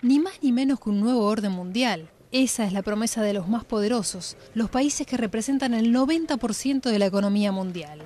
[0.00, 2.08] Ni más ni menos que un nuevo orden mundial.
[2.30, 6.98] Esa es la promesa de los más poderosos, los países que representan el 90% de
[7.00, 8.02] la economía mundial.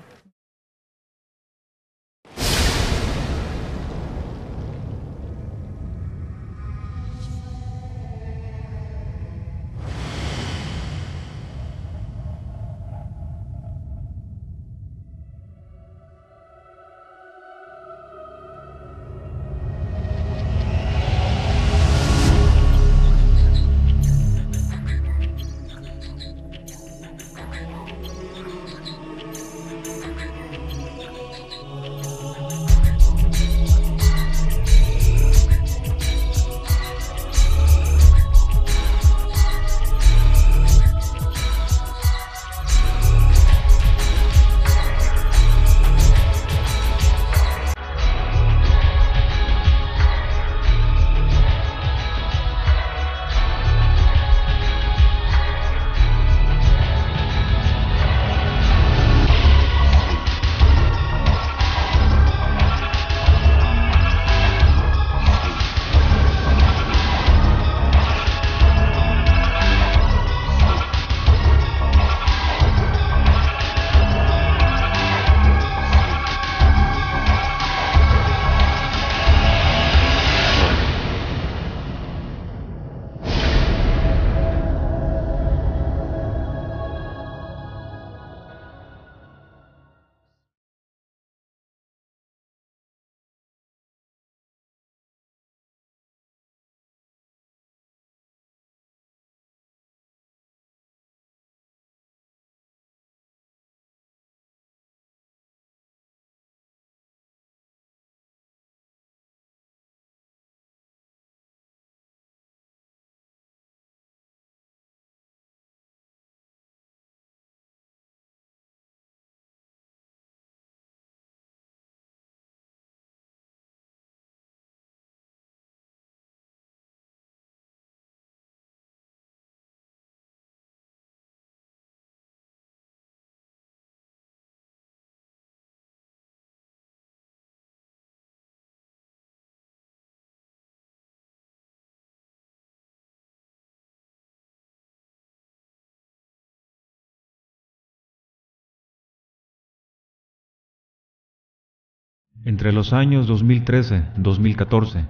[152.44, 155.06] Entre los años 2013-2014,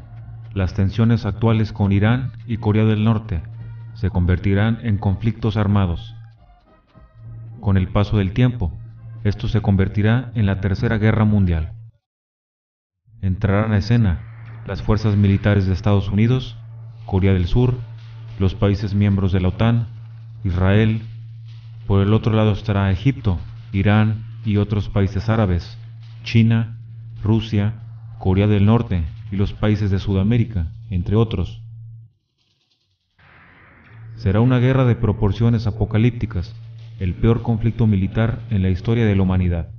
[0.52, 3.42] las tensiones actuales con Irán y Corea del Norte
[3.94, 6.14] se convertirán en conflictos armados.
[7.60, 8.78] Con el paso del tiempo,
[9.24, 11.72] esto se convertirá en la Tercera Guerra Mundial.
[13.22, 14.20] Entrarán a escena
[14.66, 16.58] las fuerzas militares de Estados Unidos,
[17.06, 17.78] Corea del Sur,
[18.38, 19.86] los países miembros de la OTAN,
[20.44, 21.00] Israel,
[21.86, 23.38] por el otro lado estará Egipto,
[23.72, 25.78] Irán y otros países árabes,
[26.24, 26.78] China,
[27.22, 27.74] Rusia,
[28.18, 31.62] Corea del Norte y los países de Sudamérica, entre otros.
[34.16, 36.54] Será una guerra de proporciones apocalípticas,
[36.98, 39.70] el peor conflicto militar en la historia de la humanidad,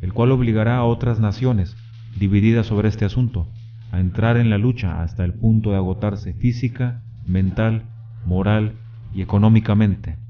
[0.00, 1.76] el cual obligará a otras naciones
[2.18, 3.48] divididas sobre este asunto
[3.90, 7.84] a entrar en la lucha hasta el punto de agotarse física, mental,
[8.24, 8.74] moral
[9.14, 10.23] y económicamente.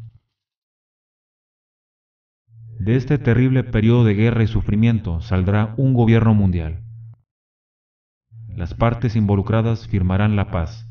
[2.79, 6.83] De este terrible periodo de guerra y sufrimiento saldrá un gobierno mundial.
[8.49, 10.87] Las partes involucradas firmarán la paz.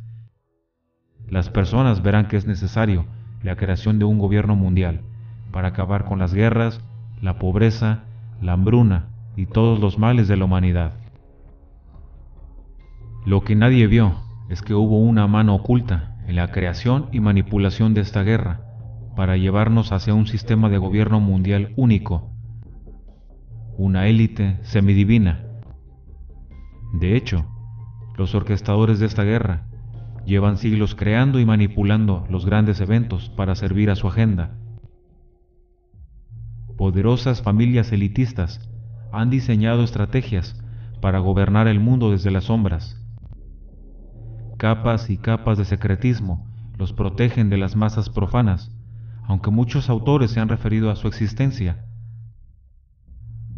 [1.28, 3.06] Las personas verán que es necesario
[3.44, 5.02] la creación de un gobierno mundial
[5.52, 6.82] para acabar con las guerras,
[7.22, 8.04] la pobreza,
[8.42, 10.94] la hambruna y todos los males de la humanidad.
[13.26, 17.94] Lo que nadie vio es que hubo una mano oculta en la creación y manipulación
[17.94, 18.73] de esta guerra
[19.16, 22.32] para llevarnos hacia un sistema de gobierno mundial único,
[23.78, 25.44] una élite semidivina.
[26.94, 27.46] De hecho,
[28.18, 29.66] los orquestadores de esta guerra
[30.26, 34.58] llevan siglos creando y manipulando los grandes eventos para servir a su agenda.
[36.78, 38.70] Poderosas familias elitistas
[39.12, 40.60] han diseñado estrategias
[41.02, 43.00] para gobernar el mundo desde las sombras.
[44.58, 48.72] Capas y capas de secretismo los protegen de las masas profanas
[49.26, 51.86] aunque muchos autores se han referido a su existencia.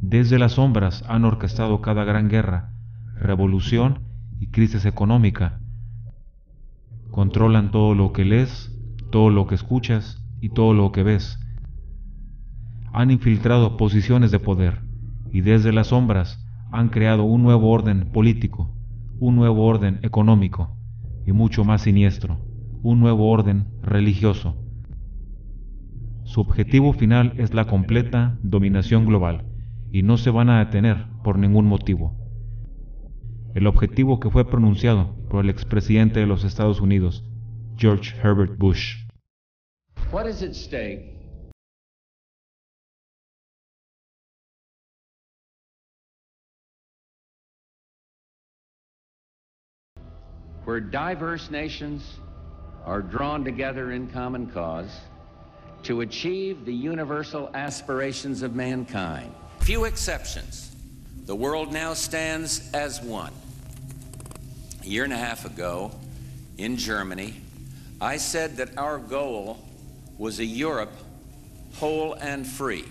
[0.02, 2.74] Desde las sombras han orquestado cada gran guerra,
[3.16, 4.00] revolución
[4.40, 5.60] y crisis económica.
[7.12, 8.72] Controlan todo lo que lees,
[9.12, 11.40] todo lo que escuchas y todo lo que ves.
[12.94, 14.82] Han infiltrado posiciones de poder
[15.32, 18.74] y desde las sombras han creado un nuevo orden político,
[19.20, 20.72] un nuevo orden económico.
[21.28, 22.38] y mucho más siniestro,
[22.84, 24.65] un nuevo orden religioso.
[26.26, 29.46] Su objetivo final es la completa dominación global
[29.92, 32.16] y no se van a detener por ningún motivo.
[33.54, 37.24] El objetivo que fue pronunciado por el expresidente de los Estados Unidos,
[37.78, 39.06] George Herbert Bush.
[40.12, 41.14] What is at stake
[50.66, 52.20] where diverse nations
[52.84, 54.90] are drawn together in common cause
[55.86, 59.32] to achieve the universal aspirations of mankind.
[59.60, 60.76] Few exceptions.
[61.26, 63.32] The world now stands as one.
[64.84, 65.92] A year and a half ago,
[66.58, 67.36] in Germany,
[68.02, 69.60] I said that our goal
[70.18, 70.92] was a Europe
[71.76, 72.86] whole and free.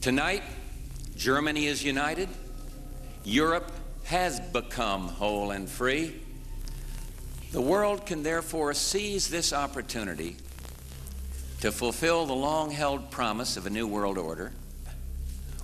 [0.00, 0.42] Tonight,
[1.16, 2.28] Germany is united.
[3.22, 3.70] Europe
[4.04, 6.20] has become whole and free.
[7.52, 10.36] The world can therefore seize this opportunity
[11.62, 14.50] to fulfill the long held promise of a new world order.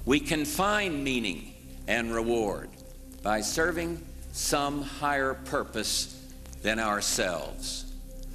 [0.06, 1.54] We can find meaning
[1.88, 2.68] and reward
[3.24, 3.98] by serving
[4.30, 6.14] some higher purpose
[6.62, 7.84] than ourselves,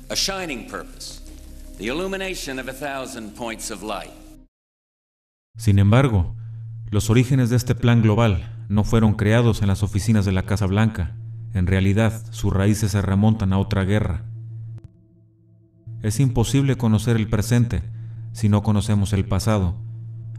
[0.10, 1.22] a shining purpose,
[1.78, 4.12] the illumination of a thousand points of light.
[5.58, 6.36] Sin embargo,
[6.92, 10.66] los orígenes de este plan global no fueron creados en las oficinas de la Casa
[10.66, 11.16] Blanca.
[11.54, 14.26] En realidad, sus raíces se remontan a otra guerra.
[16.04, 17.82] Es imposible conocer el presente
[18.34, 19.76] si no conocemos el pasado.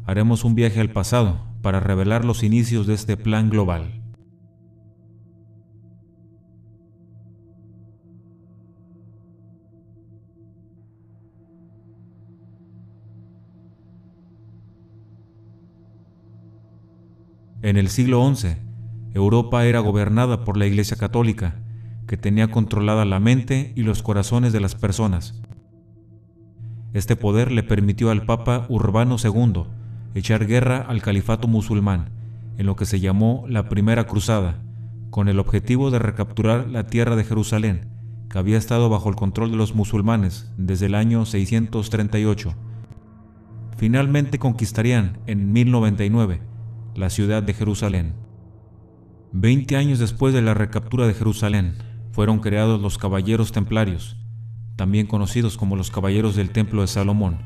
[0.04, 4.02] Haremos un viaje al pasado para revelar los inicios de este plan global.
[17.62, 18.56] En el siglo XI,
[19.14, 21.54] Europa era gobernada por la Iglesia Católica,
[22.06, 25.40] que tenía controlada la mente y los corazones de las personas.
[26.94, 29.64] Este poder le permitió al Papa Urbano II
[30.14, 32.10] echar guerra al califato musulmán
[32.56, 34.62] en lo que se llamó la Primera Cruzada,
[35.10, 37.88] con el objetivo de recapturar la tierra de Jerusalén,
[38.30, 42.54] que había estado bajo el control de los musulmanes desde el año 638.
[43.76, 46.42] Finalmente conquistarían en 1099
[46.94, 48.14] la ciudad de Jerusalén.
[49.32, 51.74] Veinte años después de la recaptura de Jerusalén,
[52.12, 54.16] fueron creados los Caballeros Templarios,
[54.76, 57.38] también conocidos como los Caballeros del Templo de Salomón.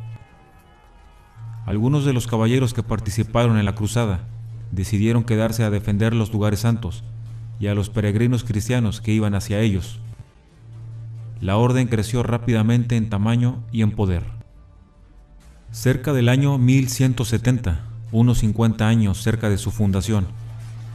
[1.66, 4.20] Algunos de los caballeros que participaron en la cruzada
[4.72, 7.04] decidieron quedarse a defender los lugares santos
[7.60, 10.00] y a los peregrinos cristianos que iban hacia ellos.
[11.40, 14.24] La orden creció rápidamente en tamaño y en poder.
[15.70, 20.26] Cerca del año 1170, unos 50 años cerca de su fundación,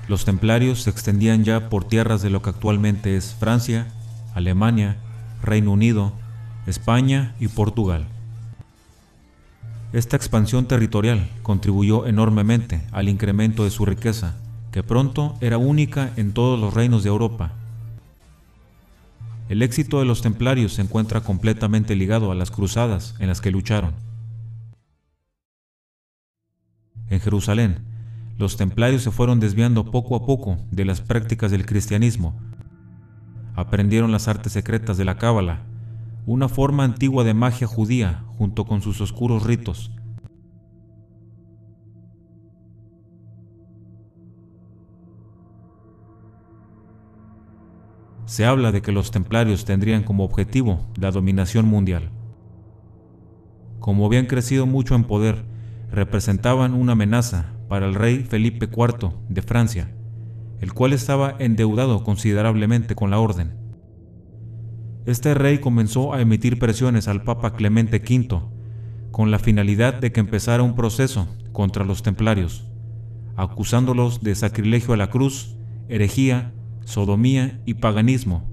[0.08, 3.88] los templarios se extendían ya por tierras de lo que actualmente es Francia,
[4.34, 4.98] Alemania,
[5.42, 6.14] Reino Unido,
[6.66, 8.06] España y Portugal.
[9.92, 14.36] Esta expansión territorial contribuyó enormemente al incremento de su riqueza,
[14.72, 17.52] que pronto era única en todos los reinos de Europa.
[19.50, 23.52] El éxito de los templarios se encuentra completamente ligado a las cruzadas en las que
[23.52, 23.94] lucharon.
[27.10, 27.80] En Jerusalén,
[28.38, 32.40] los templarios se fueron desviando poco a poco de las prácticas del cristianismo.
[33.54, 35.62] Aprendieron las artes secretas de la cábala,
[36.26, 39.92] una forma antigua de magia judía junto con sus oscuros ritos.
[48.26, 52.10] Se habla de que los templarios tendrían como objetivo la dominación mundial.
[53.80, 55.44] Como habían crecido mucho en poder,
[55.92, 59.92] representaban una amenaza para el rey Felipe IV de Francia,
[60.62, 63.63] el cual estaba endeudado considerablemente con la orden.
[65.06, 68.40] Este rey comenzó a emitir presiones al Papa Clemente V
[69.12, 72.66] con la finalidad de que empezara un proceso contra los templarios,
[73.36, 75.58] acusándolos de sacrilegio a la cruz,
[75.90, 76.54] herejía,
[76.86, 78.50] sodomía y paganismo.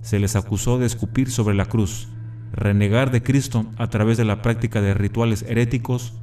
[0.00, 2.08] Se les acusó de escupir sobre la cruz,
[2.52, 6.14] renegar de Cristo a través de la práctica de rituales heréticos,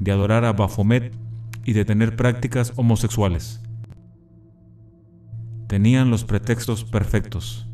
[0.00, 1.14] de adorar a Baphomet
[1.62, 3.60] y de tener prácticas homosexuales.
[5.68, 7.68] Tenían los pretextos perfectos.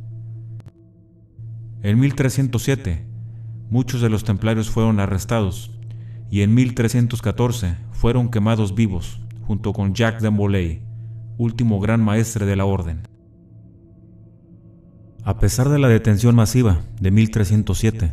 [1.82, 3.06] En 1307,
[3.70, 5.70] muchos de los templarios fueron arrestados
[6.30, 10.82] y en 1314 fueron quemados vivos junto con Jacques de Molay,
[11.38, 13.08] último gran maestre de la orden.
[15.24, 18.12] A pesar de la detención masiva de 1307,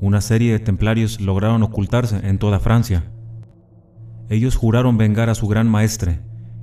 [0.00, 3.04] una serie de templarios lograron ocultarse en toda Francia
[4.30, 6.20] ellos juraron vengar a su gran maestre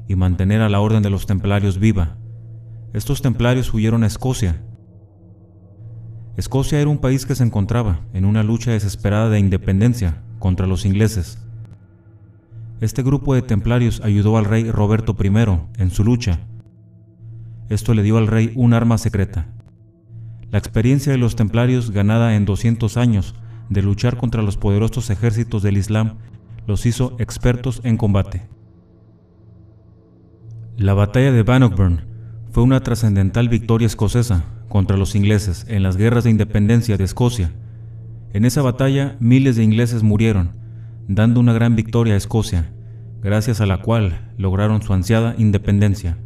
[0.07, 2.17] y mantener a la orden de los templarios viva.
[2.93, 4.61] Estos templarios huyeron a Escocia.
[6.37, 10.85] Escocia era un país que se encontraba en una lucha desesperada de independencia contra los
[10.85, 11.39] ingleses.
[12.81, 16.39] Este grupo de templarios ayudó al rey Roberto I en su lucha.
[17.69, 19.47] Esto le dio al rey un arma secreta.
[20.51, 23.33] La experiencia de los templarios ganada en 200 años
[23.69, 26.17] de luchar contra los poderosos ejércitos del Islam
[26.67, 28.45] los hizo expertos en combate.
[30.75, 32.01] La batalla de Bannockburn
[32.51, 37.51] fue una trascendental victoria escocesa contra los ingleses en las guerras de independencia de Escocia.
[38.33, 40.51] En esa batalla miles de ingleses murieron,
[41.07, 42.71] dando una gran victoria a Escocia,
[43.21, 46.17] gracias a la cual lograron su ansiada independencia.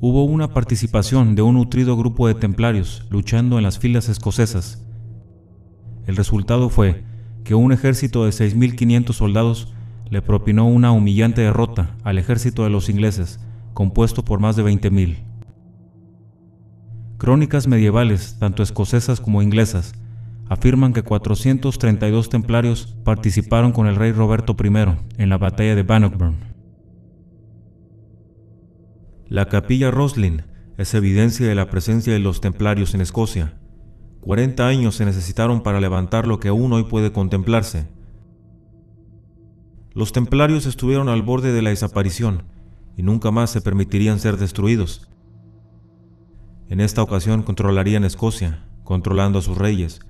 [0.00, 4.84] Hubo una participación de un nutrido grupo de templarios luchando en las filas escocesas.
[6.06, 7.04] El resultado fue
[7.44, 9.72] que un ejército de 6.500 soldados
[10.10, 13.40] le propinó una humillante derrota al ejército de los ingleses,
[13.74, 15.31] compuesto por más de 20.000.
[17.22, 19.94] Crónicas medievales, tanto escocesas como inglesas,
[20.48, 26.34] afirman que 432 templarios participaron con el rey Roberto I en la batalla de Bannockburn.
[29.28, 30.42] La capilla Roslin
[30.78, 33.56] es evidencia de la presencia de los templarios en Escocia.
[34.22, 37.86] 40 años se necesitaron para levantar lo que aún hoy puede contemplarse.
[39.92, 42.42] Los templarios estuvieron al borde de la desaparición
[42.96, 45.08] y nunca más se permitirían ser destruidos,
[46.72, 50.00] en esta ocasión controlarían Escocia, controlando a sus reyes.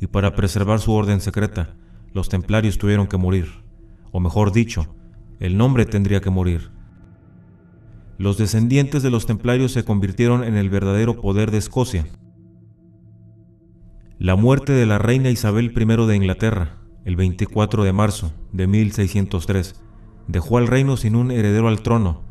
[0.00, 1.76] Y para preservar su orden secreta,
[2.12, 3.46] los templarios tuvieron que morir,
[4.10, 4.92] o mejor dicho,
[5.38, 6.72] el nombre tendría que morir.
[8.18, 12.06] Los descendientes de los templarios se convirtieron en el verdadero poder de Escocia.
[14.18, 19.80] La muerte de la reina Isabel I de Inglaterra, el 24 de marzo de 1603,
[20.26, 22.22] dejó al reino sin un heredero al trono.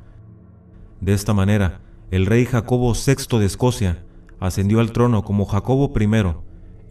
[1.00, 1.80] De esta manera,
[2.14, 4.06] el rey Jacobo VI de Escocia
[4.40, 6.36] ascendió al trono como Jacobo I,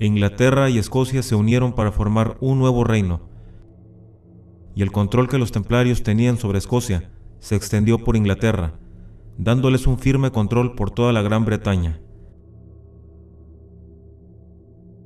[0.00, 3.20] e Inglaterra y Escocia se unieron para formar un nuevo reino,
[4.74, 8.74] y el control que los templarios tenían sobre Escocia se extendió por Inglaterra,
[9.38, 12.00] dándoles un firme control por toda la Gran Bretaña.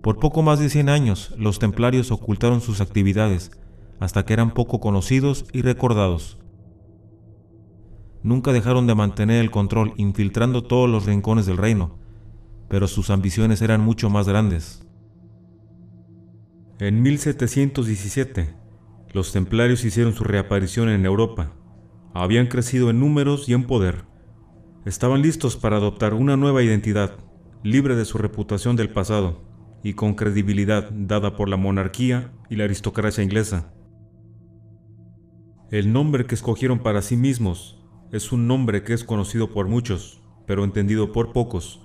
[0.01, 3.51] Por poco más de 100 años, los templarios ocultaron sus actividades,
[4.01, 6.39] hasta que eran poco conocidos y recordados
[8.27, 11.97] nunca dejaron de mantener el control infiltrando todos los rincones del reino,
[12.69, 14.85] pero sus ambiciones eran mucho más grandes.
[16.81, 18.53] En 1717,
[19.13, 21.53] los templarios hicieron su reaparición en Europa.
[22.15, 24.05] Habían crecido en números y en poder.
[24.85, 27.17] Estaban listos para adoptar una nueva identidad,
[27.63, 29.45] libre de su reputación del pasado
[29.85, 33.73] y con credibilidad dada por la monarquía y la aristocracia inglesa.
[35.71, 37.77] El nombre que escogieron para sí mismos
[38.13, 41.81] es un nombre que es conocido por muchos, pero entendido por pocos.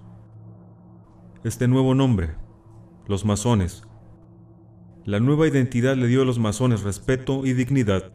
[1.44, 2.36] Este nuevo nombre,
[3.08, 3.84] los masones.
[5.04, 8.14] La nueva identidad le dio a los masones respeto y dignidad.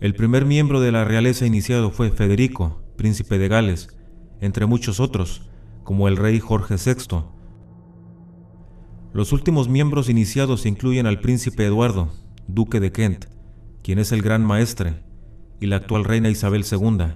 [0.00, 3.88] El primer miembro de la realeza iniciado fue Federico, príncipe de Gales,
[4.40, 5.50] entre muchos otros,
[5.82, 7.24] como el rey Jorge VI.
[9.12, 12.12] Los últimos miembros iniciados incluyen al príncipe Eduardo,
[12.46, 13.24] duque de Kent,
[13.82, 15.02] quien es el gran maestre,
[15.60, 17.14] y la actual reina Isabel II,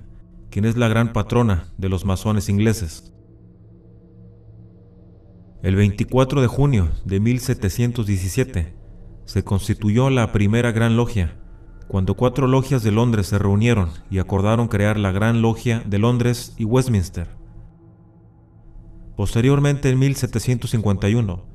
[0.51, 3.13] quien es la gran patrona de los masones ingleses.
[5.63, 8.77] El 24 de junio de 1717
[9.25, 11.41] se constituyó la primera Gran Logia,
[11.89, 16.55] cuando cuatro logias de Londres se reunieron y acordaron crear la Gran Logia de Londres
[16.59, 17.29] y Westminster.
[19.17, 21.47] Posteriormente, en 1751,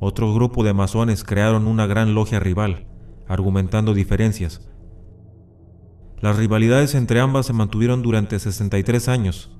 [0.00, 2.86] otro grupo de masones crearon una gran logia rival,
[3.28, 4.68] argumentando diferencias,
[6.22, 9.50] las rivalidades entre ambas se mantuvieron durante 63 años.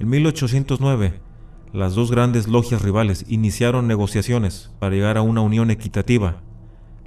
[0.00, 1.20] En 1809,
[1.72, 6.42] las dos grandes logias rivales iniciaron negociaciones para llegar a una unión equitativa,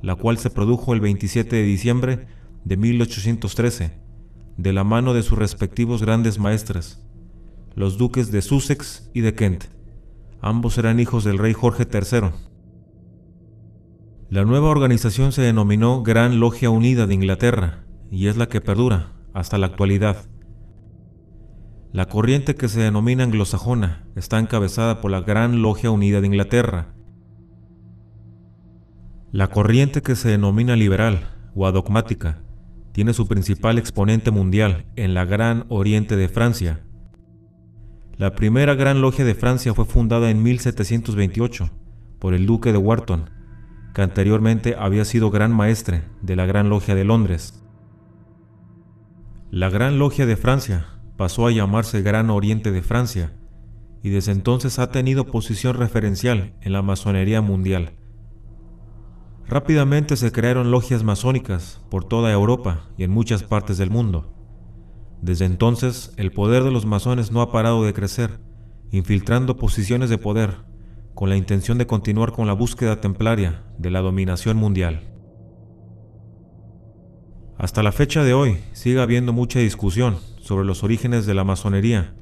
[0.02, 2.28] la cual se produjo el 27 de diciembre
[2.64, 4.00] de 1813,
[4.56, 7.06] de la mano de sus respectivos grandes maestres,
[7.76, 9.66] los duques de Sussex y de Kent.
[10.40, 12.30] Ambos eran hijos del rey Jorge III.
[14.32, 19.12] La nueva organización se denominó Gran Logia Unida de Inglaterra y es la que perdura
[19.34, 20.26] hasta la actualidad.
[21.92, 26.94] La corriente que se denomina anglosajona está encabezada por la Gran Logia Unida de Inglaterra.
[29.34, 32.42] La corriente que se denomina liberal o adogmática
[32.94, 36.86] tiene su principal exponente mundial en la Gran Oriente de Francia.
[38.16, 41.70] La primera Gran Logia de Francia fue fundada en 1728
[42.18, 43.41] por el duque de Wharton,
[43.94, 47.64] que anteriormente había sido gran maestre de la Gran Logia de Londres.
[49.50, 50.86] La Gran Logia de Francia
[51.18, 53.34] pasó a llamarse Gran Oriente de Francia
[54.02, 57.92] y desde entonces ha tenido posición referencial en la masonería mundial.
[59.48, 64.34] Rápidamente se crearon logias masónicas por toda Europa y en muchas partes del mundo.
[65.22, 68.40] Desde entonces, el poder de los masones no ha parado de crecer,
[68.92, 70.71] infiltrando posiciones de poder,
[71.14, 75.02] con la intención de continuar con la búsqueda templaria de la dominación mundial.
[77.58, 82.16] Hasta la fecha de hoy sigue habiendo mucha discusión sobre los orígenes de la masonería.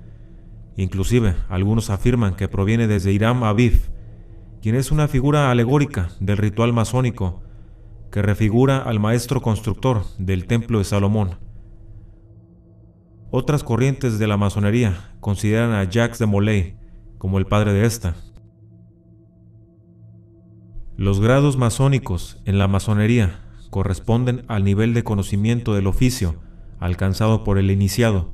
[0.75, 3.89] Inclusive, algunos afirman que proviene desde Irán Aviv,
[4.61, 7.41] quien es una figura alegórica del ritual masónico
[8.11, 11.37] que refigura al maestro constructor del templo de Salomón.
[13.31, 16.77] Otras corrientes de la masonería consideran a Jacques de Molay
[17.17, 18.15] como el padre de esta.
[20.99, 23.39] Los grados masónicos en la masonería
[23.69, 26.41] corresponden al nivel de conocimiento del oficio
[26.77, 28.33] alcanzado por el iniciado.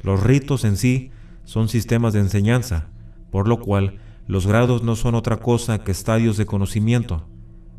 [0.00, 1.10] Los ritos en sí
[1.42, 2.92] son sistemas de enseñanza,
[3.32, 3.98] por lo cual
[4.28, 7.26] los grados no son otra cosa que estadios de conocimiento,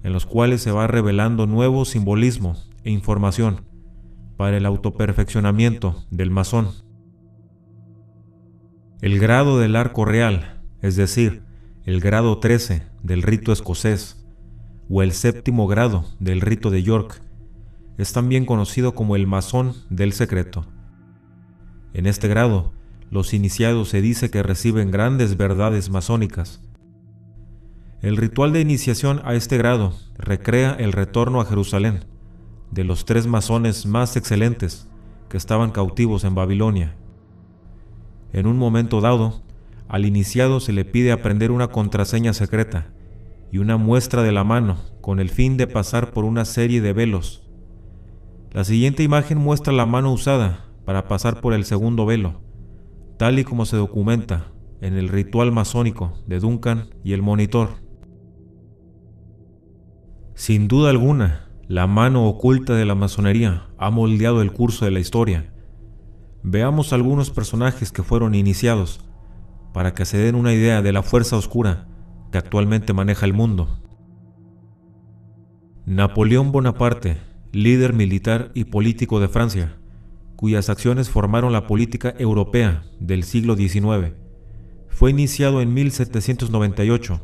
[0.04, 3.62] en los cuales se va revelando nuevo simbolismo e información
[4.36, 6.72] para el autoperfeccionamiento del masón.
[9.00, 11.44] El grado del arco real, es decir,
[11.86, 14.26] el grado 13 del rito escocés,
[14.90, 17.22] o el séptimo grado del rito de York,
[18.00, 20.66] es también conocido como el masón del secreto.
[21.94, 22.74] En este grado,
[23.12, 26.62] los iniciados se dice que reciben grandes verdades masónicas.
[28.02, 32.06] El ritual de iniciación a este grado recrea el retorno a Jerusalén
[32.72, 34.88] de los tres masones más excelentes
[35.30, 36.96] que estaban cautivos en Babilonia.
[38.34, 39.44] En un momento dado,
[39.88, 42.95] al iniciado se le pide aprender una contraseña secreta
[43.52, 46.94] y una muestra de la mano con el fin de pasar por una serie de
[46.94, 47.50] velos.
[48.52, 52.46] La siguiente imagen muestra la mano usada para pasar por el segundo velo
[53.18, 57.70] tal y como se documenta en el ritual masónico de Duncan y el monitor.
[60.34, 65.00] Sin duda alguna, la mano oculta de la masonería ha moldeado el curso de la
[65.00, 65.54] historia.
[66.44, 69.00] Veamos algunos personajes que fueron iniciados
[69.74, 71.88] para que se den una idea de la fuerza oscura
[72.36, 73.80] que actualmente maneja el mundo.
[75.86, 77.16] Napoleón Bonaparte,
[77.54, 79.78] líder militar y político de Francia,
[80.36, 84.16] cuyas acciones formaron la política europea del siglo XIX.
[84.90, 87.22] Fue iniciado en 1798.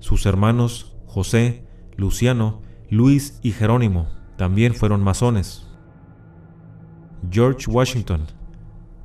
[0.00, 1.64] Sus hermanos José,
[1.96, 5.66] Luciano, Luis y Jerónimo también fueron masones.
[7.30, 8.26] George Washington,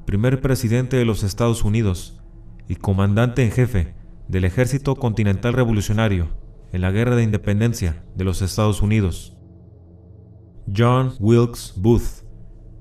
[0.04, 2.20] primer presidente de los Estados Unidos
[2.68, 3.99] y comandante en jefe
[4.30, 6.28] del Ejército Continental Revolucionario
[6.72, 9.36] en la Guerra de Independencia de los Estados Unidos.
[10.74, 12.24] John Wilkes Booth,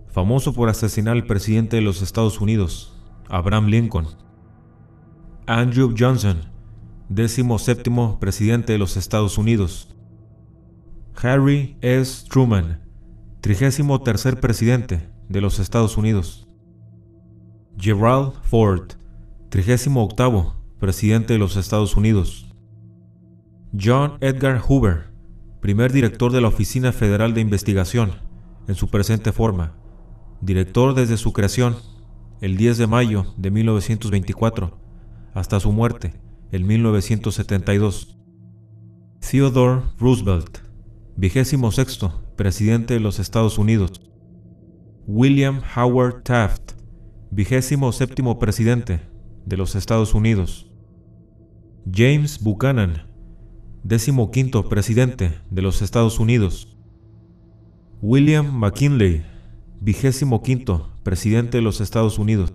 [0.08, 4.06] famoso por asesinar al presidente de los Estados Unidos, Abraham Lincoln.
[5.46, 6.52] Andrew Johnson,
[7.08, 9.96] décimo séptimo presidente de los Estados Unidos.
[11.22, 12.26] Harry S.
[12.28, 12.82] Truman,
[13.40, 16.46] trigésimo tercer presidente de los Estados Unidos.
[17.78, 18.92] Gerald Ford,
[19.48, 22.46] trigésimo octavo presidente de los Estados Unidos.
[23.78, 25.10] John Edgar Hoover,
[25.60, 28.12] primer director de la Oficina Federal de Investigación,
[28.66, 29.74] en su presente forma,
[30.40, 31.76] director desde su creación,
[32.40, 34.78] el 10 de mayo de 1924,
[35.34, 36.14] hasta su muerte,
[36.52, 38.16] en 1972.
[39.20, 40.58] Theodore Roosevelt,
[41.16, 44.00] vigésimo sexto presidente de los Estados Unidos.
[45.06, 46.72] William Howard Taft,
[47.30, 49.00] vigésimo séptimo presidente
[49.44, 50.67] de los Estados Unidos.
[51.90, 53.06] James Buchanan,
[53.82, 56.76] décimo quinto presidente de los Estados Unidos.
[58.02, 59.24] William McKinley,
[59.80, 62.52] vigésimo quinto presidente de los Estados Unidos.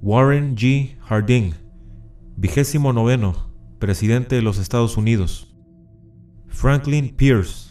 [0.00, 0.96] Warren G.
[1.00, 1.54] Harding,
[2.36, 5.56] vigésimo noveno presidente de los Estados Unidos.
[6.46, 7.70] Franklin Pierce,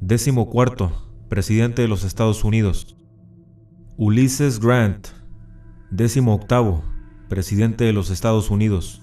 [0.00, 0.92] décimo cuarto
[1.28, 2.96] presidente de los Estados Unidos.
[3.98, 5.08] Ulysses Grant,
[5.90, 6.82] décimo octavo
[7.28, 9.02] presidente de los Estados Unidos.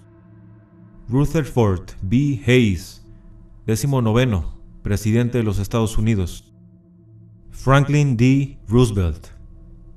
[1.10, 2.40] Rutherford B.
[2.46, 3.04] Hayes,
[3.66, 6.54] décimo noveno presidente de los Estados Unidos.
[7.50, 8.60] Franklin D.
[8.68, 9.30] Roosevelt,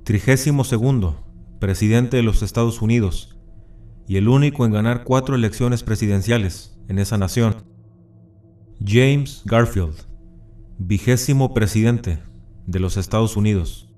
[0.04, 1.22] trigésimo segundo
[1.60, 3.38] presidente de los Estados Unidos
[4.08, 7.56] y el único en ganar cuatro elecciones presidenciales en esa nación.
[8.82, 10.06] James Garfield,
[10.78, 12.20] vigésimo presidente
[12.66, 13.94] de los Estados Unidos.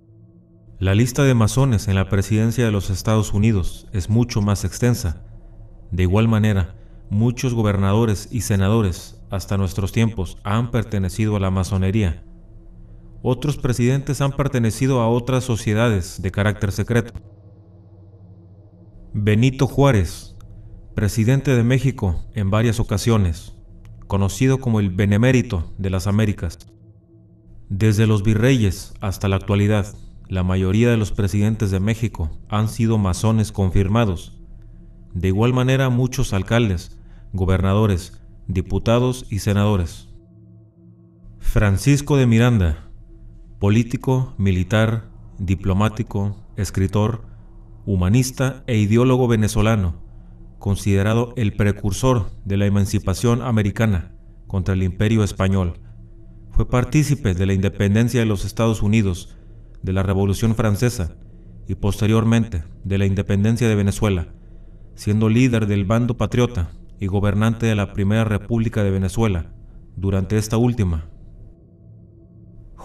[0.81, 5.25] La lista de masones en la presidencia de los Estados Unidos es mucho más extensa.
[5.93, 6.75] De igual manera,
[7.11, 12.25] muchos gobernadores y senadores hasta nuestros tiempos han pertenecido a la masonería
[13.23, 17.15] Otros presidentes han pertenecido a otras sociedades de carácter secreto.
[19.13, 20.37] Benito Juárez,
[20.95, 23.55] presidente de México en varias ocasiones,
[24.07, 26.59] conocido como el Benemérito de las Américas.
[27.69, 29.87] Desde los virreyes hasta la actualidad,
[30.29, 34.44] la mayoría de los presidentes de México han sido masones confirmados.
[35.15, 36.99] De igual manera muchos alcaldes,
[37.33, 40.09] gobernadores, diputados y senadores.
[41.39, 42.91] Francisco de Miranda,
[43.61, 47.23] político, militar, diplomático, escritor,
[47.87, 50.03] humanista e ideólogo venezolano,
[50.59, 54.17] considerado el precursor de la emancipación americana
[54.49, 55.81] contra el imperio español.
[56.51, 59.37] Fue partícipe de la independencia de los Estados Unidos,
[59.83, 61.17] de la Revolución Francesa
[61.69, 64.35] y posteriormente de la independencia de Venezuela,
[64.95, 69.53] siendo líder del bando patriota y gobernante de la Primera República de Venezuela
[69.97, 71.09] durante esta última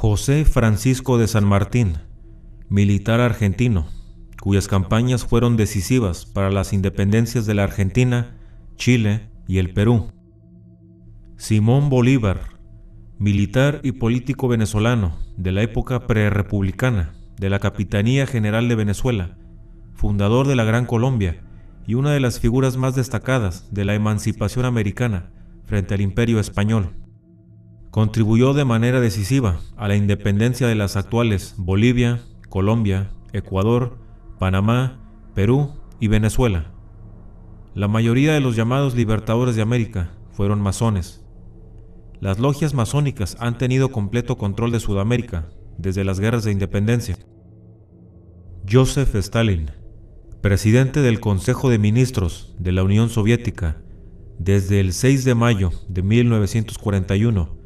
[0.01, 1.97] José Francisco de San Martín,
[2.69, 3.87] militar argentino,
[4.41, 8.37] cuyas campañas fueron decisivas para las independencias de la Argentina,
[8.77, 10.13] Chile y el Perú.
[11.35, 12.59] Simón Bolívar,
[13.17, 19.37] militar y político venezolano de la época prerepublicana de la Capitanía General de Venezuela,
[19.95, 21.43] fundador de la Gran Colombia
[21.89, 25.31] y una de las figuras más destacadas de la emancipación americana
[25.65, 26.93] frente al imperio español.
[27.89, 33.97] Contribuyó de manera decisiva a la independencia de las actuales Bolivia, Colombia, Ecuador,
[34.37, 34.99] Panamá,
[35.33, 36.71] Perú y Venezuela.
[37.73, 41.25] La mayoría de los llamados libertadores de América fueron masones.
[42.19, 45.49] Las logias masónicas han tenido completo control de Sudamérica
[45.79, 47.17] desde las guerras de independencia.
[48.71, 49.71] Joseph Stalin,
[50.41, 53.81] presidente del Consejo de Ministros de la Unión Soviética
[54.37, 57.57] desde el 6 de mayo de 1941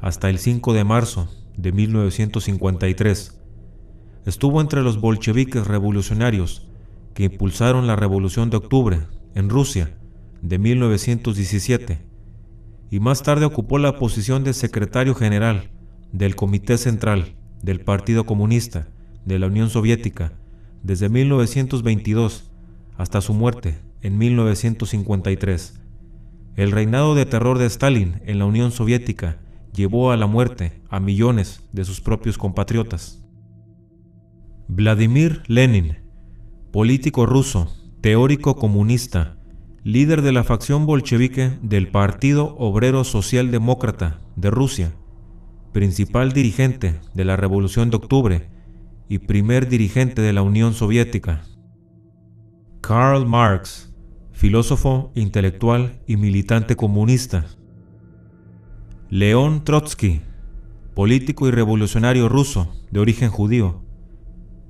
[0.00, 3.40] hasta el 5 de marzo de 1953.
[4.24, 6.66] Estuvo entre los bolcheviques revolucionarios
[7.12, 9.00] que impulsaron la Revolución de Octubre
[9.34, 9.98] en Rusia
[10.40, 12.06] de 1917
[12.90, 15.72] y más tarde ocupó la posición de secretario general
[16.10, 18.88] del Comité Central del Partido Comunista
[19.26, 20.32] de la Unión Soviética
[20.84, 22.50] desde 1922
[22.96, 25.80] hasta su muerte en 1953.
[26.56, 29.38] El reinado de terror de Stalin en la Unión Soviética
[29.74, 33.24] llevó a la muerte a millones de sus propios compatriotas.
[34.68, 35.96] Vladimir Lenin,
[36.70, 39.36] político ruso, teórico comunista,
[39.82, 44.92] líder de la facción bolchevique del Partido Obrero Socialdemócrata de Rusia,
[45.72, 48.53] principal dirigente de la Revolución de Octubre
[49.08, 51.44] y primer dirigente de la Unión Soviética.
[52.80, 53.94] Karl Marx,
[54.32, 57.46] filósofo, intelectual y militante comunista.
[59.10, 60.20] León Trotsky,
[60.94, 63.82] político y revolucionario ruso de origen judío.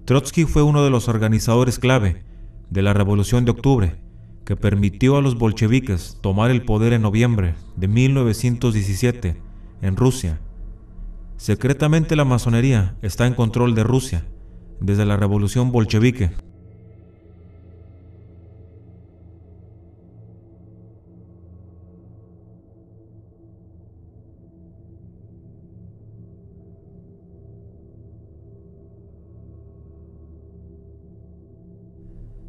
[0.04, 2.24] Trotsky fue uno de los organizadores clave
[2.70, 3.96] de la Revolución de Octubre,
[4.44, 9.36] que permitió a los bolcheviques tomar el poder en noviembre de 1917
[9.80, 10.40] en Rusia.
[11.36, 14.24] Secretamente la masonería está en control de Rusia
[14.80, 16.30] desde la Revolución bolchevique.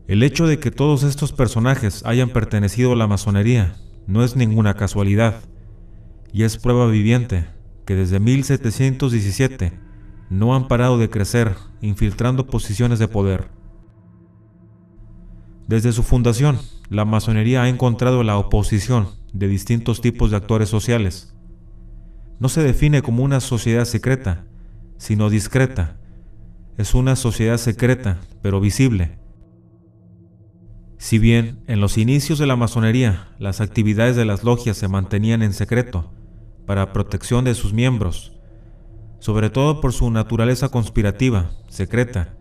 [0.08, 3.76] El hecho de que todos estos personajes hayan pertenecido a la masonería
[4.08, 5.42] no es ninguna casualidad,
[6.32, 7.55] y es prueba viviente
[7.86, 9.74] que desde 1717
[10.30, 13.50] no han parado de crecer infiltrando posiciones de poder.
[15.68, 21.36] Desde su fundación, la masonería ha encontrado la oposición de distintos tipos de actores sociales.
[22.40, 24.46] No se define como una sociedad secreta,
[24.98, 25.98] sino discreta.
[26.78, 29.18] Es una sociedad secreta, pero visible
[31.06, 35.44] si bien en los inicios de la masonería las actividades de las logias se mantenían
[35.44, 36.12] en secreto
[36.66, 38.34] para protección de sus miembros,
[39.20, 42.36] sobre todo por su naturaleza conspirativa, secreta,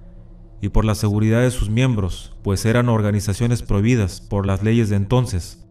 [0.60, 4.96] y por la seguridad de sus miembros, pues eran organizaciones prohibidas por las leyes de
[4.96, 5.66] entonces.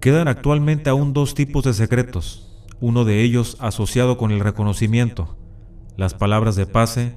[0.00, 5.36] Quedan actualmente aún dos tipos de secretos, uno de ellos asociado con el reconocimiento,
[5.96, 7.16] las palabras de pase,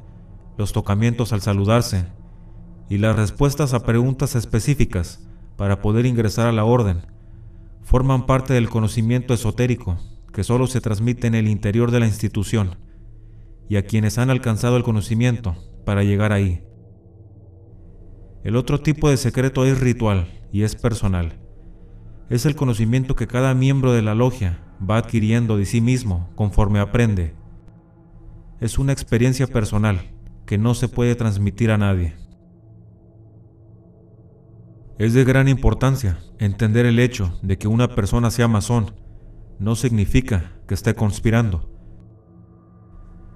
[0.58, 2.06] los tocamientos al saludarse,
[2.90, 7.15] y las respuestas a preguntas específicas para poder ingresar a la orden
[7.86, 9.98] forman parte del conocimiento esotérico
[10.34, 12.78] que solo se transmite en el interior de la institución
[13.70, 16.64] y a quienes han alcanzado el conocimiento para llegar ahí.
[18.44, 21.40] El otro tipo de secreto es ritual y es personal.
[22.30, 26.80] Es el conocimiento que cada miembro de la logia va adquiriendo de sí mismo conforme
[26.80, 27.36] aprende.
[28.60, 30.12] Es una experiencia personal
[30.48, 32.16] que no se puede transmitir a nadie.
[34.98, 38.94] Es de gran importancia entender el hecho de que una persona sea masón
[39.60, 41.70] no significa que esté conspirando.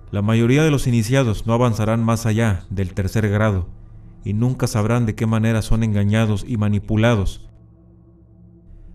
[0.09, 3.67] La mayoría de los iniciados no avanzarán más allá del tercer grado
[4.23, 7.49] y nunca sabrán de qué manera son engañados y manipulados.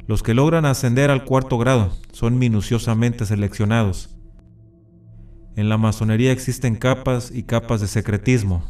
[0.06, 4.16] Los que logran ascender al cuarto grado son minuciosamente seleccionados.
[5.54, 8.64] En la masonería existen capas y capas de secretismo.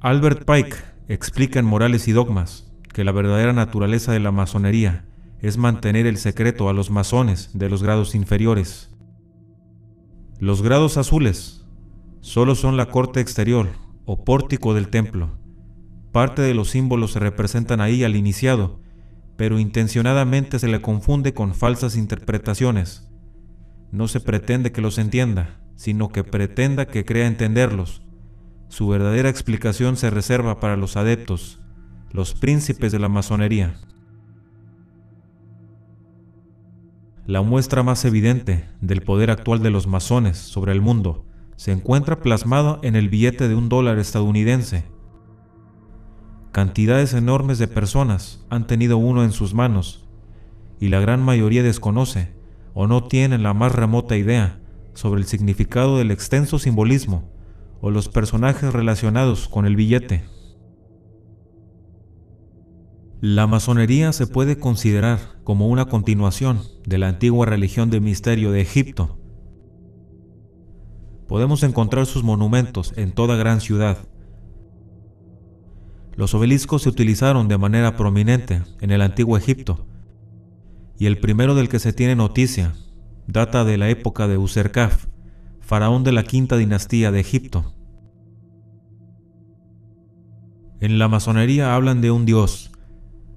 [0.00, 0.76] Albert Pike
[1.08, 5.06] explica en Morales y Dogmas que la verdadera naturaleza de la masonería
[5.40, 8.90] es mantener el secreto a los masones de los grados inferiores.
[10.38, 11.64] Los grados azules
[12.20, 13.68] solo son la corte exterior
[14.04, 15.38] o pórtico del templo.
[16.12, 18.80] Parte de los símbolos se representan ahí al iniciado,
[19.36, 23.08] pero intencionadamente se le confunde con falsas interpretaciones.
[23.92, 28.02] No se pretende que los entienda, sino que pretenda que crea entenderlos.
[28.68, 31.58] Su verdadera explicación se reserva para los adeptos,
[32.12, 33.80] los príncipes de la masonería.
[37.26, 41.24] La muestra más evidente del poder actual de los masones sobre el mundo
[41.56, 44.84] se encuentra plasmado en el billete de un dólar estadounidense.
[46.52, 50.08] Cantidades enormes de personas han tenido uno en sus manos
[50.78, 52.34] y la gran mayoría desconoce
[52.74, 54.60] o no tienen la más remota idea
[54.92, 57.37] sobre el significado del extenso simbolismo
[57.80, 60.24] o los personajes relacionados con el billete.
[63.20, 68.60] La masonería se puede considerar como una continuación de la antigua religión de misterio de
[68.60, 69.18] Egipto.
[71.26, 73.98] Podemos encontrar sus monumentos en toda gran ciudad.
[76.14, 79.86] Los obeliscos se utilizaron de manera prominente en el antiguo Egipto,
[80.98, 82.74] y el primero del que se tiene noticia
[83.28, 85.06] data de la época de Userkaf,
[85.68, 87.74] faraón de la quinta dinastía de Egipto.
[90.80, 92.72] En la masonería hablan de un dios,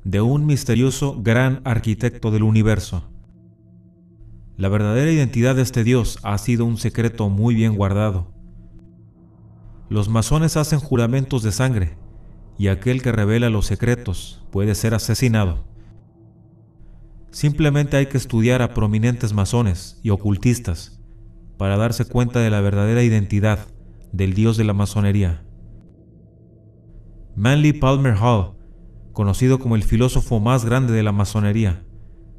[0.05, 3.03] de un misterioso gran arquitecto del universo.
[4.55, 8.31] La verdadera identidad de este Dios ha sido un secreto muy bien guardado.
[9.89, 11.97] Los masones hacen juramentos de sangre,
[12.57, 15.65] y aquel que revela los secretos puede ser asesinado.
[17.29, 21.00] Simplemente hay que estudiar a prominentes masones y ocultistas
[21.61, 23.67] para darse cuenta de la verdadera identidad
[24.11, 25.43] del Dios de la masonería.
[27.35, 28.55] Manly Palmer Hall
[29.13, 31.85] conocido como el filósofo más grande de la masonería,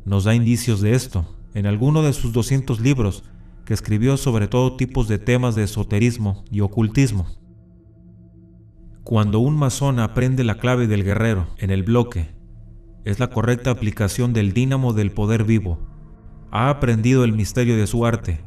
[0.05, 3.23] nos da indicios de esto en alguno de sus 200 libros
[3.65, 7.27] que escribió sobre todo tipos de temas de esoterismo y ocultismo.
[9.05, 12.35] Cuando un masón aprende la clave del guerrero en el bloque,
[13.05, 15.79] es la correcta aplicación del dínamo del poder vivo.
[16.51, 18.41] Ha aprendido el misterio de su arte.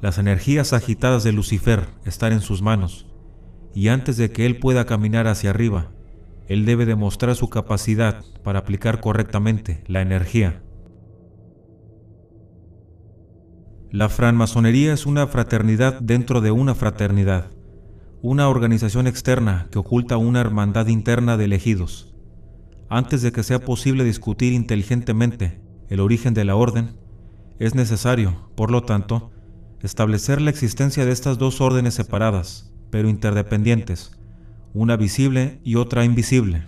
[0.00, 3.06] Las energías agitadas de Lucifer están en sus manos,
[3.74, 5.90] y antes de que él pueda caminar hacia arriba,
[6.48, 10.62] él debe demostrar su capacidad para aplicar correctamente la energía.
[13.90, 17.50] La francmasonería es una fraternidad dentro de una fraternidad,
[18.20, 22.14] una organización externa que oculta una hermandad interna de elegidos.
[22.88, 26.98] Antes de que sea posible discutir inteligentemente el origen de la orden,
[27.58, 29.30] es necesario, por lo tanto,
[29.82, 34.12] establecer la existencia de estas dos órdenes separadas, pero interdependientes,
[34.74, 36.64] una visible y otra invisible.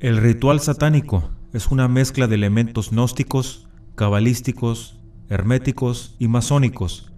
[0.00, 7.12] El ritual satánico es una mezcla de elementos gnósticos, cabalísticos, herméticos y masónicos.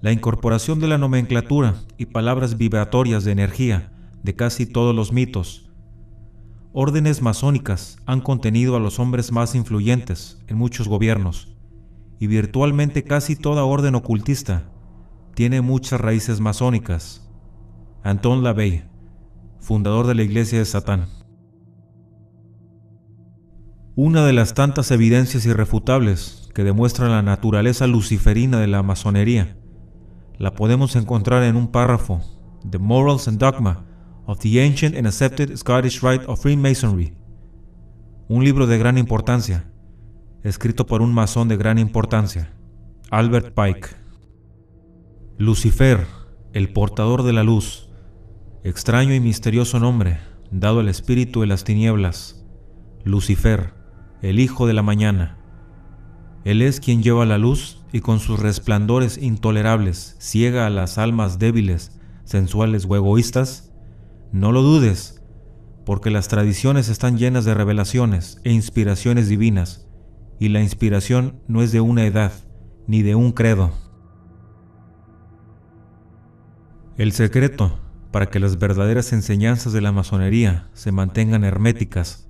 [0.00, 5.65] La incorporación de la nomenclatura y palabras vibratorias de energía de casi todos los mitos.
[6.78, 11.56] Órdenes masónicas han contenido a los hombres más influyentes en muchos gobiernos,
[12.20, 14.64] y virtualmente casi toda orden ocultista
[15.34, 17.32] tiene muchas raíces masónicas.
[18.02, 18.84] Anton LaVey,
[19.58, 21.06] fundador de la Iglesia de Satán.
[23.94, 29.56] Una de las tantas evidencias irrefutables que demuestran la naturaleza luciferina de la masonería
[30.36, 32.20] la podemos encontrar en un párrafo,
[32.68, 33.85] The Morals and Dogma
[34.26, 37.14] of the Ancient and Accepted Scottish Rite of Freemasonry,
[38.28, 39.70] un libro de gran importancia,
[40.42, 42.52] escrito por un masón de gran importancia,
[43.10, 43.88] Albert Pike.
[45.38, 46.06] Lucifer,
[46.52, 47.88] el portador de la luz,
[48.64, 50.18] extraño y misterioso nombre
[50.50, 52.44] dado al espíritu de las tinieblas,
[53.04, 53.74] Lucifer,
[54.22, 55.38] el hijo de la mañana.
[56.44, 61.38] Él es quien lleva la luz y con sus resplandores intolerables ciega a las almas
[61.38, 63.65] débiles, sensuales o egoístas.
[64.36, 65.22] No lo dudes,
[65.86, 69.88] porque las tradiciones están llenas de revelaciones e inspiraciones divinas,
[70.38, 72.32] y la inspiración no es de una edad,
[72.86, 73.72] ni de un credo.
[76.98, 77.78] El secreto
[78.10, 82.28] para que las verdaderas enseñanzas de la masonería se mantengan herméticas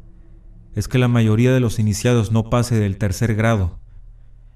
[0.77, 3.81] es que la mayoría de los iniciados no pase del tercer grado.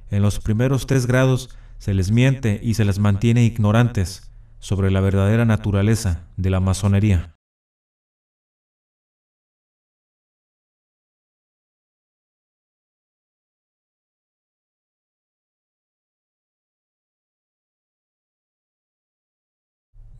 [0.09, 5.01] En los primeros tres grados se les miente y se les mantiene ignorantes sobre la
[5.01, 7.40] verdadera naturaleza de la masonería.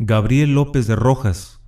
[0.03, 1.61] Gabriel López de Rojas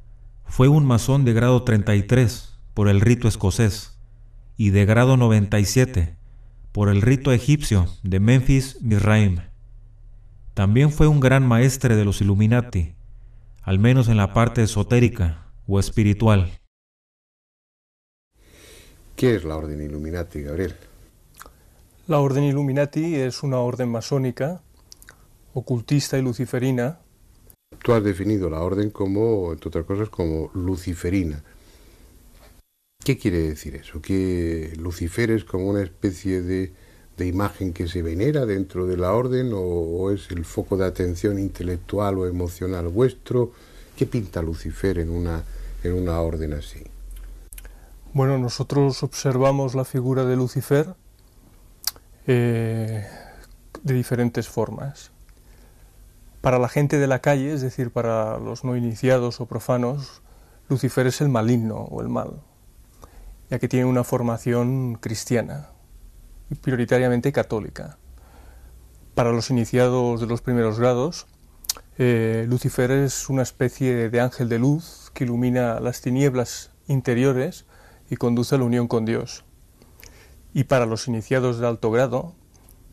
[0.46, 3.98] fue un masón de grado 33 por el rito escocés
[4.56, 6.16] y de grado 97
[6.72, 9.42] por el rito egipcio de Memphis Misraim.
[10.54, 12.94] También fue un gran maestre de los Illuminati,
[13.60, 16.58] al menos en la parte esotérica o espiritual.
[19.14, 20.74] ¿Qué es la Orden Illuminati, Gabriel?
[22.06, 24.62] La Orden Illuminati es una orden masónica,
[25.52, 27.01] ocultista y luciferina,
[27.82, 31.42] Tú has definido la orden como, entre otras cosas, como luciferina.
[33.04, 34.00] ¿Qué quiere decir eso?
[34.00, 36.72] ¿Que Lucifer es como una especie de,
[37.16, 41.38] de imagen que se venera dentro de la orden o, es el foco de atención
[41.38, 43.52] intelectual o emocional vuestro?
[43.96, 45.42] ¿Qué pinta Lucifer en una,
[45.82, 46.82] en una orden así?
[48.12, 50.94] Bueno, nosotros observamos la figura de Lucifer
[52.26, 53.06] eh,
[53.82, 55.11] de diferentes formas.
[56.42, 60.22] Para la gente de la calle, es decir, para los no iniciados o profanos,
[60.68, 62.42] Lucifer es el maligno o el mal,
[63.48, 65.68] ya que tiene una formación cristiana
[66.50, 67.96] y prioritariamente católica.
[69.14, 71.28] Para los iniciados de los primeros grados,
[71.96, 77.66] eh, Lucifer es una especie de ángel de luz que ilumina las tinieblas interiores
[78.10, 79.44] y conduce a la unión con Dios.
[80.52, 82.34] Y para los iniciados de alto grado,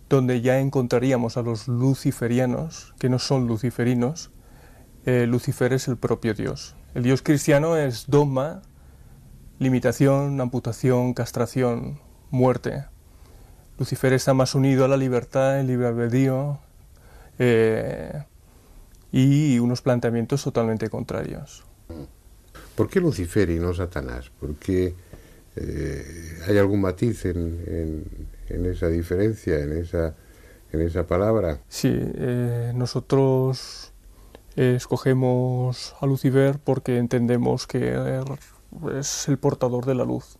[0.09, 4.31] donde ya encontraríamos a los luciferianos, que no son luciferinos,
[5.05, 6.75] eh, Lucifer es el propio Dios.
[6.95, 8.61] El Dios cristiano es dogma,
[9.59, 11.99] limitación, amputación, castración,
[12.31, 12.85] muerte.
[13.77, 16.59] Lucifer está más unido a la libertad, el libre albedrío
[17.37, 18.23] eh,
[19.11, 21.63] y unos planteamientos totalmente contrarios.
[22.75, 24.31] ¿Por qué Lucifer y no Satanás?
[24.39, 24.95] ¿Por qué
[25.55, 28.05] eh, hay algún matiz en, en,
[28.49, 30.15] en, esa diferencia, en esa,
[30.71, 31.59] en esa palabra?
[31.67, 33.93] Sí, eh, nosotros
[34.55, 38.21] eh, escogemos a Lucifer porque entendemos que
[38.97, 40.37] es el portador de la luz.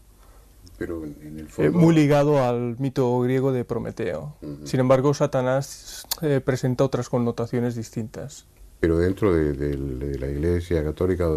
[0.78, 1.78] Pero en el fondo...
[1.78, 4.36] muy ligado al mito griego de Prometeo.
[4.42, 4.66] Uh -huh.
[4.66, 6.06] Sin embargo, Satanás
[6.46, 8.46] presenta otras connotaciones distintas.
[8.80, 11.28] Pero dentro de, de, de la Iglesia Católica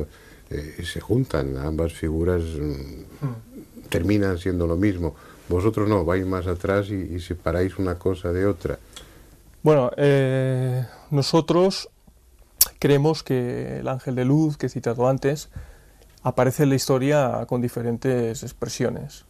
[0.48, 2.42] se juntan ambas figuras.
[2.44, 5.14] Uh terminan siendo lo mismo.
[5.52, 8.78] Vosotros no, vais más atrás y, separáis una cosa de otra.
[9.62, 11.90] Bueno, eh, nosotros
[12.78, 15.50] creemos que el ángel de luz que he citado antes
[16.22, 19.26] aparece en la historia con diferentes expresiones.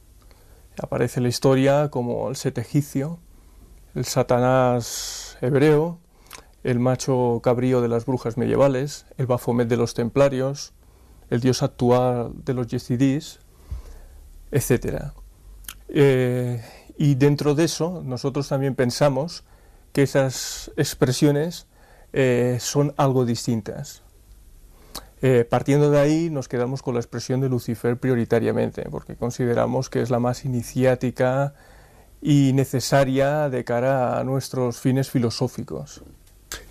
[0.80, 3.18] Aparece en la historia como el set egipcio,
[3.96, 5.98] el satanás hebreo,
[6.62, 10.72] el macho cabrío de las brujas medievales, el bafomet de los templarios,
[11.30, 13.40] el dios actual de los yesidís,
[14.52, 15.14] etcétera.
[15.94, 16.60] Eh,
[16.96, 19.44] y dentro de eso, nosotros también pensamos
[19.92, 21.66] que esas expresiones
[22.14, 24.02] eh, son algo distintas.
[25.20, 30.00] Eh, partiendo de ahí, nos quedamos con la expresión de Lucifer prioritariamente, porque consideramos que
[30.00, 31.54] es la más iniciática
[32.20, 36.02] y necesaria de cara a nuestros fines filosóficos.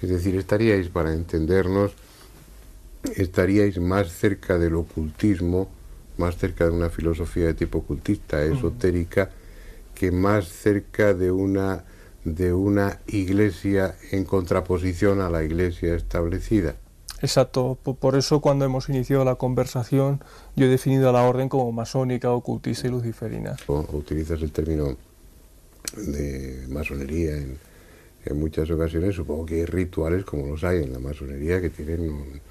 [0.01, 1.91] Es decir, estaríais, para entendernos,
[3.15, 5.69] estaríais más cerca del ocultismo,
[6.21, 9.31] más cerca de una filosofía de tipo ocultista, esotérica,
[9.95, 11.83] que más cerca de una,
[12.23, 16.75] de una iglesia en contraposición a la iglesia establecida.
[17.21, 20.23] Exacto, por eso cuando hemos iniciado la conversación
[20.55, 23.57] yo he definido a la orden como masónica, ocultista y luciferina.
[23.67, 24.97] O, utilizas el término
[25.97, 27.57] de masonería en,
[28.25, 32.09] en, muchas ocasiones, supongo que hay rituales como los hay en la masonería que tienen
[32.09, 32.41] un,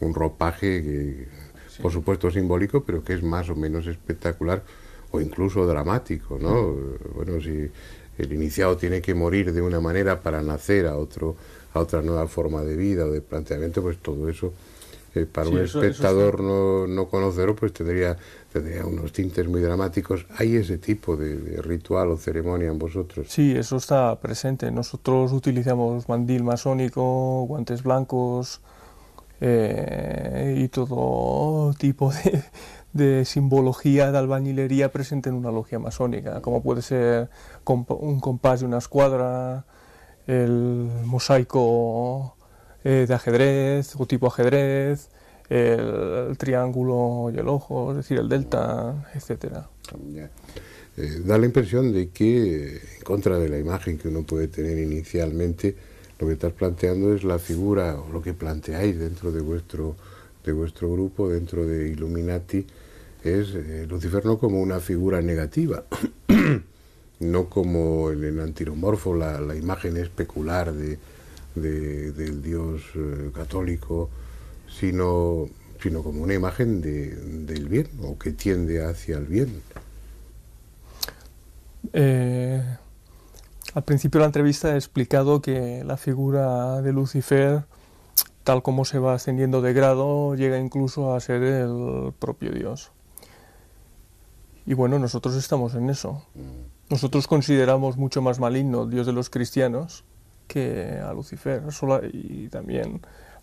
[0.00, 1.28] un ropaje que
[1.74, 1.82] sí.
[1.82, 4.62] por supuesto simbólico, pero que es más o menos espectacular
[5.10, 6.74] o incluso dramático, ¿no?
[7.14, 7.70] Bueno, si
[8.18, 11.36] el iniciado tiene que morir de una manera para nacer a otro
[11.74, 14.52] a otra nueva forma de vida o de planteamiento, pues todo eso
[15.14, 18.16] eh, para sí, un eso, espectador eso no, no conocedor pues tendría,
[18.52, 20.26] tendría unos tintes muy dramáticos.
[20.38, 23.26] ¿Hay ese tipo de, de, ritual o ceremonia en vosotros?
[23.28, 24.70] Sí, eso está presente.
[24.70, 28.60] Nosotros utilizamos mandil masónico, guantes blancos,
[29.46, 32.10] eh, y todo tipo
[32.94, 37.28] de, simbología de albañilería presente en una logia masónica, como puede ser
[37.66, 39.66] un compás de una escuadra,
[40.26, 42.36] el mosaico
[42.84, 45.10] eh, de ajedrez o tipo ajedrez,
[45.50, 49.68] el, triángulo y el ojo, es decir, el delta, etcétera.
[50.96, 54.78] Eh, da la impresión de que, en contra de la imagen que uno puede tener
[54.78, 55.76] inicialmente,
[56.18, 59.96] lo que estás planteando es la figura, o lo que planteáis dentro de vuestro,
[60.44, 62.66] de vuestro grupo, dentro de Illuminati,
[63.24, 65.84] es eh, Lucifer no como una figura negativa,
[67.20, 70.98] no como el antiromorfo la, imagen especular de,
[71.54, 74.10] del Dios eh, católico,
[74.68, 75.48] sino,
[75.82, 79.62] sino como una imagen de, del bien, o que tiende hacia el bien.
[81.92, 82.62] Eh,
[83.74, 87.64] al principio de la entrevista he explicado que la figura de Lucifer,
[88.44, 92.92] tal como se va ascendiendo de grado, llega incluso a ser el propio Dios.
[94.64, 96.24] Y bueno, nosotros estamos en eso.
[96.88, 100.04] Nosotros consideramos mucho más maligno el Dios de los cristianos
[100.46, 101.62] que a Lucifer.
[102.12, 103.00] y también,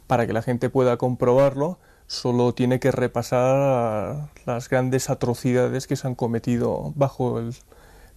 [0.08, 1.78] para que la gente pueda comprobarlo,
[2.08, 7.54] solo tiene que repasar las grandes atrocidades que se han cometido bajo el,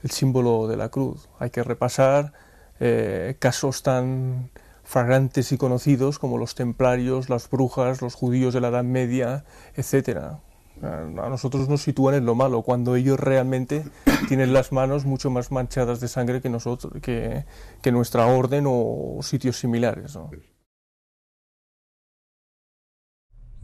[0.04, 1.28] el símbolo de la cruz.
[1.40, 2.34] Hay que repasar
[2.78, 4.50] eh, casos tan
[4.84, 9.44] fragrantes y conocidos como los templarios, las brujas, los judíos de la Edad Media,
[9.74, 10.36] etc.
[10.82, 13.82] A nosotros nos sitúan en lo malo, cuando ellos realmente
[14.28, 17.44] tienen las manos mucho más manchadas de sangre que nosotros, que,
[17.90, 20.18] nuestra orden o sitios similares.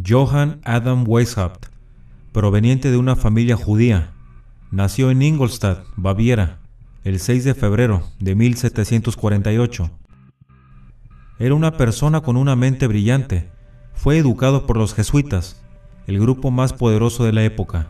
[0.02, 1.66] Johann Adam Weishaupt,
[2.32, 4.14] proveniente de una familia judía,
[4.72, 6.60] Nació en Ingolstadt, Baviera,
[7.02, 9.90] el 6 de febrero de 1748.
[11.40, 13.50] Era una persona con una mente brillante.
[13.94, 15.60] Fue educado por los jesuitas,
[16.06, 17.88] el grupo más poderoso de la época.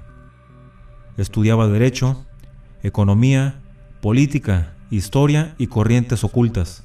[1.19, 2.25] Estudiaba derecho,
[2.83, 3.61] economía,
[4.01, 6.85] política, historia y corrientes ocultas.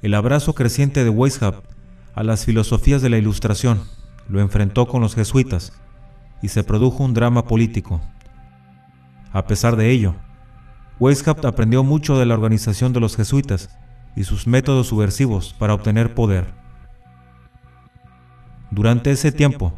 [0.00, 1.66] El abrazo creciente de Weishaupt
[2.14, 3.82] a las filosofías de la Ilustración
[4.28, 5.72] lo enfrentó con los jesuitas
[6.42, 8.00] y se produjo un drama político.
[9.32, 10.14] A pesar de ello,
[10.98, 13.70] Weishaupt aprendió mucho de la organización de los jesuitas
[14.14, 16.52] y sus métodos subversivos para obtener poder.
[18.70, 19.72] Durante ese tiempo,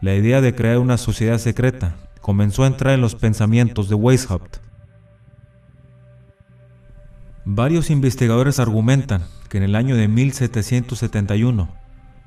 [0.00, 4.56] la idea de crear una sociedad secreta comenzó a entrar en los pensamientos de Weishaupt.
[7.44, 11.68] Varios investigadores argumentan que en el año de 1771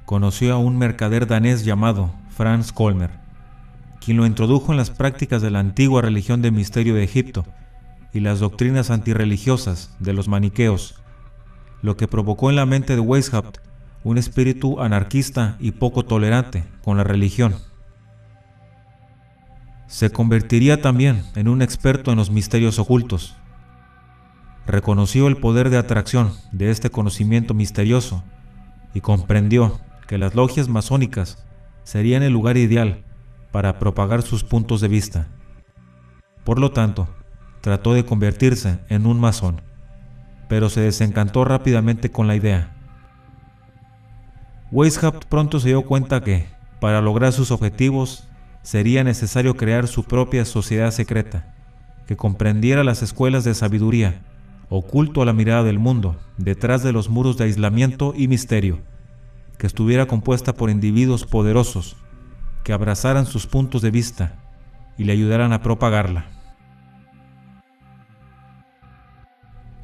[0.06, 3.27] conoció a un mercader danés llamado Franz Kolmer,
[4.08, 7.44] quien lo introdujo en las prácticas de la antigua religión de misterio de Egipto
[8.14, 10.96] y las doctrinas antirreligiosas de los maniqueos,
[11.82, 13.58] lo que provocó en la mente de Weishaupt
[14.06, 17.56] un espíritu anarquista y poco tolerante con la religión.
[19.88, 23.36] Se convertiría también en un experto en los misterios ocultos.
[24.66, 28.24] Reconoció el poder de atracción de este conocimiento misterioso
[28.94, 31.46] y comprendió que las logias masónicas
[31.84, 33.04] serían el lugar ideal
[33.52, 35.28] para propagar sus puntos de vista.
[36.44, 37.08] Por lo tanto,
[37.62, 39.62] trató de convertirse en un masón,
[40.48, 42.74] pero se desencantó rápidamente con la idea.
[44.72, 46.48] Weishaupt pronto se dio cuenta que,
[46.80, 48.28] para lograr sus objetivos,
[48.64, 51.54] sería necesario crear su propia sociedad secreta,
[52.06, 54.22] que comprendiera las escuelas de sabiduría,
[54.70, 58.80] oculto a la mirada del mundo, detrás de los muros de aislamiento y misterio,
[59.58, 61.96] que estuviera compuesta por individuos poderosos,
[62.68, 64.34] que abrazaran sus puntos de vista
[64.98, 66.26] y le ayudaran a propagarla.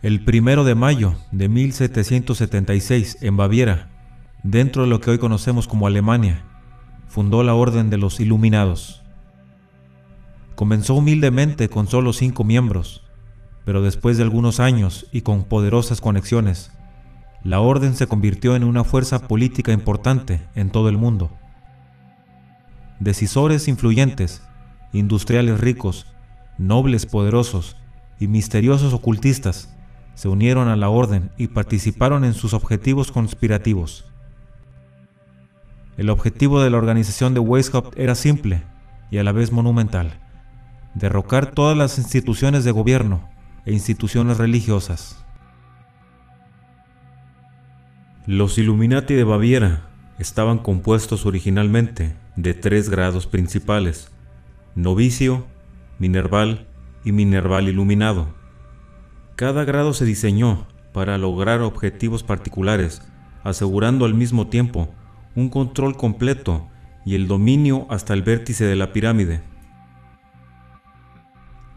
[0.01, 3.87] El primero de mayo de 1776, en Baviera,
[4.43, 6.43] dentro de lo que hoy conocemos como Alemania,
[7.07, 9.01] fundó la Orden de los Iluminados.
[10.55, 13.05] Comenzó humildemente con solo cinco miembros,
[13.63, 16.73] pero después de algunos años y con poderosas conexiones,
[17.45, 21.31] la orden se convirtió en una fuerza política importante en todo el mundo
[22.99, 24.43] decisores influyentes,
[24.91, 26.07] industriales ricos,
[26.57, 27.77] nobles poderosos
[28.19, 29.75] y misteriosos ocultistas
[30.15, 34.05] se unieron a la orden y participaron en sus objetivos conspirativos.
[35.97, 38.63] El objetivo de la organización de Weishaupt era simple
[39.11, 40.19] y a la vez monumental,
[40.95, 43.29] derrocar todas las instituciones de gobierno
[43.65, 45.23] e instituciones religiosas.
[48.25, 54.11] Los Illuminati de Baviera estaban compuestos originalmente de tres grados principales,
[54.75, 55.45] novicio,
[55.99, 56.67] minerval
[57.03, 58.27] y minerval iluminado.
[59.35, 63.01] Cada grado se diseñó para lograr objetivos particulares,
[63.43, 64.89] asegurando al mismo tiempo
[65.35, 66.67] un control completo
[67.05, 69.41] y el dominio hasta el vértice de la pirámide.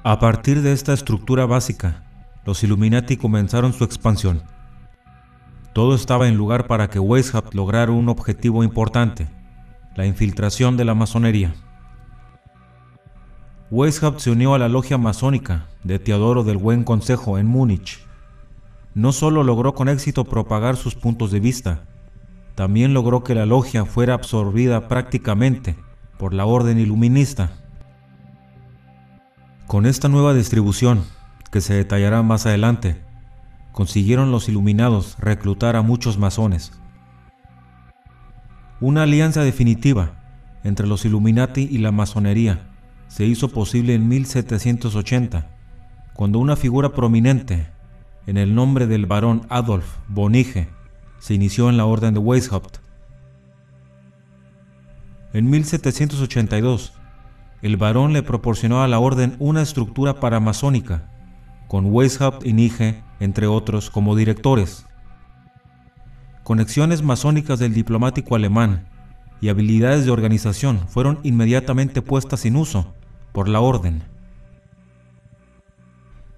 [0.04, 2.04] A partir de esta estructura básica,
[2.44, 4.42] los Illuminati comenzaron su expansión.
[5.72, 9.26] Todo estaba en lugar para que Weishaupt lograra un objetivo importante,
[9.96, 11.54] la infiltración de la masonería.
[13.70, 18.00] Weishaupt se unió a la logia masónica de Teodoro del Buen Consejo en Múnich.
[18.94, 21.84] No solo logró con éxito propagar sus puntos de vista,
[22.54, 25.76] también logró que la logia fuera absorbida prácticamente
[26.18, 27.50] por la orden iluminista.
[29.66, 31.04] Con esta nueva distribución,
[31.50, 33.02] que se detallará más adelante,
[33.72, 36.72] consiguieron los iluminados reclutar a muchos masones.
[38.80, 40.12] Una alianza definitiva
[40.62, 42.68] entre los Illuminati y la masonería
[43.08, 45.46] se hizo posible en 1780,
[46.12, 47.68] cuando una figura prominente,
[48.26, 50.68] en el nombre del barón Adolf Bonige,
[51.18, 52.78] se inició en la orden de Weishaupt.
[55.32, 56.92] En 1782,
[57.62, 61.10] el barón le proporcionó a la orden una estructura paramasónica,
[61.68, 64.85] con Weishaupt y Nige, entre otros, como directores.
[66.46, 68.86] Conexiones masónicas del diplomático alemán
[69.40, 72.94] y habilidades de organización fueron inmediatamente puestas en uso
[73.32, 74.04] por la orden.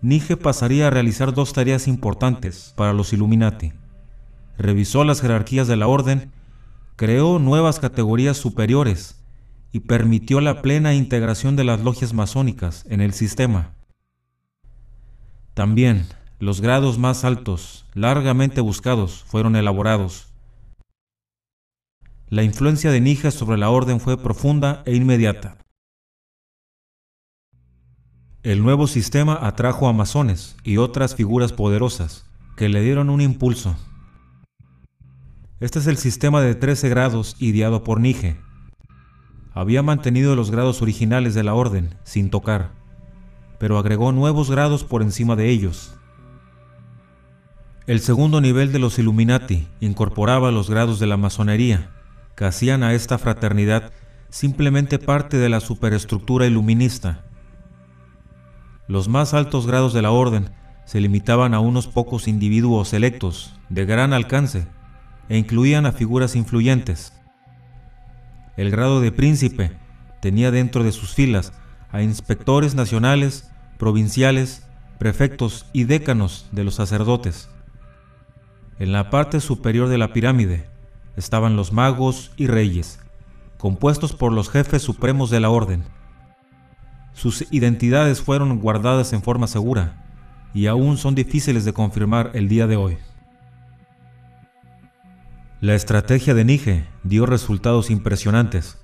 [0.01, 3.75] Nige pasaría a realizar dos tareas importantes para los Illuminati.
[4.57, 6.33] Revisó las jerarquías de la orden,
[6.97, 9.23] creó nuevas categorías superiores
[9.73, 13.75] y permitió la plena integración de las logias masónicas en el sistema.
[15.53, 16.07] También
[16.39, 20.33] los grados más altos, largamente buscados, fueron elaborados.
[22.29, 25.57] La influencia de Nija sobre la orden fue profunda e inmediata.
[28.43, 32.27] El nuevo sistema atrajo a masones y otras figuras poderosas
[32.57, 33.77] que le dieron un impulso.
[35.61, 38.37] Este es el sistema de 13 grados ideado por Nige,
[39.59, 42.71] había mantenido los grados originales de la orden, sin tocar,
[43.59, 45.98] pero agregó nuevos grados por encima de ellos.
[47.89, 51.89] El segundo nivel de los Illuminati incorporaba los grados de la masonería,
[52.37, 53.93] que hacían a esta fraternidad
[54.29, 57.25] simplemente parte de la superestructura iluminista.
[58.89, 60.51] Los más altos grados de la orden
[60.85, 64.67] se limitaban a unos pocos individuos selectos, de gran alcance,
[65.31, 67.15] e incluían a figuras influyentes.
[68.59, 69.73] El grado de príncipe
[70.21, 71.55] tenía dentro de sus filas
[71.91, 74.67] a inspectores nacionales, provinciales,
[74.99, 77.49] prefectos y décanos de los sacerdotes.
[78.79, 80.69] En la parte superior de la pirámide
[81.17, 83.01] estaban los magos y reyes,
[83.57, 85.83] compuestos por los jefes supremos de la orden.
[87.13, 90.05] Sus identidades fueron guardadas en forma segura
[90.55, 92.99] y aún son difíciles de confirmar el día de hoy.
[95.61, 98.79] La estrategia de Nige dio resultados impresionantes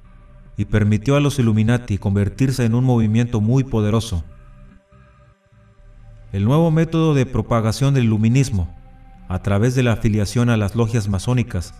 [0.56, 4.24] y permitió a los Illuminati convertirse en un movimiento muy poderoso.
[6.32, 8.74] El nuevo método de propagación del iluminismo,
[9.28, 11.74] a través de la afiliación a las logias masónicas,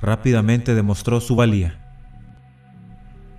[0.00, 1.80] rápidamente demostró su valía.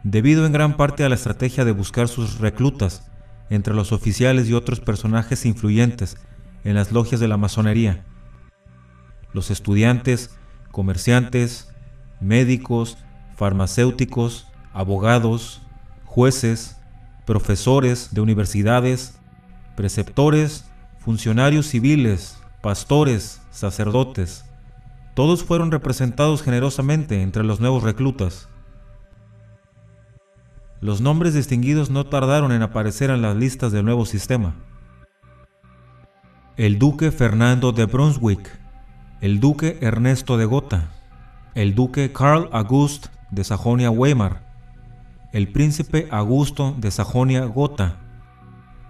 [0.04, 3.10] Debido en gran parte a la estrategia de buscar sus reclutas
[3.50, 6.18] entre los oficiales y otros personajes influyentes
[6.64, 8.04] en las logias de la masonería,
[9.34, 10.38] los estudiantes
[10.76, 11.70] comerciantes,
[12.20, 12.98] médicos,
[13.38, 15.62] farmacéuticos, abogados,
[16.04, 16.76] jueces,
[17.26, 19.18] profesores de universidades,
[19.78, 20.66] preceptores,
[21.00, 24.44] funcionarios civiles, pastores, sacerdotes.
[25.14, 28.50] Todos fueron representados generosamente entre los nuevos reclutas.
[30.82, 34.56] Los nombres distinguidos no tardaron en aparecer en las listas del nuevo sistema.
[36.58, 38.50] El duque Fernando de Brunswick,
[39.22, 40.90] el duque Ernesto de Gotha,
[41.54, 44.42] el duque Karl August de Sajonia-Weimar,
[45.34, 47.98] el príncipe Augusto de Sajonia-Gotha,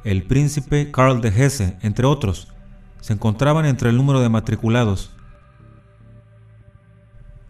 [0.06, 2.55] el príncipe Karl de Hesse, entre otros,
[3.06, 5.12] se encontraban entre el número de matriculados.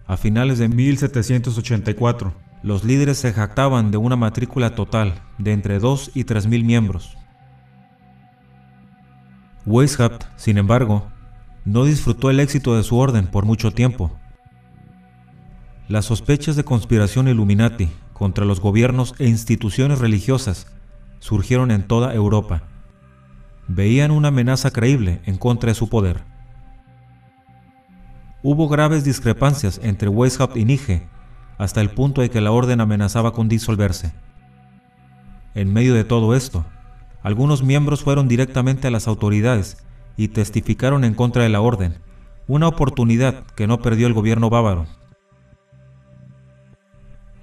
[0.06, 6.12] A finales de 1784, los líderes se jactaban de una matrícula total de entre 2
[6.14, 7.16] y 3 mil miembros.
[9.66, 11.08] Weishaupt, sin embargo,
[11.64, 14.12] no disfrutó el éxito de su orden por mucho tiempo.
[15.88, 20.68] Las sospechas de conspiración Illuminati contra los gobiernos e instituciones religiosas
[21.20, 22.75] surgieron en toda Europa.
[23.68, 26.24] Veían una amenaza creíble en contra de su poder.
[28.44, 31.08] Hubo graves discrepancias entre Weishaupt y Nige,
[31.58, 34.14] hasta el punto de que la orden amenazaba con disolverse.
[35.56, 36.64] En medio de todo esto,
[37.24, 39.78] algunos miembros fueron directamente a las autoridades
[40.16, 41.96] y testificaron en contra de la orden,
[42.48, 44.86] una oportunidad que no perdió el gobierno bávaro.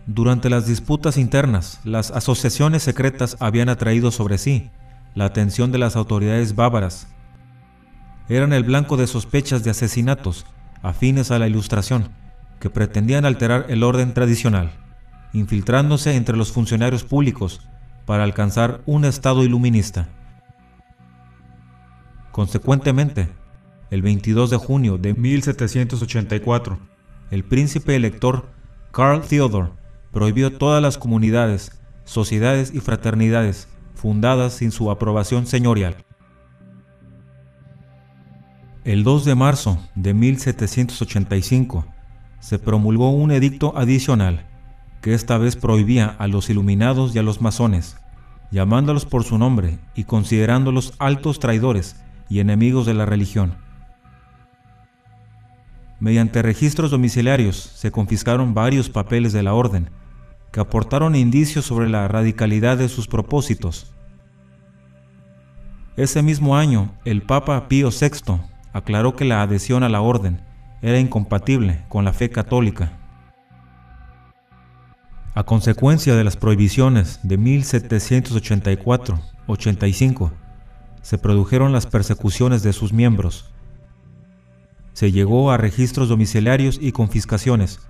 [0.07, 4.70] Durante las disputas internas, las asociaciones secretas habían atraído sobre sí
[5.15, 7.09] la atención de las autoridades bávaras.
[8.29, 10.47] Eran el blanco de sospechas de asesinatos
[10.83, 12.11] afines a la Ilustración,
[12.61, 14.71] que pretendían alterar el orden tradicional,
[15.33, 17.61] infiltrándose entre los funcionarios públicos
[18.07, 20.09] para alcanzar un estado iluminista.
[22.31, 23.29] Consecuentemente,
[23.91, 26.79] el 22 de junio de 1784,
[27.31, 28.49] el príncipe elector
[28.91, 29.73] Karl Theodor
[30.13, 33.69] prohibió todas las comunidades, sociedades y fraternidades
[34.03, 35.95] fundadas sin su aprobación señorial.
[38.83, 41.87] El 2 de marzo de 1785
[42.41, 44.45] se promulgó un edicto adicional
[45.03, 47.97] que esta vez prohibía a los iluminados y a los masones,
[48.51, 51.95] llamándolos por su nombre y considerándolos altos traidores
[52.29, 53.55] y enemigos de la religión.
[56.01, 59.91] Mediante registros domiciliarios se confiscaron varios papeles de la orden
[60.53, 63.91] que aportaron indicios sobre la radicalidad de sus propósitos.
[65.97, 68.40] Ese mismo año, el Papa Pío VI
[68.72, 70.40] aclaró que la adhesión a la orden
[70.80, 72.99] era incompatible con la fe católica.
[75.34, 80.32] A consecuencia de las prohibiciones de 1784-85,
[81.03, 83.53] se produjeron las persecuciones de sus miembros.
[84.95, 87.80] Se llegó a registros domiciliarios y confiscaciones,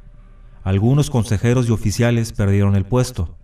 [0.65, 3.37] algunos consejeros y oficiales perdieron el puesto,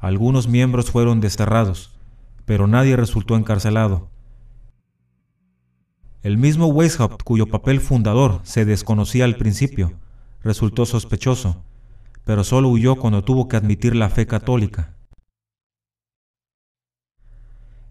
[0.00, 1.99] algunos miembros fueron desterrados,
[2.50, 4.08] pero nadie resultó encarcelado.
[6.24, 9.92] El mismo Weishaupt, cuyo papel fundador se desconocía al principio,
[10.42, 11.62] resultó sospechoso,
[12.24, 14.96] pero solo huyó cuando tuvo que admitir la fe católica.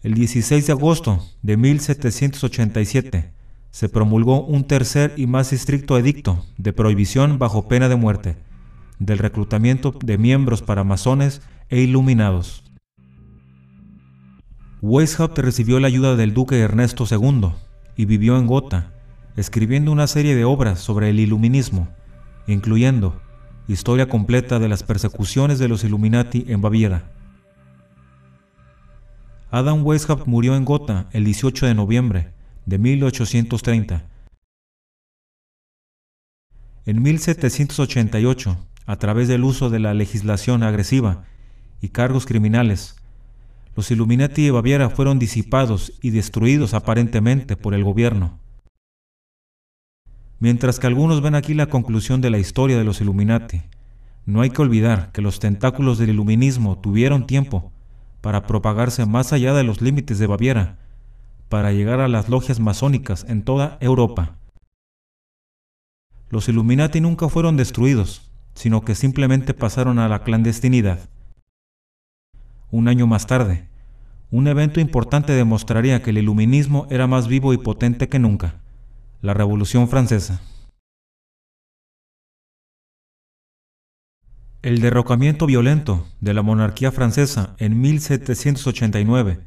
[0.04, 3.32] El 16 de agosto de 1787
[3.72, 8.36] se promulgó un tercer y más estricto edicto de prohibición bajo pena de muerte
[9.00, 12.69] del reclutamiento de miembros para masones e iluminados.
[14.82, 17.52] Weishaupt recibió la ayuda del duque Ernesto II
[17.98, 18.94] y vivió en Gotha,
[19.36, 21.90] escribiendo una serie de obras sobre el iluminismo,
[22.48, 23.22] incluyendo
[23.68, 27.12] Historia completa de las persecuciones de los Illuminati en Baviera.
[29.52, 32.34] Adam Weishaupt murió en Gotha el 18 de noviembre
[32.66, 34.08] de 1830.
[36.88, 38.58] En 1788
[38.88, 41.26] a través del uso de la legislación agresiva
[41.80, 42.99] y cargos criminales.
[43.80, 48.38] Los Illuminati de Baviera fueron disipados y destruidos aparentemente por el gobierno.
[50.38, 53.62] Mientras que algunos ven aquí la conclusión de la historia de los Illuminati,
[54.26, 57.72] no hay que olvidar que los tentáculos del iluminismo tuvieron tiempo
[58.20, 60.80] para propagarse más allá de los límites de Baviera,
[61.48, 64.36] para llegar a las logias masónicas en toda Europa.
[66.30, 71.00] Los Illuminati nunca fueron destruidos, sino que simplemente pasaron a la clandestinidad.
[72.72, 73.68] Un año más tarde,
[74.32, 78.62] un evento importante demostraría que el iluminismo era más vivo y potente que nunca,
[79.22, 80.42] la Revolución Francesa.
[84.62, 89.40] El derrocamiento violento de la monarquía francesa en 1789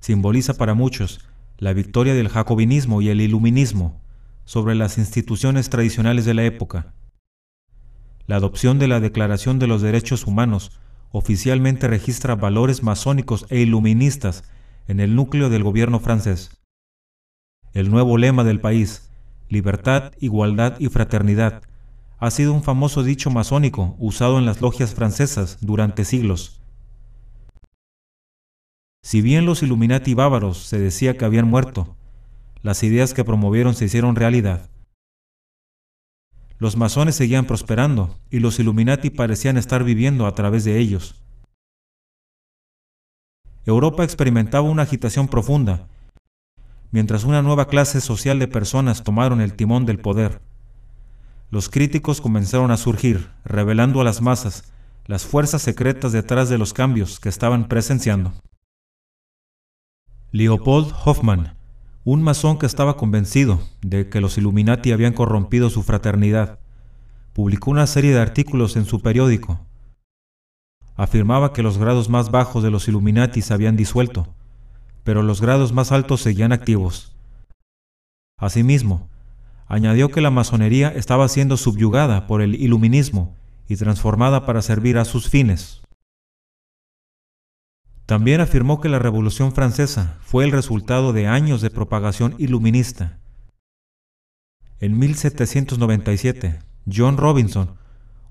[0.00, 1.20] simboliza para muchos
[1.58, 4.00] la victoria del jacobinismo y el iluminismo
[4.44, 6.94] sobre las instituciones tradicionales de la época
[8.26, 10.72] la adopción de la Declaración de los Derechos Humanos
[11.16, 14.42] oficialmente registra valores masónicos e iluministas
[14.88, 16.60] en el núcleo del gobierno francés.
[17.72, 19.12] El nuevo lema del país,
[19.48, 21.62] libertad, igualdad y fraternidad,
[22.18, 26.60] ha sido un famoso dicho masónico usado en las logias francesas durante siglos.
[29.04, 31.94] Si bien los Illuminati bávaros se decía que habían muerto,
[32.62, 34.68] las ideas que promovieron se hicieron realidad.
[36.64, 41.22] Los masones seguían prosperando y los Illuminati parecían estar viviendo a través de ellos.
[43.66, 45.88] Europa experimentaba una agitación profunda,
[46.90, 50.40] mientras una nueva clase social de personas tomaron el timón del poder.
[51.50, 54.72] Los críticos comenzaron a surgir, revelando a las masas
[55.04, 58.32] las fuerzas secretas detrás de los cambios que estaban presenciando.
[60.32, 61.53] Leopold Hoffmann
[62.04, 66.58] un masón que estaba convencido de que los Illuminati habían corrompido su fraternidad,
[67.32, 69.60] publicó una serie de artículos en su periódico.
[70.96, 74.28] Afirmaba que los grados más bajos de los Illuminati se habían disuelto,
[75.02, 77.16] pero los grados más altos seguían activos.
[78.36, 79.08] Asimismo,
[79.66, 83.34] añadió que la masonería estaba siendo subyugada por el iluminismo
[83.66, 85.83] y transformada para servir a sus fines.
[88.06, 93.18] También afirmó que la Revolución Francesa fue el resultado de años de propagación iluminista.
[94.78, 96.58] En 1797,
[96.92, 97.76] John Robinson,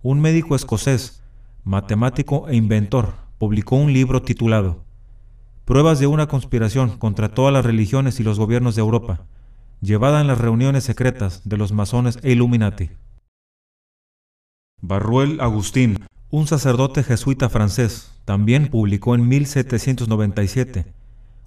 [0.03, 1.23] un médico escocés,
[1.63, 4.83] matemático e inventor, publicó un libro titulado
[5.65, 9.25] Pruebas de una conspiración contra todas las religiones y los gobiernos de Europa,
[9.81, 12.91] llevada en las reuniones secretas de los masones e Illuminati.
[14.81, 20.85] Barruel Agustín, un sacerdote jesuita francés, también publicó en 1797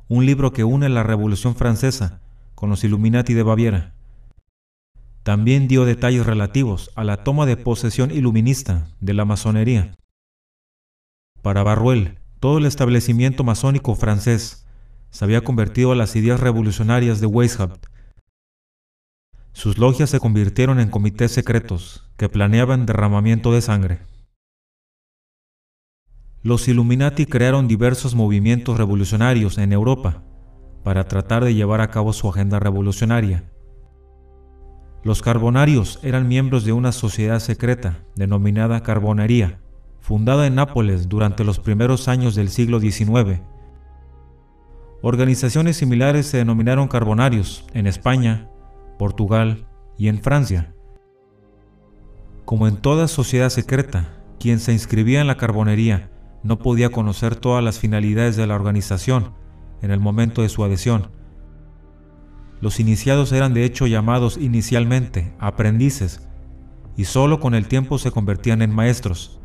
[0.09, 2.21] un libro que une la Revolución Francesa
[2.55, 3.95] con los Illuminati de Baviera.
[5.23, 9.97] También dio detalles relativos a la toma de posesión iluminista de la masonería.
[11.43, 14.67] Para Barruel, todo el establecimiento masónico francés
[15.11, 17.87] se había convertido a las ideas revolucionarias de Weishaupt.
[19.53, 24.01] Sus logias se convirtieron en comités secretos que planeaban derramamiento de sangre.
[26.47, 30.23] Los Illuminati crearon diversos movimientos revolucionarios en Europa
[30.85, 33.51] para tratar de llevar a cabo su agenda revolucionaria.
[35.03, 39.59] Los carbonarios eran miembros de una sociedad secreta denominada Carbonería,
[39.99, 43.41] fundada en Nápoles durante los primeros años del siglo XIX.
[45.03, 48.49] Organizaciones similares se denominaron carbonarios en España,
[49.01, 49.67] Portugal
[49.99, 50.73] y en Francia.
[52.45, 56.13] Como en toda sociedad secreta, quien se inscribía en la carbonería
[56.47, 59.33] no podía conocer todas las finalidades de la organización
[59.83, 61.11] en el momento de su adhesión.
[62.61, 66.27] Los iniciados eran de hecho llamados inicialmente aprendices
[66.97, 69.41] y solo con el tiempo se convertían en maestros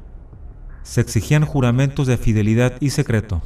[0.83, 3.41] se exigían juramentos de fidelidad y secreto,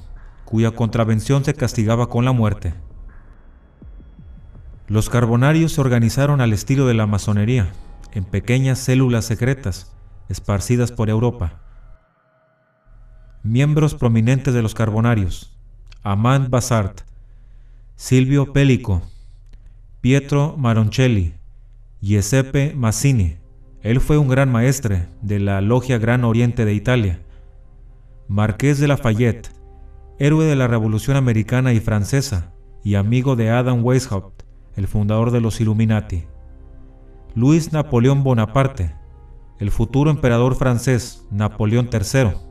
[0.45, 2.73] cuya contravención se castigaba con la muerte.
[4.87, 7.73] Los carbonarios se organizaron al estilo de la masonería,
[8.13, 9.93] en pequeñas células secretas,
[10.29, 11.61] esparcidas por Europa.
[13.45, 15.55] Miembros prominentes de los carbonarios,
[16.01, 17.01] Amand Basart,
[17.95, 19.03] Silvio Pellico,
[20.01, 21.35] Pietro Maroncelli,
[22.01, 23.37] Giuseppe Mazzini.
[23.83, 27.19] Él fue un gran maestre de la Logia Gran Oriente de Italia
[28.27, 29.51] Marqués de Lafayette,
[30.17, 32.51] héroe de la Revolución Americana y Francesa
[32.83, 34.41] y amigo de Adam Weishaupt,
[34.75, 36.23] el fundador de los Illuminati.
[37.35, 38.95] Luis Napoleón Bonaparte,
[39.59, 42.44] el futuro emperador francés Napoleón III.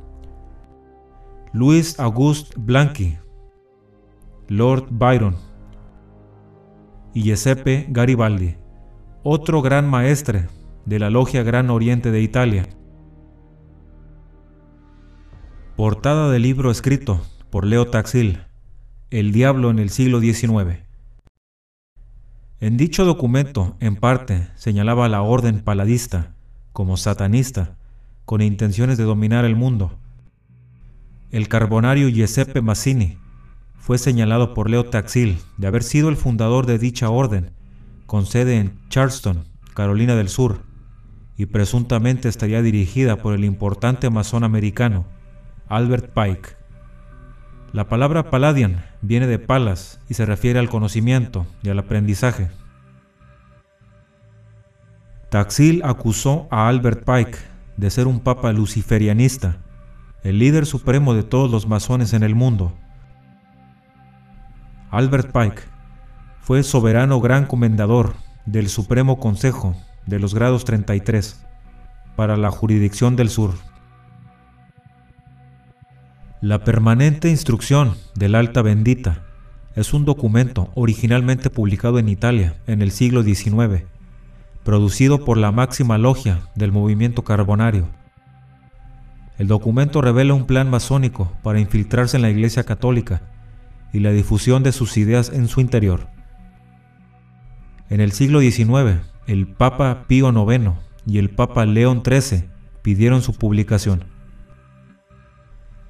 [1.55, 3.16] Luis Auguste Blanqui,
[4.48, 5.36] Lord Byron.
[7.14, 8.57] Y Giuseppe Garibaldi,
[9.22, 10.48] otro gran maestre
[10.84, 12.68] de la Logia Gran Oriente de Italia
[15.76, 18.40] Portada del libro escrito por Leo Taxil,
[19.11, 20.80] El Diablo en el siglo XIX.
[22.59, 26.34] En dicho documento, en parte, señalaba la orden paladista
[26.72, 27.76] como satanista,
[28.24, 30.00] con intenciones de dominar el mundo.
[31.35, 33.18] El carbonario Giuseppe Mazzini
[33.76, 37.51] fue señalado por Leo Taxil de haber sido el fundador de dicha orden,
[38.07, 39.43] con sede en Charleston,
[39.74, 40.61] Carolina del Sur,
[41.37, 45.07] y presuntamente estaría dirigida por el importante masón americano
[45.66, 46.51] Albert Pike.
[47.72, 52.49] La palabra Palladian viene de palas y se refiere al conocimiento y al aprendizaje.
[55.32, 57.39] Taxil acusó a Albert Pike
[57.76, 59.64] de ser un papa luciferianista,
[60.25, 62.72] el líder supremo de todos los masones en el mundo.
[64.91, 65.62] Albert Pike
[66.41, 68.14] fue soberano gran comendador
[68.47, 71.45] del Supremo Consejo de los grados 33
[72.16, 73.55] para la jurisdicción del sur.
[76.41, 79.22] La permanente instrucción del Alta Bendita
[79.75, 83.85] es un documento originalmente publicado en Italia en el siglo XIX,
[84.62, 87.89] producido por la máxima logia del movimiento carbonario.
[89.37, 93.22] El documento revela un plan masónico para infiltrarse en la Iglesia Católica
[93.93, 96.09] y la difusión de sus ideas en su interior.
[97.91, 100.72] En el siglo XIX, el Papa Pío IX
[101.07, 102.45] y el Papa León XIII
[102.82, 104.05] pidieron su publicación.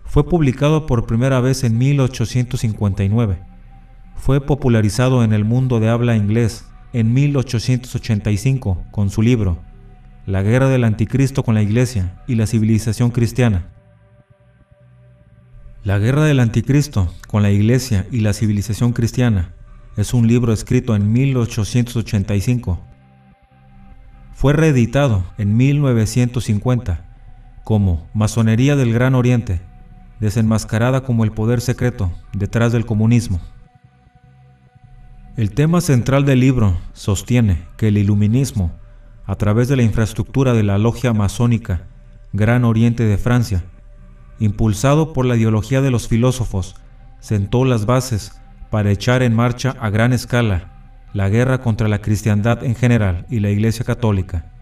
[0.04, 3.42] Fue publicado por primera vez en 1859.
[4.14, 9.58] Fue popularizado en el mundo de habla inglés en 1885 con su libro
[10.26, 13.66] La guerra del anticristo con la iglesia y la civilización cristiana.
[15.82, 19.54] La guerra del anticristo con la iglesia y la civilización cristiana
[19.96, 22.80] es un libro escrito en 1885.
[24.32, 27.04] Fue reeditado en 1950
[27.64, 29.60] como Masonería del Gran Oriente
[30.20, 33.40] desenmascarada como el poder secreto detrás del comunismo.
[35.36, 38.72] El tema central del libro sostiene que el iluminismo,
[39.26, 41.82] a través de la infraestructura de la logia masónica
[42.32, 43.64] Gran Oriente de Francia,
[44.38, 46.76] impulsado por la ideología de los filósofos,
[47.20, 50.72] sentó las bases para echar en marcha a gran escala
[51.12, 54.52] la guerra contra la cristiandad en general y la Iglesia Católica.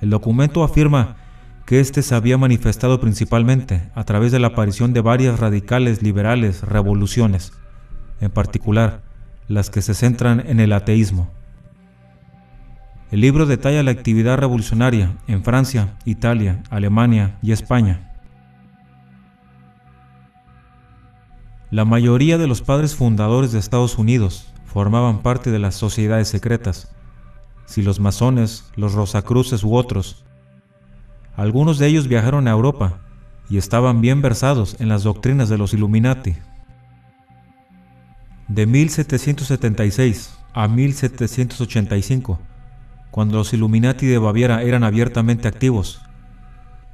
[0.00, 1.16] El documento afirma
[1.64, 6.62] que éste se había manifestado principalmente a través de la aparición de varias radicales liberales
[6.62, 7.52] revoluciones,
[8.20, 9.02] en particular
[9.46, 11.30] las que se centran en el ateísmo.
[13.10, 18.12] El libro detalla la actividad revolucionaria en Francia, Italia, Alemania y España.
[21.70, 26.94] La mayoría de los padres fundadores de Estados Unidos formaban parte de las sociedades secretas,
[27.64, 30.24] si los masones, los rosacruces u otros.
[31.34, 33.00] Algunos de ellos viajaron a Europa
[33.48, 36.36] y estaban bien versados en las doctrinas de los Illuminati.
[38.48, 42.38] De 1776 a 1785,
[43.10, 46.02] cuando los Illuminati de Baviera eran abiertamente activos,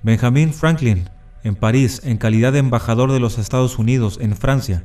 [0.03, 1.09] Benjamin Franklin
[1.45, 4.85] en París en calidad de embajador de los Estados Unidos en Francia.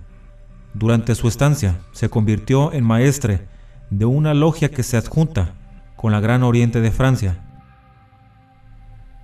[0.74, 3.48] Durante su estancia se convirtió en maestre
[3.90, 5.56] de una logia que se adjunta
[5.96, 7.38] con la Gran Oriente de Francia.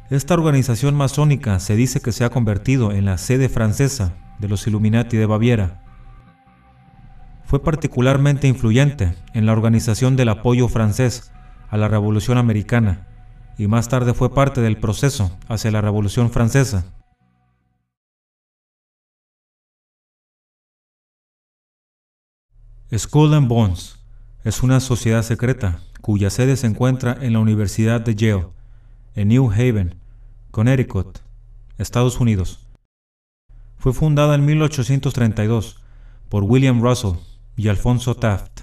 [0.10, 4.68] Esta organización masónica se dice que se ha convertido en la sede francesa de los
[4.68, 5.82] Illuminati de Baviera.
[7.46, 11.32] Fue particularmente influyente en la organización del apoyo francés
[11.70, 13.08] a la Revolución Americana
[13.58, 16.86] y más tarde fue parte del proceso hacia la Revolución Francesa.
[22.96, 24.00] Skull and Bones
[24.44, 28.48] es una sociedad secreta cuya sede se encuentra en la Universidad de Yale,
[29.16, 29.96] en New Haven,
[30.52, 31.20] Connecticut,
[31.78, 32.60] Estados Unidos.
[33.78, 35.82] Fue fundada en 1832
[36.30, 37.18] por William Russell
[37.58, 38.62] y Alfonso Taft.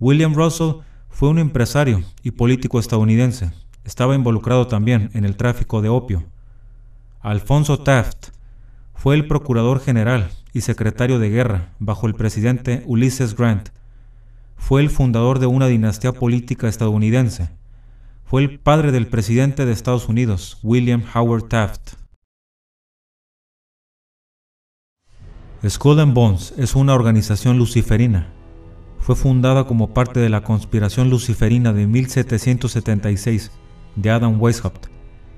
[0.00, 0.80] William Russell
[1.16, 3.50] fue un empresario y político estadounidense.
[3.84, 6.24] Estaba involucrado también en el tráfico de opio.
[7.22, 8.32] Alfonso Taft
[8.92, 13.70] fue el procurador general y secretario de guerra bajo el presidente Ulysses Grant.
[14.58, 17.48] Fue el fundador de una dinastía política estadounidense.
[18.26, 21.94] Fue el padre del presidente de Estados Unidos, William Howard Taft.
[25.66, 26.14] Skull and
[26.58, 28.35] es una organización luciferina.
[29.06, 33.52] Fue fundada como parte de la conspiración luciferina de 1776
[33.94, 34.88] de Adam Weishaupt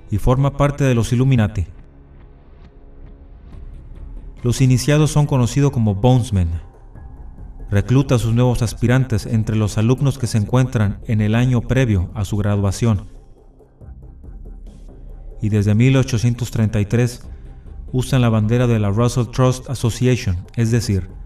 [0.09, 1.67] y forma parte de los Illuminati.
[4.41, 6.49] Los iniciados son conocidos como Bonesmen.
[7.69, 12.09] Recluta a sus nuevos aspirantes entre los alumnos que se encuentran en el año previo
[12.15, 13.05] a su graduación.
[15.43, 17.21] Y desde 1833
[17.91, 21.18] usan la bandera de la Russell Trust Association, es decir,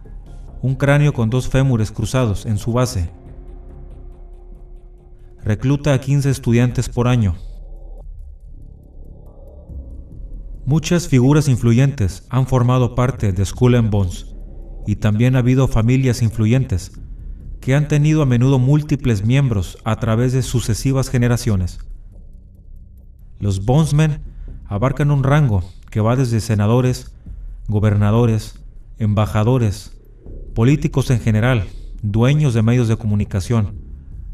[0.63, 3.09] un cráneo con dos fémures cruzados en su base.
[5.43, 7.35] Recluta a 15 estudiantes por año.
[10.65, 14.33] Muchas figuras influyentes han formado parte de Skull and Bones
[14.87, 16.93] y también ha habido familias influyentes
[17.59, 21.79] que han tenido a menudo múltiples miembros a través de sucesivas generaciones.
[23.37, 24.21] Los Bonesmen
[24.63, 25.61] abarcan un rango
[25.91, 27.13] que va desde senadores,
[27.67, 28.63] gobernadores,
[28.97, 30.02] embajadores,
[30.53, 31.65] políticos en general,
[32.03, 33.79] dueños de medios de comunicación,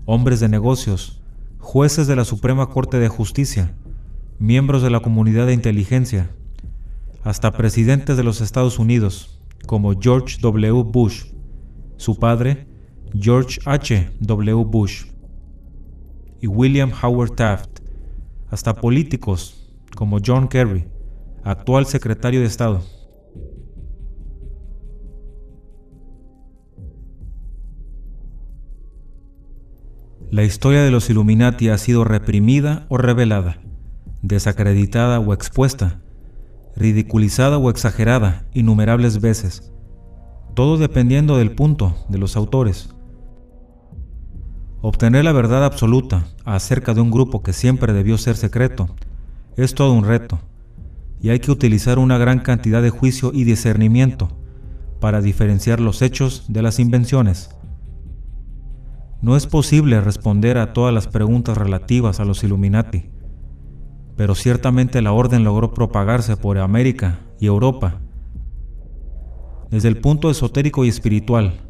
[0.06, 1.22] hombres de negocios,
[1.60, 3.76] jueces de la Suprema Corte de Justicia,
[4.38, 6.32] miembros de la comunidad de inteligencia,
[7.24, 10.84] hasta presidentes de los Estados Unidos, como George W.
[10.84, 11.26] Bush,
[11.96, 12.68] su padre,
[13.18, 14.10] George H.
[14.20, 14.66] W.
[14.66, 15.06] Bush,
[16.42, 17.80] y William Howard Taft,
[18.50, 20.86] hasta políticos como John Kerry,
[21.44, 22.99] actual secretario de Estado.
[30.32, 33.60] La historia de los Illuminati ha sido reprimida o revelada
[34.22, 36.02] desacreditada o expuesta,
[36.76, 39.72] ridiculizada o exagerada innumerables veces,
[40.56, 42.94] todo dependiendo del punto de los autores.
[44.82, 48.96] Obtener la verdad absoluta acerca de un grupo que siempre debió ser secreto
[49.58, 50.40] es todo un reto,
[51.22, 54.30] y hay que utilizar una gran cantidad de juicio y discernimiento
[55.02, 57.50] para diferenciar los hechos de las invenciones.
[59.22, 63.10] No es posible responder a todas las preguntas relativas a los Illuminati
[64.20, 68.02] pero ciertamente la orden logró propagarse por América y Europa.
[69.72, 71.62] Desde el punto esotérico y espiritual,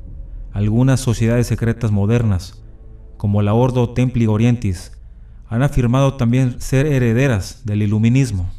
[0.51, 2.63] algunas sociedades secretas modernas,
[3.17, 4.99] como la Ordo Templi Orientis,
[5.47, 8.49] han afirmado también ser herederas del iluminismo.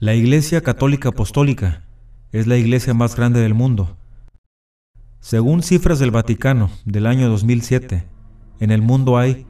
[0.00, 1.82] La Iglesia Católica Apostólica
[2.30, 3.96] es la iglesia más grande del mundo.
[5.18, 8.06] Según cifras del Vaticano del año 2007,
[8.60, 9.44] en el mundo hay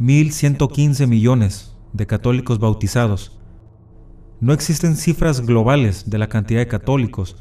[0.00, 3.38] 1.115 millones de católicos bautizados,
[4.40, 7.36] No existen cifras globales de la cantidad de católicos,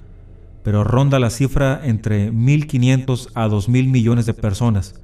[0.62, 5.02] pero ronda la cifra entre 1.500 a 2.000 millones de personas.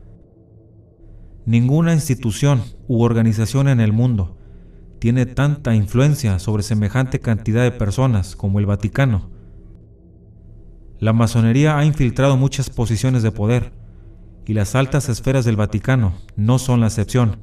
[1.45, 4.36] Ninguna institución u organización en el mundo
[5.00, 9.30] tiene tanta influencia sobre semejante cantidad de personas como el Vaticano.
[11.00, 13.74] La masonería ha infiltrado muchas posiciones de poder,
[14.46, 17.38] y las altas esferas del Vaticano no son la excepción.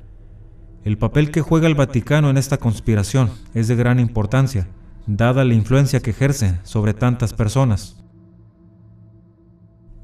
[0.84, 4.68] El papel que juega el Vaticano en esta conspiración es de gran importancia,
[5.06, 8.02] dada la influencia que ejerce sobre tantas personas.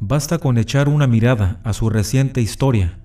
[0.01, 3.01] Basta con echar una mirada a su reciente historia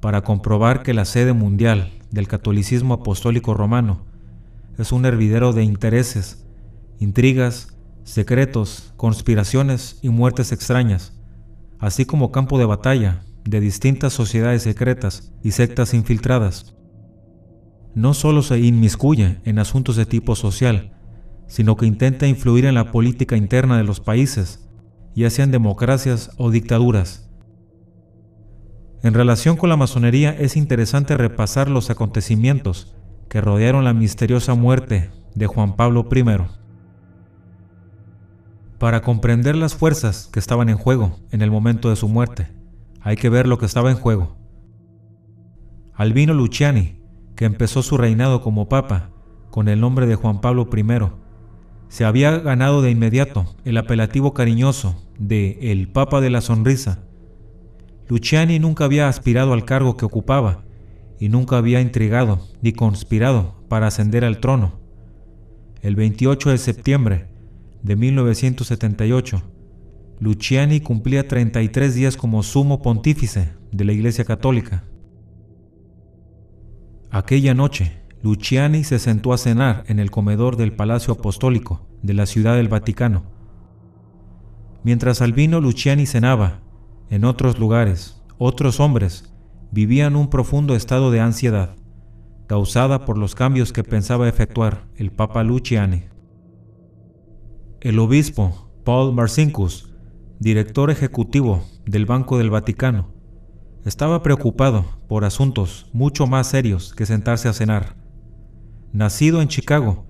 [0.00, 4.06] para comprobar que la sede mundial del catolicismo apostólico romano
[4.78, 6.46] es un hervidero de intereses,
[6.98, 11.14] intrigas, secretos, conspiraciones y muertes extrañas,
[11.78, 16.74] así como campo de batalla de distintas sociedades secretas y sectas infiltradas.
[17.94, 20.92] No solo se inmiscuye en asuntos de tipo social,
[21.46, 24.66] sino que intenta influir en la política interna de los países
[25.16, 27.25] ya sean democracias o dictaduras.
[29.02, 32.94] En relación con la masonería es interesante repasar los acontecimientos
[33.28, 36.24] que rodearon la misteriosa muerte de Juan Pablo I.
[38.78, 42.48] Para comprender las fuerzas que estaban en juego en el momento de su muerte,
[43.00, 44.36] hay que ver lo que estaba en juego.
[45.94, 47.00] Albino Luciani,
[47.36, 49.10] que empezó su reinado como papa
[49.50, 50.84] con el nombre de Juan Pablo I,
[51.88, 57.05] se había ganado de inmediato el apelativo cariñoso de el Papa de la Sonrisa.
[58.08, 60.64] Luciani nunca había aspirado al cargo que ocupaba
[61.18, 64.78] y nunca había intrigado ni conspirado para ascender al trono.
[65.82, 67.26] El 28 de septiembre
[67.82, 69.42] de 1978,
[70.18, 74.84] Luciani cumplía 33 días como sumo pontífice de la Iglesia Católica.
[77.10, 82.26] Aquella noche, Luciani se sentó a cenar en el comedor del Palacio Apostólico de la
[82.26, 83.24] Ciudad del Vaticano.
[84.84, 86.60] Mientras Albino Luciani cenaba,
[87.10, 89.32] en otros lugares, otros hombres
[89.70, 91.76] vivían un profundo estado de ansiedad,
[92.46, 96.04] causada por los cambios que pensaba efectuar el Papa Luciani.
[97.80, 99.92] El obispo Paul Marcinkus,
[100.38, 103.12] director ejecutivo del Banco del Vaticano,
[103.84, 107.96] estaba preocupado por asuntos mucho más serios que sentarse a cenar.
[108.92, 110.06] Nacido en Chicago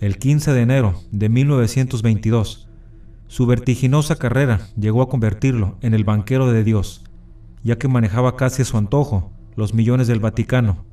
[0.00, 2.67] el 15 de enero de 1922,
[3.28, 7.04] su vertiginosa carrera llegó a convertirlo en el banquero de Dios,
[7.62, 10.84] ya que manejaba casi a su antojo los millones del Vaticano.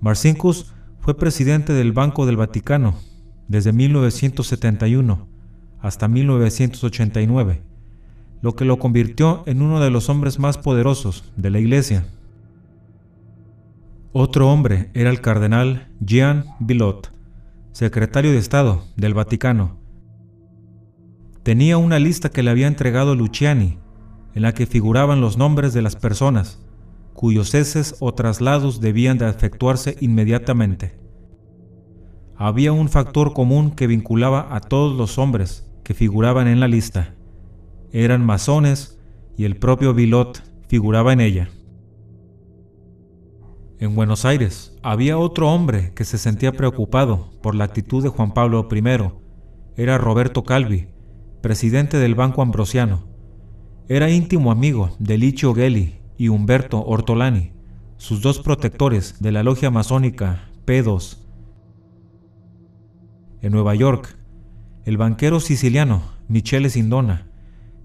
[0.00, 2.94] Marcinkus fue presidente del Banco del Vaticano
[3.48, 5.26] desde 1971
[5.80, 7.62] hasta 1989,
[8.40, 12.06] lo que lo convirtió en uno de los hombres más poderosos de la Iglesia.
[14.12, 17.12] Otro hombre era el cardenal Jean Bilot,
[17.72, 19.85] secretario de Estado del Vaticano.
[21.46, 23.78] Tenía una lista que le había entregado Luciani,
[24.34, 26.58] en la que figuraban los nombres de las personas
[27.14, 30.98] cuyos ceses o traslados debían de efectuarse inmediatamente.
[32.34, 37.14] Había un factor común que vinculaba a todos los hombres que figuraban en la lista.
[37.92, 38.98] Eran masones
[39.36, 41.48] y el propio Bilot figuraba en ella.
[43.78, 48.34] En Buenos Aires había otro hombre que se sentía preocupado por la actitud de Juan
[48.34, 48.82] Pablo I.
[49.76, 50.88] Era Roberto Calvi,
[51.46, 53.04] presidente del Banco Ambrosiano.
[53.88, 57.52] Era íntimo amigo de Licio Gelli y Humberto Ortolani,
[57.98, 61.18] sus dos protectores de la logia masónica P2.
[63.42, 64.18] En Nueva York,
[64.86, 67.28] el banquero siciliano Michele Sindona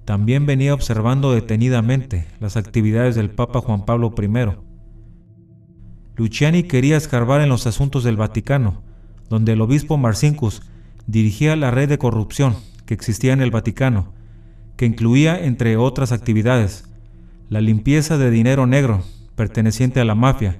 [0.05, 4.55] también venía observando detenidamente las actividades del Papa Juan Pablo I
[6.15, 8.81] Luciani quería escarbar en los asuntos del Vaticano,
[9.29, 10.63] donde el obispo Marcinkus
[11.05, 12.55] dirigía la red de corrupción
[12.85, 14.13] que existía en el Vaticano,
[14.77, 16.85] que incluía, entre otras actividades,
[17.49, 19.03] la limpieza de dinero negro
[19.35, 20.59] perteneciente a la mafia,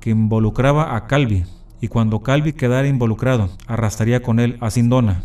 [0.00, 1.44] que involucraba a Calvi,
[1.80, 5.24] y cuando Calvi quedara involucrado, arrastraría con él a Sindona.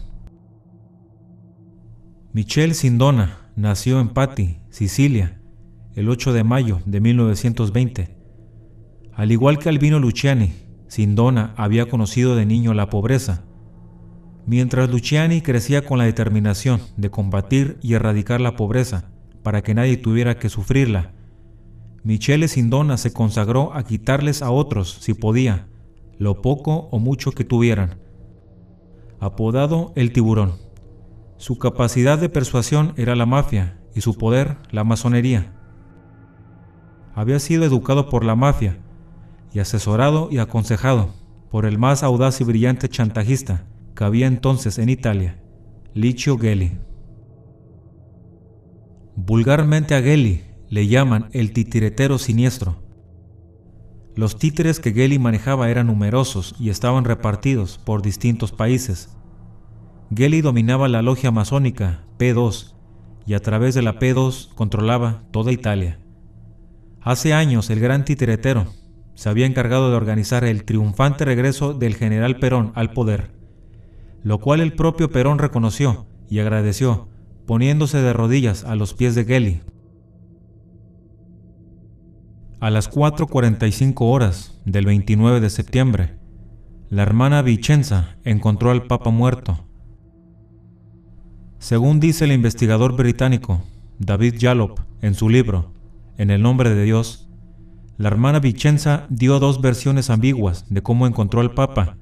[2.33, 5.39] Michel Sindona nació en Patti, Sicilia,
[5.95, 8.17] el 8 de mayo de 1920
[9.17, 10.53] al igual que Albino Luciani,
[10.87, 13.45] Sindona había conocido de niño la pobreza.
[14.47, 19.11] Mientras Luciani crecía con la determinación de combatir y erradicar la pobreza
[19.43, 21.11] para que nadie tuviera que sufrirla,
[22.03, 25.67] Michele Sindona se consagró a quitarles a otros, si podía,
[26.17, 27.99] lo poco o mucho que tuvieran.
[29.19, 30.53] Apodado el tiburón.
[31.35, 35.51] Su capacidad de persuasión era la mafia y su poder la masonería.
[37.13, 38.77] Había sido educado por la mafia
[39.53, 41.13] y asesorado y aconsejado
[41.51, 43.65] por el más audaz y brillante chantajista
[43.97, 45.41] que había entonces en Italia,
[45.95, 46.77] Licio Gelli.
[49.15, 52.83] Vulgarmente a Gelli le llaman el titiretero siniestro.
[54.15, 59.17] Los títeres que Gelli manejaba eran numerosos y estaban repartidos por distintos países.
[60.15, 62.75] Gelli dominaba la logia masónica P2
[63.25, 65.97] y a través de la P2 controlaba toda Italia.
[67.01, 68.67] Hace años el gran titiretero
[69.15, 73.36] se había encargado de organizar el triunfante regreso del general Perón al poder,
[74.27, 77.07] lo cual el propio Perón reconoció y agradeció,
[77.45, 79.61] poniéndose de rodillas a los pies de Gelli.
[82.59, 86.19] A las 4.45 horas del 29 de septiembre,
[86.89, 89.65] la hermana Vicenza encontró al Papa muerto.
[91.57, 93.63] Según dice el investigador británico
[93.97, 95.71] David Yallop en su libro
[96.17, 97.29] En el nombre de Dios,
[97.95, 101.95] la hermana Vicenza dio dos versiones ambiguas de cómo encontró al Papa.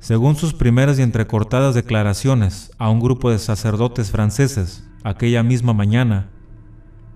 [0.00, 6.30] Según sus primeras y entrecortadas declaraciones a un grupo de sacerdotes franceses aquella misma mañana,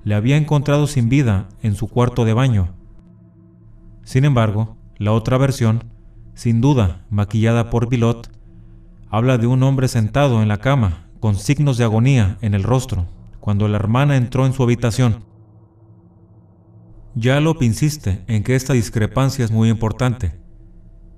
[0.05, 2.74] le había encontrado sin vida en su cuarto de baño.
[4.05, 5.85] Sin embargo, la otra versión,
[6.35, 8.30] sin duda maquillada por Bilot,
[9.09, 13.07] habla de un hombre sentado en la cama con signos de agonía en el rostro
[13.41, 15.24] cuando la hermana entró en su habitación.
[17.14, 20.43] Yalop insiste en que esta discrepancia es muy importante.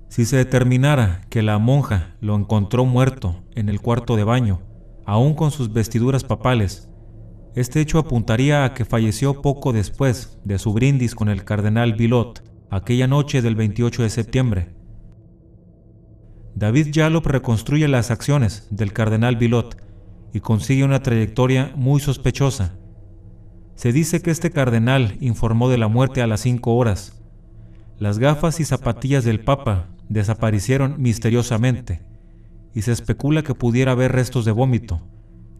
[0.09, 4.61] Si se determinara que la monja lo encontró muerto en el cuarto de baño,
[5.05, 6.89] aún con sus vestiduras papales,
[7.55, 12.43] este hecho apuntaría a que falleció poco después de su brindis con el cardenal Bilot
[12.69, 14.75] aquella noche del 28 de septiembre.
[16.55, 19.77] David Yalop reconstruye las acciones del cardenal Bilot
[20.33, 22.77] y consigue una trayectoria muy sospechosa
[23.77, 27.16] se dice que este cardenal informó de la muerte a las cinco horas.
[27.99, 32.01] Las gafas y zapatillas del Papa desaparecieron misteriosamente
[32.73, 35.01] y se especula que pudiera haber restos de vómito,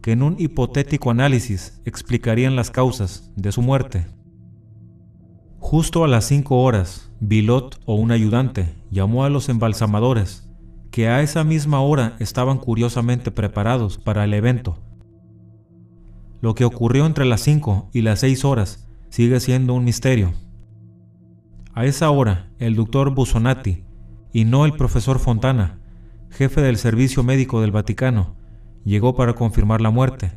[0.02, 4.06] que en un hipotético análisis explicarían las causas de su muerte.
[5.58, 10.48] Justo a las cinco horas, Bilot o un ayudante llamó a los embalsamadores,
[10.90, 14.78] que a esa misma hora estaban curiosamente preparados para el evento
[16.40, 20.32] lo que ocurrió entre las 5 y las 6 horas sigue siendo un misterio.
[21.78, 23.84] A esa hora, el doctor Busonati,
[24.32, 25.78] y no el profesor Fontana,
[26.28, 28.34] jefe del Servicio Médico del Vaticano,
[28.84, 30.32] llegó para confirmar la muerte,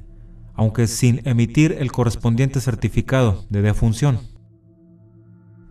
[0.53, 4.19] aunque sin emitir el correspondiente certificado de defunción.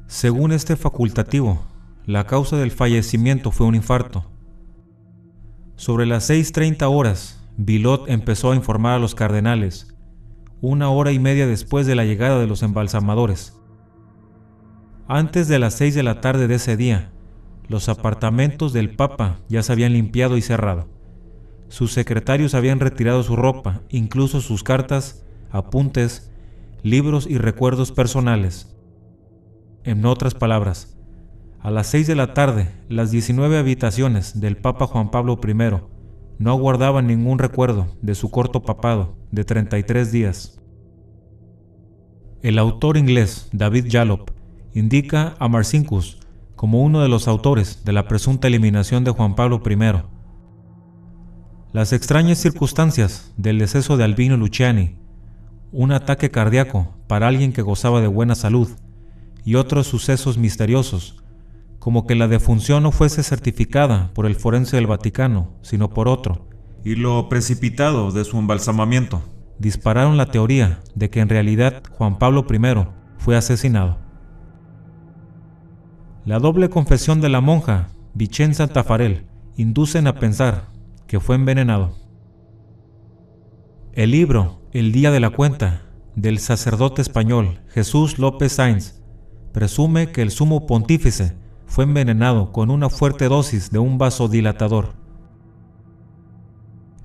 [0.08, 1.62] Según este facultativo,
[2.04, 4.28] la causa del fallecimiento fue un infarto.
[5.76, 9.94] Sobre las 6.30 horas, Bilot empezó a informar a los cardenales
[10.60, 13.59] una hora y media después de la llegada de los embalsamadores.
[15.12, 17.10] Antes de las seis de la tarde de ese día,
[17.66, 20.86] los apartamentos del Papa ya se habían limpiado y cerrado.
[21.66, 26.30] Sus secretarios habían retirado su ropa, incluso sus cartas, apuntes,
[26.84, 28.72] libros y recuerdos personales.
[29.82, 30.96] En otras palabras,
[31.58, 35.54] a las seis de la tarde, las 19 habitaciones del Papa Juan Pablo I
[36.38, 40.60] no guardaban ningún recuerdo de su corto papado de 33 días.
[42.42, 44.30] El autor inglés David Yallop
[44.74, 46.18] indica a Marcinkus
[46.56, 50.02] como uno de los autores de la presunta eliminación de Juan Pablo I.
[51.72, 54.96] Las extrañas circunstancias del deceso de Albino Luciani,
[55.72, 58.68] un ataque cardíaco para alguien que gozaba de buena salud
[59.44, 61.22] y otros sucesos misteriosos
[61.80, 66.46] como que la defunción no fuese certificada por el forense del Vaticano, sino por otro,
[66.84, 69.22] y lo precipitado de su embalsamamiento,
[69.58, 72.86] dispararon la teoría de que en realidad Juan Pablo I
[73.16, 73.98] fue asesinado.
[76.26, 79.24] La doble confesión de la monja Vicenza Tafarel
[79.56, 80.66] inducen a pensar
[81.06, 81.94] que fue envenenado.
[83.94, 85.86] El libro El día de la cuenta
[86.16, 89.00] del sacerdote español Jesús López Sainz
[89.54, 94.92] presume que el sumo pontífice fue envenenado con una fuerte dosis de un vasodilatador.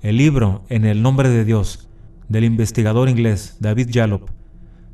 [0.02, 1.88] El libro En el nombre de Dios,
[2.28, 4.28] del investigador inglés David Yallop,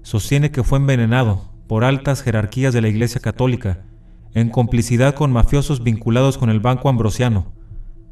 [0.03, 3.85] sostiene que fue envenenado por altas jerarquías de la Iglesia Católica
[4.35, 7.53] en complicidad con mafiosos vinculados con el Banco Ambrosiano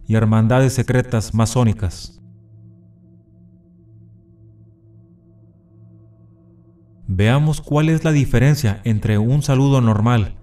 [0.07, 2.21] y hermandades secretas masónicas.
[7.07, 10.37] Veamos cuál es la diferencia entre un saludo normal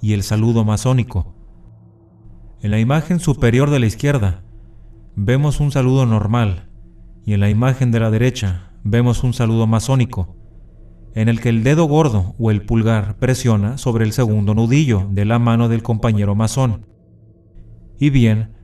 [0.00, 1.34] y el saludo masónico.
[2.60, 4.42] En la imagen superior de la izquierda
[5.14, 6.70] vemos un saludo normal
[7.24, 10.37] y en la imagen de la derecha vemos un saludo masónico,
[11.14, 15.24] en el que el dedo gordo o el pulgar presiona sobre el segundo nudillo de
[15.24, 16.86] la mano del compañero masón.
[17.98, 18.58] Y bien,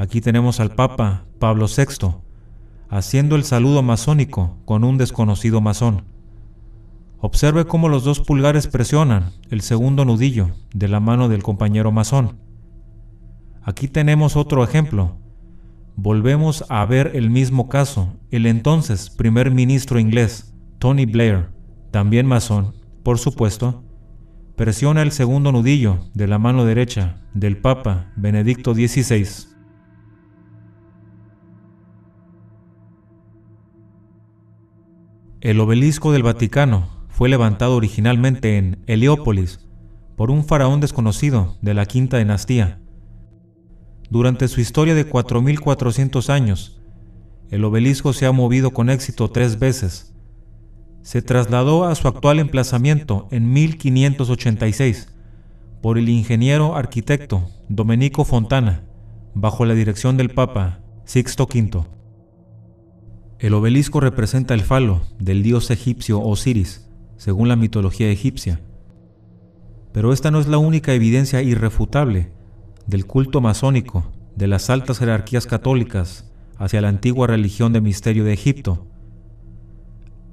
[0.00, 2.14] Aquí tenemos al Papa Pablo VI
[2.88, 6.06] haciendo el saludo masónico con un desconocido masón.
[7.18, 12.38] Observe cómo los dos pulgares presionan el segundo nudillo de la mano del compañero masón.
[13.62, 15.18] Aquí tenemos otro ejemplo.
[15.96, 18.14] Volvemos a ver el mismo caso.
[18.30, 21.50] El entonces primer ministro inglés, Tony Blair,
[21.90, 23.82] también masón, por supuesto,
[24.56, 29.48] presiona el segundo nudillo de la mano derecha del Papa Benedicto XVI.
[35.40, 39.66] El obelisco del Vaticano fue levantado originalmente en Heliópolis
[40.14, 42.78] por un faraón desconocido de la quinta dinastía.
[44.10, 46.82] Durante su historia de 4.400 años,
[47.50, 50.14] el obelisco se ha movido con éxito tres veces.
[51.02, 55.08] Se trasladó a su actual emplazamiento en 1586
[55.80, 58.84] por el ingeniero arquitecto Domenico Fontana,
[59.34, 61.84] bajo la dirección del Papa Sixto V.
[63.38, 68.60] El obelisco representa el falo del dios egipcio Osiris, según la mitología egipcia.
[69.92, 72.30] Pero esta no es la única evidencia irrefutable
[72.86, 78.34] del culto masónico de las altas jerarquías católicas hacia la antigua religión de misterio de
[78.34, 78.86] Egipto.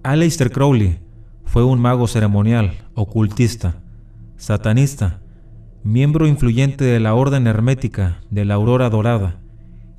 [0.07, 0.99] Aleister Crowley
[1.43, 3.81] fue un mago ceremonial, ocultista,
[4.37, 5.19] satanista,
[5.83, 9.41] miembro influyente de la Orden Hermética de la Aurora Dorada,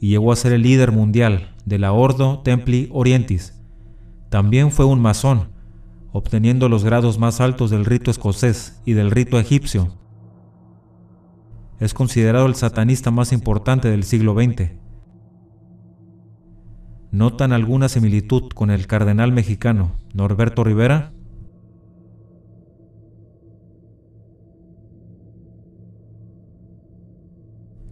[0.01, 3.61] y llegó a ser el líder mundial de la Ordo Templi Orientis.
[4.31, 5.51] También fue un masón,
[6.11, 9.93] obteniendo los grados más altos del rito escocés y del rito egipcio.
[11.81, 14.71] Es considerado el satanista más importante del siglo XX.
[17.11, 21.13] ¿Notan alguna similitud con el cardenal mexicano Norberto Rivera?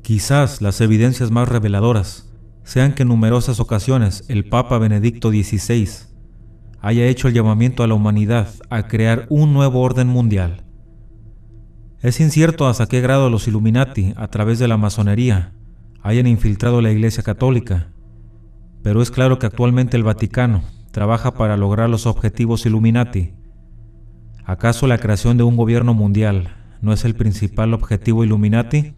[0.02, 2.30] Quizás las evidencias más reveladoras
[2.62, 5.88] sean que en numerosas ocasiones el Papa Benedicto XVI
[6.80, 10.64] haya hecho el llamamiento a la humanidad a crear un nuevo orden mundial.
[12.02, 15.54] Es incierto hasta qué grado los Illuminati, a través de la masonería,
[16.02, 17.88] hayan infiltrado la Iglesia Católica,
[18.86, 23.34] pero es claro que actualmente el Vaticano trabaja para lograr los objetivos Illuminati.
[24.44, 28.94] ¿Acaso la creación de un gobierno mundial no es el principal objetivo Illuminati?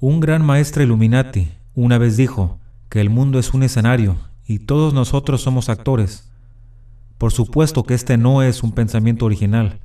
[0.00, 1.46] Un gran maestro Illuminati
[1.76, 2.59] una vez dijo
[2.90, 6.28] que el mundo es un escenario y todos nosotros somos actores.
[7.18, 9.78] Por supuesto que este no es un pensamiento original,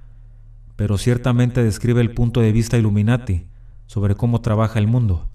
[0.76, 3.46] pero ciertamente describe el punto de vista Illuminati
[3.86, 5.30] sobre cómo trabaja el mundo.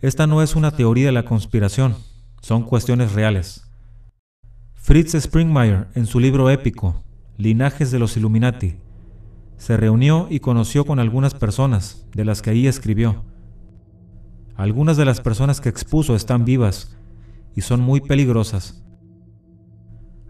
[0.00, 1.94] Esta no es una teoría de la conspiración,
[2.42, 3.70] son cuestiones reales.
[4.74, 7.04] Fritz Springmeier, en su libro épico,
[7.38, 8.76] Linajes de los Illuminati,
[9.56, 13.22] se reunió y conoció con algunas personas de las que ahí escribió
[14.56, 16.96] algunas de las personas que expuso están vivas
[17.56, 18.84] y son muy peligrosas.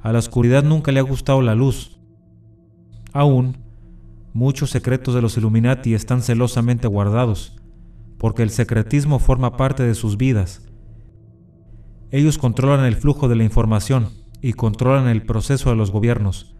[0.01, 1.99] A la oscuridad nunca le ha gustado la luz.
[3.13, 3.59] Aún,
[4.33, 7.57] muchos secretos de los Illuminati están celosamente guardados,
[8.19, 10.63] porque el secretismo forma parte de sus vidas.
[12.11, 14.09] Ellos controlan el flujo de la información
[14.41, 16.55] y controlan el proceso de los gobiernos.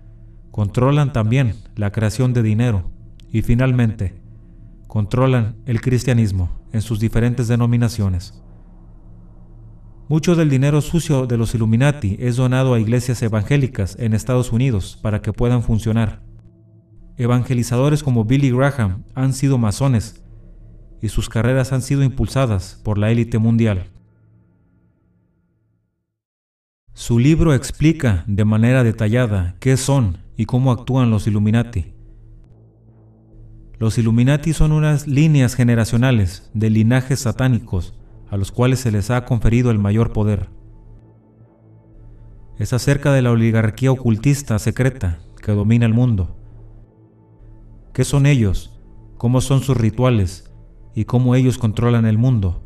[0.51, 2.91] Controlan también la creación de dinero.
[3.31, 4.24] Y finalmente,
[4.95, 8.41] controlan el cristianismo en sus diferentes denominaciones.
[10.09, 14.97] Mucho del dinero sucio de los Illuminati es donado a iglesias evangélicas en Estados Unidos
[15.03, 16.23] para que puedan funcionar.
[17.17, 20.23] Evangelizadores como Billy Graham han sido masones
[21.03, 23.91] y sus carreras han sido impulsadas por la élite mundial.
[26.93, 31.94] Su libro explica de manera detallada qué son y cómo actúan los Illuminati.
[33.85, 37.93] Los Illuminati son unas líneas generacionales de linajes satánicos
[38.31, 40.49] a los cuales se les ha conferido el mayor poder.
[42.59, 46.35] Es acerca de la oligarquía ocultista secreta que domina el mundo.
[47.93, 48.81] ¿Qué son ellos?
[49.19, 50.51] ¿Cómo son sus rituales?
[50.95, 52.63] ¿Y cómo ellos controlan el mundo?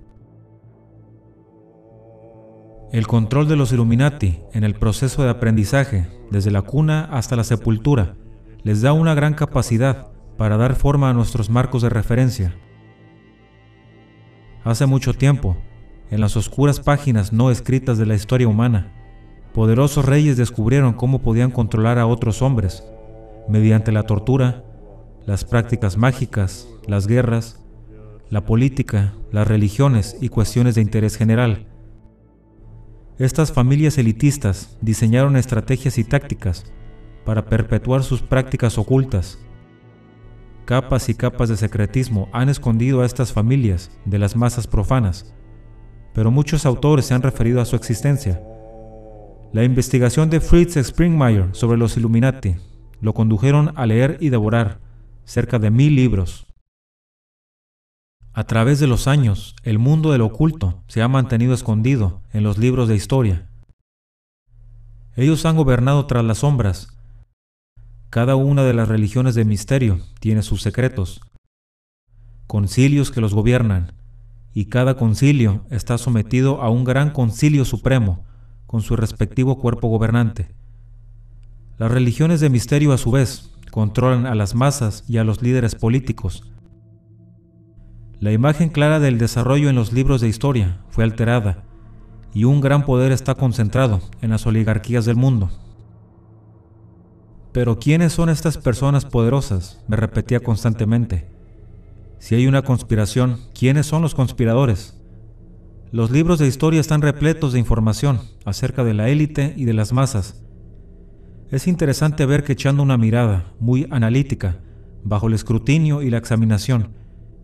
[2.92, 7.42] El control de los Illuminati en el proceso de aprendizaje, desde la cuna hasta la
[7.42, 8.14] sepultura,
[8.62, 12.54] les da una gran capacidad para dar forma a nuestros marcos de referencia.
[14.64, 15.56] Hace mucho tiempo,
[16.10, 18.92] en las oscuras páginas no escritas de la historia humana,
[19.52, 22.84] poderosos reyes descubrieron cómo podían controlar a otros hombres,
[23.48, 24.64] mediante la tortura,
[25.26, 27.62] las prácticas mágicas, las guerras,
[28.30, 31.66] la política, las religiones y cuestiones de interés general.
[33.18, 36.72] Estas familias elitistas diseñaron estrategias y tácticas
[37.24, 39.40] para perpetuar sus prácticas ocultas.
[40.68, 45.34] Capas y capas de secretismo han escondido a estas familias de las masas profanas,
[46.12, 48.42] pero muchos autores se han referido a su existencia.
[49.54, 52.56] La investigación de Fritz Springmeier sobre los Illuminati
[53.00, 54.78] lo condujeron a leer y devorar
[55.24, 56.46] cerca de mil libros.
[58.34, 62.58] A través de los años, el mundo del oculto se ha mantenido escondido en los
[62.58, 63.48] libros de historia.
[65.16, 66.97] Ellos han gobernado tras las sombras.
[68.10, 71.20] Cada una de las religiones de misterio tiene sus secretos,
[72.46, 73.92] concilios que los gobiernan,
[74.54, 78.24] y cada concilio está sometido a un gran concilio supremo
[78.66, 80.54] con su respectivo cuerpo gobernante.
[81.76, 85.74] Las religiones de misterio a su vez controlan a las masas y a los líderes
[85.74, 86.42] políticos,
[88.20, 91.62] la imagen clara del desarrollo en los libros de historia fue alterada
[92.34, 95.50] y un gran poder está concentrado en las oligarquías del mundo.
[97.52, 99.82] Pero ¿quiénes son estas personas poderosas?
[99.88, 101.26] Me repetía constantemente.
[102.18, 104.98] Si hay una conspiración, ¿quiénes son los conspiradores?
[105.90, 109.92] Los libros de historia están repletos de información acerca de la élite y de las
[109.92, 110.42] masas.
[111.50, 114.58] Es interesante ver que echando una mirada muy analítica,
[115.02, 116.90] bajo el escrutinio y la examinación,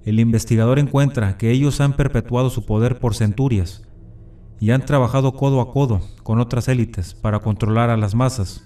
[0.05, 3.82] el investigador encuentra que ellos han perpetuado su poder por centurias
[4.60, 8.62] y han trabajado codo a codo con otras élites para controlar a las masas.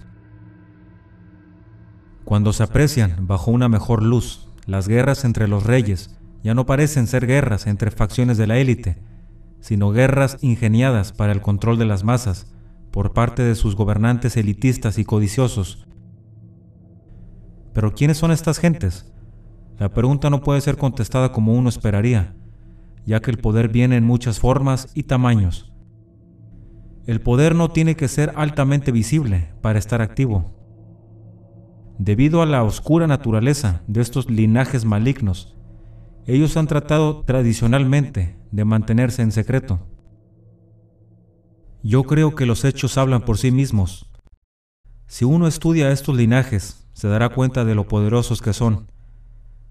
[2.29, 7.07] Cuando se aprecian bajo una mejor luz, las guerras entre los reyes ya no parecen
[7.07, 9.01] ser guerras entre facciones de la élite,
[9.61, 12.53] sino guerras ingeniadas para el control de las masas
[12.91, 15.87] por parte de sus gobernantes elitistas y codiciosos.
[17.73, 19.11] Pero ¿quiénes son estas gentes?
[19.79, 22.35] La pregunta no puede ser contestada como uno esperaría,
[23.07, 25.73] ya que el poder viene en muchas formas y tamaños.
[27.07, 30.58] El poder no tiene que ser altamente visible para estar activo.
[31.99, 35.55] Debido a la oscura naturaleza de estos linajes malignos,
[36.25, 39.85] ellos han tratado tradicionalmente de mantenerse en secreto.
[41.83, 44.09] Yo creo que los hechos hablan por sí mismos.
[45.05, 48.87] Si uno estudia estos linajes, se dará cuenta de lo poderosos que son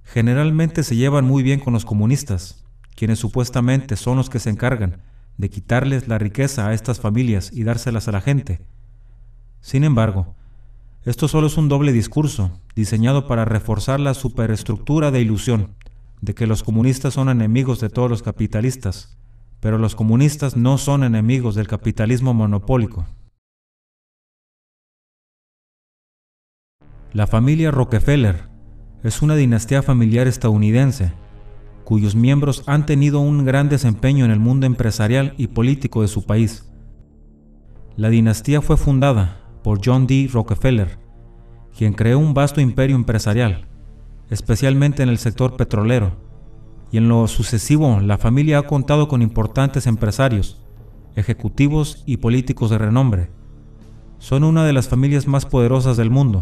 [0.09, 2.64] generalmente se llevan muy bien con los comunistas,
[2.96, 5.02] quienes supuestamente son los que se encargan
[5.36, 8.60] de quitarles la riqueza a estas familias y dárselas a la gente.
[9.60, 10.34] Sin embargo,
[11.05, 15.77] esto solo es un doble discurso, diseñado para reforzar la superestructura de ilusión
[16.20, 19.19] de que los comunistas son enemigos de todos los capitalistas,
[19.61, 23.07] pero los comunistas no son enemigos del capitalismo monopólico.
[27.12, 28.49] La familia Rockefeller
[29.03, 31.12] es una dinastía familiar estadounidense,
[31.85, 36.27] cuyos miembros han tenido un gran desempeño en el mundo empresarial y político de su
[36.27, 36.70] país.
[37.97, 40.31] La dinastía fue fundada por John D.
[40.32, 40.99] Rockefeller,
[41.77, 43.69] quien creó un vasto imperio empresarial,
[44.31, 46.12] especialmente en el sector petrolero,
[46.90, 50.65] y en lo sucesivo la familia ha contado con importantes empresarios,
[51.16, 53.31] ejecutivos y políticos de renombre.
[54.16, 56.40] Son una de las familias más poderosas del mundo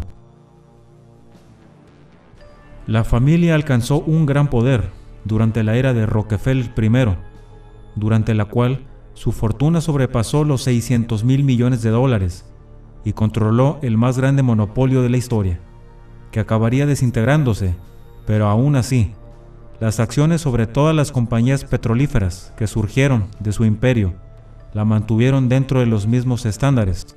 [2.85, 4.89] la familia alcanzó un gran poder
[5.25, 7.17] durante la era de Rockefeller I,
[7.97, 12.45] durante la cual su fortuna sobrepasó los 600 mil millones de dólares
[13.07, 15.61] y controló el más grande monopolio de la historia,
[16.29, 17.73] que acabaría desintegrándose,
[18.25, 19.13] pero aún así,
[19.79, 24.15] las acciones sobre todas las compañías petrolíferas que surgieron de su imperio
[24.73, 27.15] la mantuvieron dentro de los mismos estándares.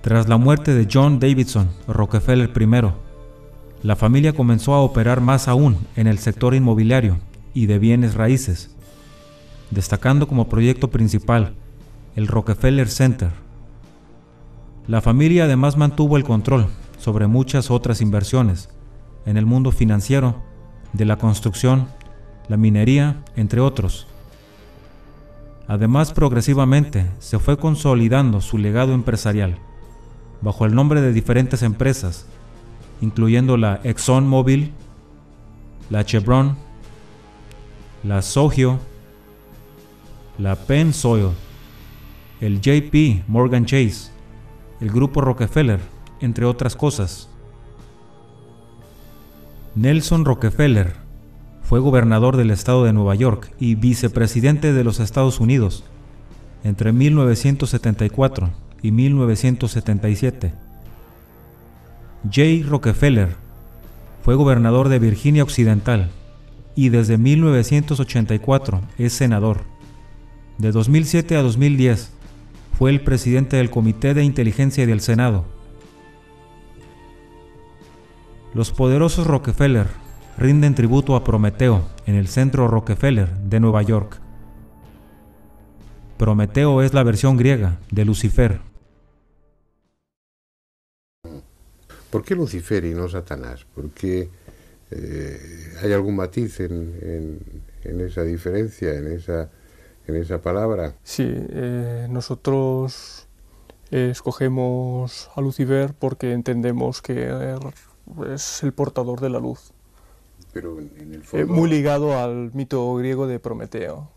[0.00, 5.76] Tras la muerte de John Davidson Rockefeller I, la familia comenzó a operar más aún
[5.94, 7.18] en el sector inmobiliario
[7.54, 8.74] y de bienes raíces,
[9.70, 11.54] destacando como proyecto principal
[12.16, 13.43] el Rockefeller Center.
[14.86, 16.66] La familia además mantuvo el control
[16.98, 18.68] sobre muchas otras inversiones
[19.26, 20.42] en el mundo financiero,
[20.92, 21.88] de la construcción,
[22.48, 24.06] la minería, entre otros.
[25.66, 29.58] Además, progresivamente se fue consolidando su legado empresarial
[30.40, 32.26] bajo el nombre de diferentes empresas
[33.00, 34.72] incluyendo la ExxonMobil,
[35.90, 36.56] la Chevron,
[38.02, 38.78] la Sogio,
[40.38, 41.30] la Pennzoil,
[42.40, 44.10] el JP Morgan Chase,
[44.84, 45.80] el grupo Rockefeller,
[46.20, 47.30] entre otras cosas.
[49.74, 50.92] Nelson Rockefeller
[51.62, 55.84] fue gobernador del estado de Nueva York y vicepresidente de los Estados Unidos
[56.64, 58.50] entre 1974
[58.82, 60.52] y 1977
[62.30, 63.36] Jay Rockefeller
[64.22, 66.10] fue gobernador de Virginia Occidental
[66.76, 69.62] y desde 1984 es senador.
[70.58, 72.12] De 2007 a 2010
[72.78, 75.44] fue el presidente del Comité de Inteligencia del Senado.
[78.52, 79.86] Los poderosos Rockefeller
[80.38, 84.20] rinden tributo a Prometeo en el Centro Rockefeller de Nueva York.
[86.18, 88.60] Prometeo es la versión griega de Lucifer.
[92.10, 93.66] ¿Por qué Lucifer y no Satanás?
[93.74, 94.28] Porque
[94.90, 97.40] eh, hay algún matiz en,
[97.82, 99.50] esa diferencia, en esa,
[100.06, 100.94] en esa palabra.
[101.02, 103.28] Sí, eh, nosotros
[103.90, 107.30] escogemos a Lucifer porque entendemos que
[108.32, 109.72] es el portador de la luz.
[110.52, 111.52] Pero en el eh, fondo...
[111.52, 114.12] muy ligado al mito griego de Prometeo.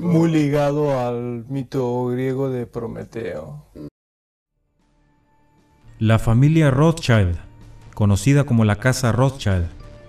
[0.00, 3.64] muy ligado al mito griego de Prometeo.
[6.00, 7.36] La familia Rothschild,
[7.94, 9.66] conocida como la Casa Rothschild,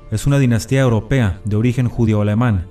[0.09, 2.65] es una dinastía europea de origen judío-alemán,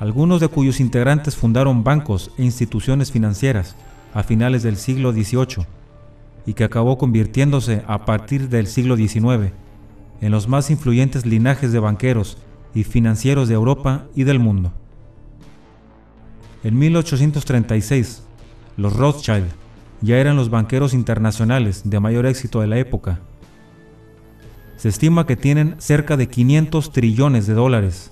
[0.00, 3.76] algunos de cuyos integrantes fundaron bancos e instituciones financieras
[4.14, 5.66] a finales del siglo XVIII
[6.46, 9.52] y que acabó convirtiéndose a partir del siglo XIX
[10.22, 12.38] en los más influyentes linajes de banqueros
[12.74, 14.72] y financieros de Europa y del mundo.
[16.64, 18.22] En 1836,
[18.78, 19.48] los Rothschild
[20.00, 23.20] ya eran los banqueros internacionales de mayor éxito de la época.
[24.76, 28.10] Se estima que tienen cerca de 500 trillones de dólares.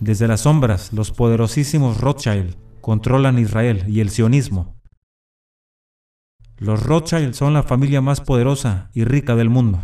[0.00, 4.74] Desde las sombras, los poderosísimos Rothschild controlan Israel y el sionismo.
[6.58, 9.82] Los Rothschild son la familia más poderosa y rica del mundo.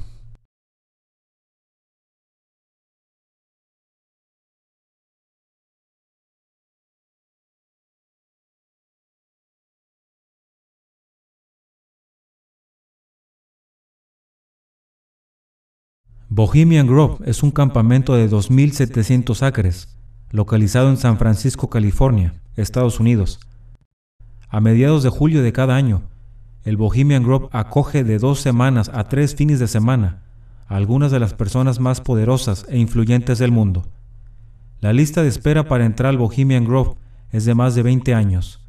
[16.32, 19.99] Bohemian Grove es un campamento de 2.700 acres,
[20.30, 23.40] localizado en San Francisco, California, Estados Unidos.
[24.48, 26.02] A mediados de julio de cada año,
[26.64, 30.22] el Bohemian Grove acoge de dos semanas a tres fines de semana
[30.68, 33.88] a algunas de las personas más poderosas e influyentes del mundo.
[34.80, 36.94] La lista de espera para entrar al Bohemian Grove
[37.32, 38.60] es de más de 20 años.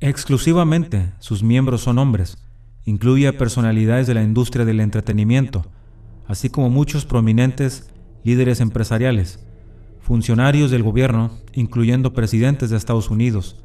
[0.00, 2.38] Exclusivamente sus miembros son hombres,
[2.84, 5.66] incluye a personalidades de la industria del entretenimiento,
[6.26, 7.90] así como muchos prominentes
[8.22, 9.40] líderes empresariales,
[10.08, 13.62] funcionarios del gobierno, incluyendo presidentes de Estados Unidos.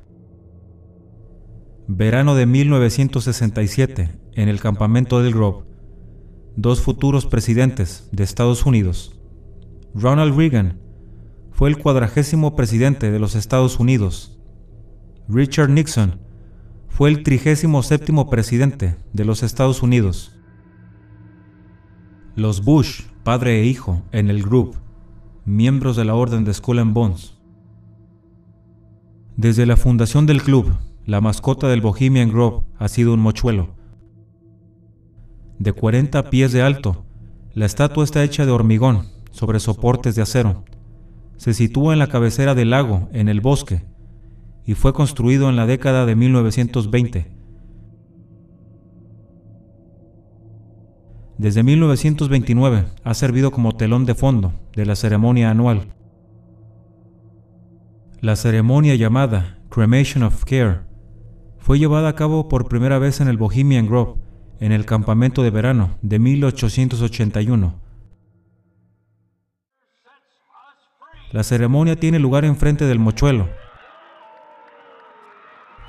[1.88, 5.64] Verano de 1967, en el campamento del Grove,
[6.58, 9.18] dos futuros presidentes de Estados Unidos.
[9.96, 10.82] Ronald Reagan
[11.54, 14.38] fue el cuadragésimo presidente de los Estados Unidos.
[15.30, 16.20] Richard Nixon
[16.90, 20.38] fue el trigésimo séptimo presidente de los Estados Unidos.
[22.36, 24.83] Los Bush, padre e hijo, en el Group,
[25.46, 27.36] miembros de la Orden de Skull and Bones.
[29.36, 30.74] Desde la fundación del club,
[31.06, 33.76] la mascota del Bohemian Grove ha sido un mochuelo.
[35.60, 37.06] De 40 pies de alto,
[37.54, 40.64] la estatua está hecha de hormigón sobre soportes de acero.
[41.38, 43.84] Se sitúa en la cabecera del lago, en el bosque,
[44.66, 47.34] y fue construido en la década de 1920
[51.38, 55.94] Desde 1929 ha servido como telón de fondo de la ceremonia anual.
[58.22, 60.82] La ceremonia llamada Cremation of Care
[61.58, 64.16] fue llevada a cabo por primera vez en el Bohemian Grove
[64.60, 67.80] en el campamento de verano de 1881.
[71.32, 73.50] La ceremonia tiene lugar enfrente del mochuelo.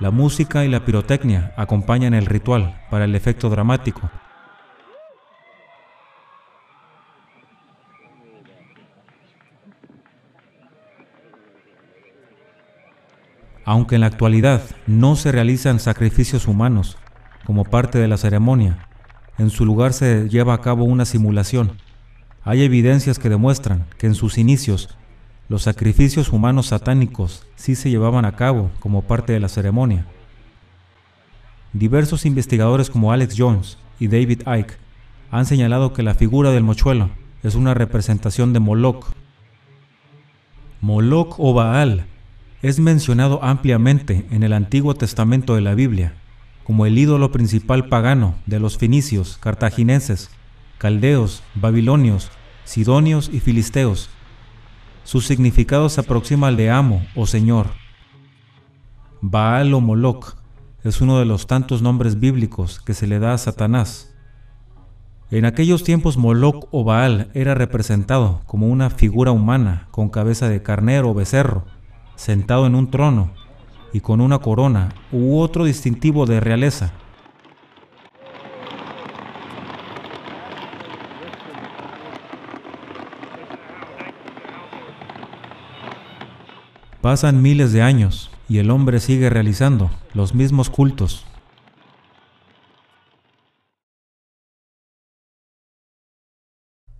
[0.00, 4.10] La música y la pirotecnia acompañan el ritual para el efecto dramático.
[13.64, 16.98] Aunque en la actualidad no se realizan sacrificios humanos
[17.46, 18.88] como parte de la ceremonia,
[19.38, 21.72] en su lugar se lleva a cabo una simulación.
[22.44, 24.96] Hay evidencias que demuestran que en sus inicios
[25.48, 30.06] los sacrificios humanos satánicos sí se llevaban a cabo como parte de la ceremonia.
[31.72, 34.76] Diversos investigadores como Alex Jones y David Icke
[35.30, 37.10] han señalado que la figura del mochuelo
[37.42, 39.06] es una representación de Moloch.
[40.80, 42.06] Moloch o Baal
[42.64, 46.14] es mencionado ampliamente en el Antiguo Testamento de la Biblia
[46.64, 50.30] como el ídolo principal pagano de los fenicios, cartagineses,
[50.78, 52.30] caldeos, babilonios,
[52.64, 54.08] sidonios y filisteos.
[55.04, 57.66] Su significado se aproxima al de amo o señor.
[59.20, 60.38] Baal o Moloch
[60.84, 64.14] es uno de los tantos nombres bíblicos que se le da a Satanás.
[65.30, 70.62] En aquellos tiempos Moloch o Baal era representado como una figura humana con cabeza de
[70.62, 71.66] carnero o becerro,
[72.16, 73.32] sentado en un trono
[73.92, 76.92] y con una corona u otro distintivo de realeza.
[87.00, 91.26] Pasan miles de años y el hombre sigue realizando los mismos cultos.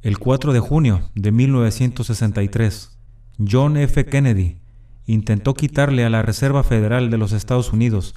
[0.02, 2.98] El 4 de junio de 1963,
[3.38, 4.04] John F.
[4.04, 4.58] Kennedy
[5.06, 8.14] intentó quitarle a la Reserva Federal de los Estados Unidos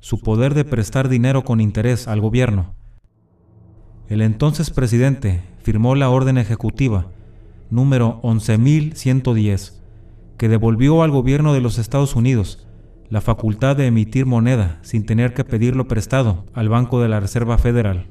[0.00, 2.74] su poder de prestar dinero con interés al gobierno.
[4.08, 7.06] El entonces presidente firmó la orden ejecutiva
[7.70, 9.82] número 11110
[10.38, 12.66] que devolvió al gobierno de los Estados Unidos
[13.10, 17.58] la facultad de emitir moneda sin tener que pedirlo prestado al Banco de la Reserva
[17.58, 18.06] Federal.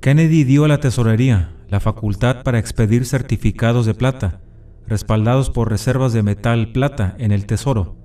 [0.00, 4.40] Kennedy dio a la tesorería la facultad para expedir certificados de plata,
[4.88, 7.96] respaldados por reservas de metal plata en el tesoro.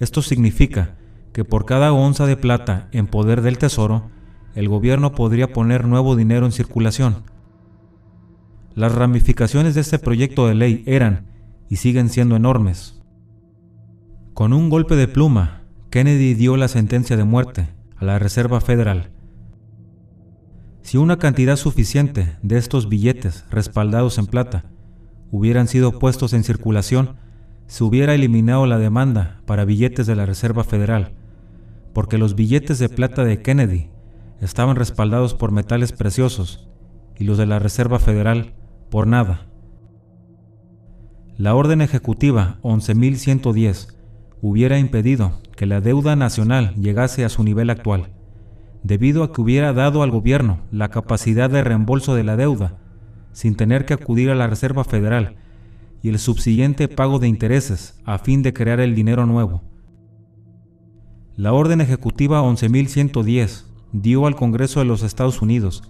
[0.00, 0.96] Esto significa
[1.32, 4.10] que por cada onza de plata en poder del tesoro,
[4.54, 7.24] el gobierno podría poner nuevo dinero en circulación.
[8.74, 11.26] Las ramificaciones de este proyecto de ley eran
[11.68, 13.02] y siguen siendo enormes.
[14.34, 19.10] Con un golpe de pluma, Kennedy dio la sentencia de muerte a la Reserva Federal
[20.88, 24.64] si una cantidad suficiente de estos billetes respaldados en plata
[25.30, 27.16] hubieran sido puestos en circulación,
[27.66, 31.12] se hubiera eliminado la demanda para billetes de la Reserva Federal,
[31.92, 33.90] porque los billetes de plata de Kennedy
[34.40, 36.68] estaban respaldados por metales preciosos
[37.18, 38.54] y los de la Reserva Federal
[38.90, 39.46] por nada.
[41.36, 43.94] La orden ejecutiva 11.110
[44.40, 48.10] hubiera impedido que la deuda nacional llegase a su nivel actual
[48.82, 52.78] debido a que hubiera dado al gobierno la capacidad de reembolso de la deuda,
[53.38, 55.36] sin tener que acudir a la Reserva Federal,
[56.02, 59.62] y el subsiguiente pago de intereses a fin de crear el dinero nuevo.
[61.36, 63.62] La Orden Ejecutiva 11.110
[63.92, 65.84] dio al Congreso de los Estados Unidos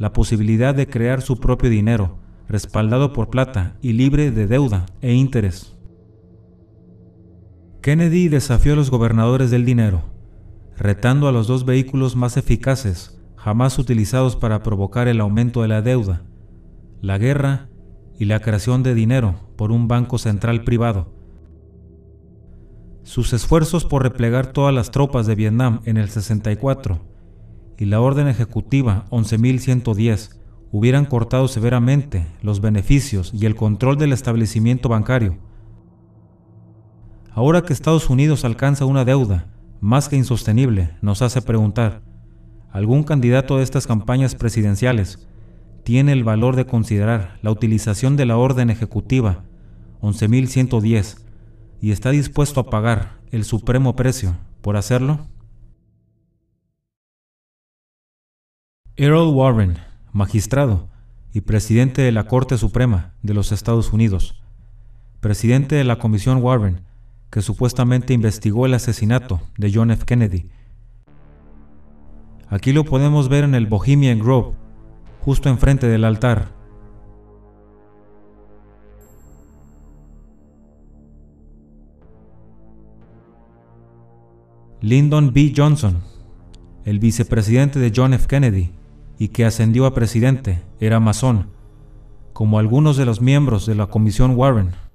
[0.00, 2.18] la posibilidad de crear su propio dinero,
[2.48, 5.76] respaldado por plata y libre de deuda e interés.
[7.80, 10.02] Kennedy desafió a los gobernadores del dinero,
[10.76, 15.80] retando a los dos vehículos más eficaces jamás utilizados para provocar el aumento de la
[15.80, 16.22] deuda,
[17.00, 17.68] la guerra
[18.18, 21.12] y la creación de dinero por un banco central privado.
[23.04, 27.00] Sus esfuerzos por replegar todas las tropas de Vietnam en el 64
[27.78, 30.36] y la orden ejecutiva 11.110
[30.72, 35.38] hubieran cortado severamente los beneficios y el control del establecimiento bancario.
[37.32, 39.46] Ahora que Estados Unidos alcanza una deuda
[39.80, 42.02] más que insostenible, nos hace preguntar,
[42.72, 45.28] ¿algún candidato de estas campañas presidenciales
[45.88, 49.44] tiene el valor de considerar la utilización de la orden ejecutiva
[50.02, 51.16] 11.110
[51.80, 55.26] y está dispuesto a pagar el supremo precio por hacerlo?
[58.96, 59.78] Errol Warren,
[60.12, 60.90] magistrado
[61.32, 64.42] y presidente de la Corte Suprema de los Estados Unidos,
[65.20, 66.82] presidente de la Comisión Warren
[67.30, 70.04] que supuestamente investigó el asesinato de John F.
[70.04, 70.50] Kennedy.
[72.50, 74.67] Aquí lo podemos ver en el Bohemian Grove,
[75.20, 76.58] justo enfrente del altar.
[84.80, 85.52] Lyndon B.
[85.56, 86.02] Johnson,
[86.84, 88.28] el vicepresidente de John F.
[88.28, 88.70] Kennedy
[89.18, 91.50] y que ascendió a presidente, era masón,
[92.32, 94.87] como algunos de los miembros de la Comisión Warren.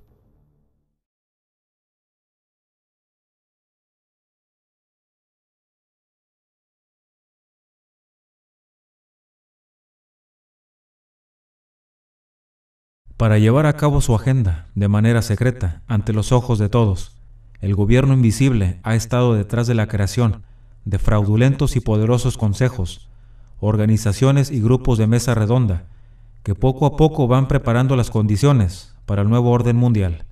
[13.18, 17.16] Para llevar a cabo su agenda de manera secreta ante los ojos de todos,
[17.62, 20.44] el gobierno invisible ha estado detrás de la creación
[20.86, 23.08] de fraudulentos y poderosos consejos,
[23.60, 25.86] organizaciones y grupos de mesa redonda
[26.44, 30.26] que poco a poco van preparando las condiciones para el nuevo orden mundial.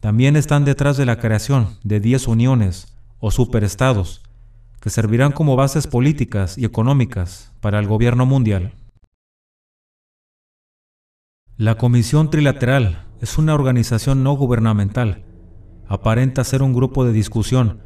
[0.00, 4.22] También están detrás de la creación de 10 uniones o superestados
[4.80, 8.72] que servirán como bases políticas y económicas para el gobierno mundial.
[11.56, 15.22] La Comisión Trilateral es una organización no gubernamental.
[15.86, 17.78] Aparenta ser un grupo de discusión.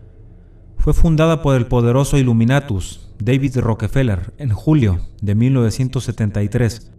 [0.79, 6.93] Fue fundada por el poderoso Illuminatus David Rockefeller en julio de 1973.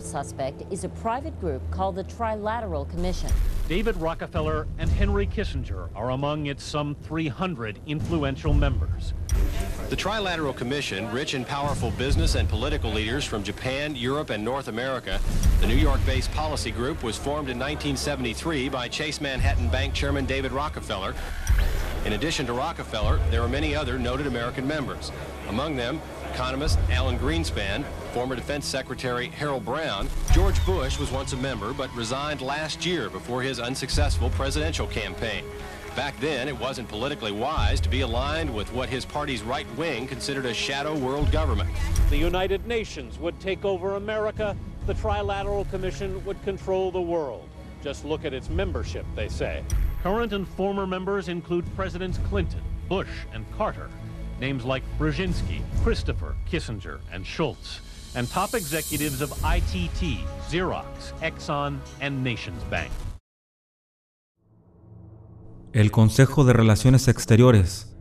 [0.00, 3.30] Even more suspect is a private group called the Trilateral Commission.
[3.68, 9.12] David Rockefeller and Henry Kissinger are among its some 300 influential members.
[9.90, 14.68] The Trilateral Commission, rich and powerful business and political leaders from Japan, Europe, and North
[14.68, 15.20] America,
[15.60, 20.52] the New York-based policy group was formed in 1973 by Chase Manhattan Bank Chairman David
[20.52, 21.14] Rockefeller.
[22.06, 25.12] In addition to Rockefeller, there are many other noted American members.
[25.48, 30.08] Among them, economist Alan Greenspan, former Defense Secretary Harold Brown.
[30.32, 35.44] George Bush was once a member but resigned last year before his unsuccessful presidential campaign.
[35.96, 40.06] Back then, it wasn't politically wise to be aligned with what his party's right wing
[40.06, 41.68] considered a shadow world government.
[42.10, 47.48] The United Nations would take over America, the Trilateral Commission would control the world.
[47.82, 49.64] Just look at its membership, they say.
[50.02, 53.90] Current and former members include Presidents Clinton, Bush, and Carter,
[54.40, 57.80] names like Brzezinski, Christopher, Kissinger, and Schultz,
[58.14, 62.90] and top executives of ITT, Xerox, Exxon, and Nations Bank.
[65.72, 67.96] El Consejo de Relaciones Exteriores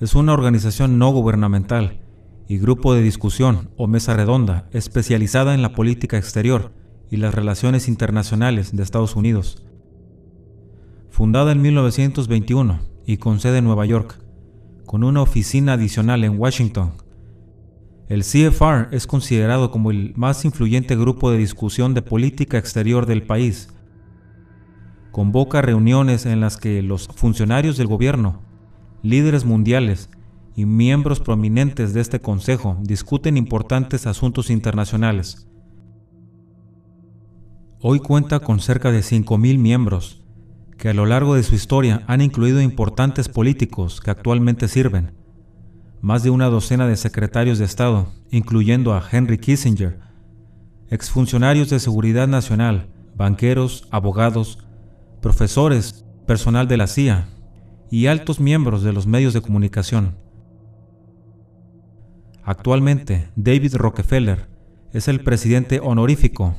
[0.00, 2.00] es una organización no gubernamental
[2.48, 6.72] y grupo de discusión o mesa redonda especializada en la política exterior
[7.10, 9.62] y las relaciones internacionales de Estados Unidos.
[11.10, 14.19] Fundada en 1921 y con sede en Nueva York,
[14.90, 16.94] con una oficina adicional en Washington,
[18.08, 23.22] el CFR es considerado como el más influyente grupo de discusión de política exterior del
[23.22, 23.68] país.
[25.12, 28.42] Convoca reuniones en las que los funcionarios del gobierno,
[29.04, 30.10] líderes mundiales
[30.56, 35.46] y miembros prominentes de este Consejo discuten importantes asuntos internacionales.
[37.80, 40.19] Hoy cuenta con cerca de 5.000 miembros,
[40.80, 45.12] que a lo largo de su historia han incluido importantes políticos que actualmente sirven,
[46.00, 50.00] más de una docena de secretarios de Estado, incluyendo a Henry Kissinger,
[50.88, 54.58] exfuncionarios de seguridad nacional, banqueros, abogados,
[55.20, 57.28] profesores, personal de la CIA
[57.90, 60.16] y altos miembros de los medios de comunicación.
[62.42, 64.48] Actualmente, David Rockefeller
[64.94, 66.54] es el presidente honorífico.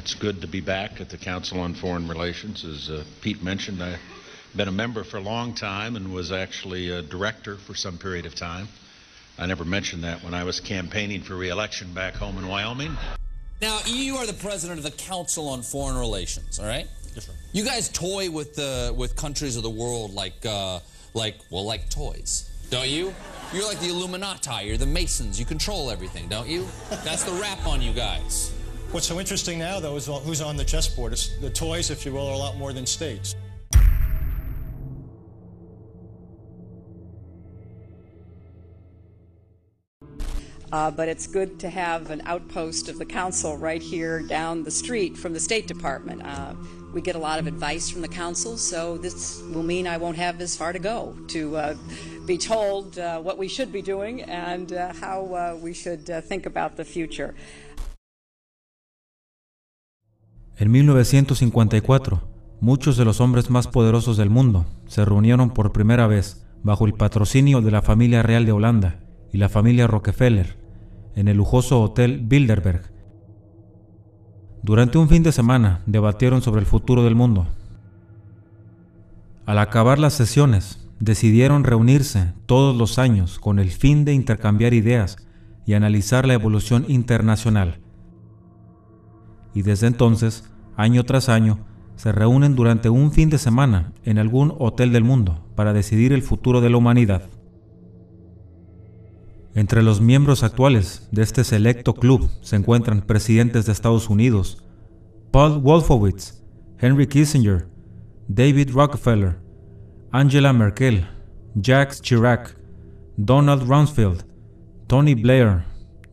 [0.00, 2.64] It's good to be back at the Council on Foreign Relations.
[2.64, 4.00] As uh, Pete mentioned, I've
[4.56, 8.24] been a member for a long time and was actually a director for some period
[8.24, 8.66] of time.
[9.38, 12.96] I never mentioned that when I was campaigning for reelection back home in Wyoming.
[13.60, 16.88] Now, you are the president of the Council on Foreign Relations, all right?
[17.14, 17.32] Yes, sir.
[17.52, 20.80] You guys toy with the with countries of the world like uh,
[21.12, 23.12] like well like toys, don't you?
[23.52, 24.64] You're like the Illuminati.
[24.64, 25.38] You're the Masons.
[25.38, 26.66] You control everything, don't you?
[27.04, 28.54] That's the rap on you guys.
[28.92, 31.12] What's so interesting now, though, is who's on the chessboard.
[31.12, 33.36] It's, the toys, if you will, are a lot more than states.
[40.72, 44.70] Uh, but it's good to have an outpost of the council right here down the
[44.72, 46.22] street from the State Department.
[46.24, 46.54] Uh,
[46.92, 50.16] we get a lot of advice from the council, so this will mean I won't
[50.16, 51.74] have as far to go to uh,
[52.26, 56.46] be told uh, what we should be doing and uh, how uh, we should think
[56.46, 57.36] about the future.
[60.60, 62.20] En 1954,
[62.60, 66.92] muchos de los hombres más poderosos del mundo se reunieron por primera vez bajo el
[66.92, 69.00] patrocinio de la familia real de Holanda
[69.32, 70.58] y la familia Rockefeller
[71.16, 72.92] en el lujoso Hotel Bilderberg.
[74.62, 77.46] Durante un fin de semana debatieron sobre el futuro del mundo.
[79.46, 85.26] Al acabar las sesiones, decidieron reunirse todos los años con el fin de intercambiar ideas
[85.64, 87.80] y analizar la evolución internacional.
[89.54, 91.58] Y desde entonces, año tras año,
[91.96, 96.22] se reúnen durante un fin de semana en algún hotel del mundo para decidir el
[96.22, 97.28] futuro de la humanidad.
[99.54, 104.64] Entre los miembros actuales de este selecto club se encuentran presidentes de Estados Unidos,
[105.30, 106.42] Paul Wolfowitz,
[106.78, 107.68] Henry Kissinger,
[108.28, 109.38] David Rockefeller,
[110.12, 111.06] Angela Merkel,
[111.54, 112.56] Jacques Chirac,
[113.16, 114.24] Donald Rumsfeld,
[114.86, 115.64] Tony Blair,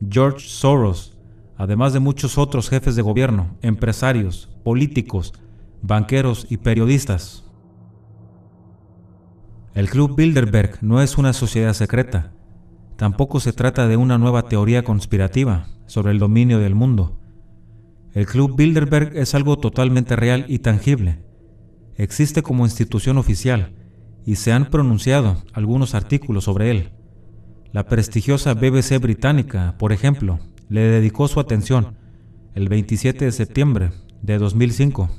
[0.10, 1.17] George Soros,
[1.58, 5.34] además de muchos otros jefes de gobierno, empresarios, políticos,
[5.82, 7.44] banqueros y periodistas.
[9.74, 12.32] El Club Bilderberg no es una sociedad secreta,
[12.98, 17.20] Tampoco se trata de una nueva teoría conspirativa sobre el dominio del mundo.
[18.14, 21.20] El Club Bilderberg es algo totalmente real y tangible.
[21.96, 23.72] Existe como institución oficial
[24.26, 26.90] y se han pronunciado algunos artículos sobre él.
[27.72, 31.96] La prestigiosa BBC británica, por ejemplo, le dedicó su atención
[32.54, 33.92] el 27 de septiembre
[34.22, 35.10] de 2005.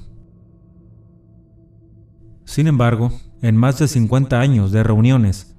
[2.45, 3.13] Sin embargo,
[3.43, 5.57] en más de 50 años de reuniones,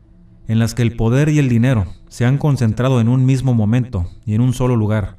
[0.47, 4.09] en las que el poder y el dinero se han concentrado en un mismo momento
[4.25, 5.17] y en un solo lugar.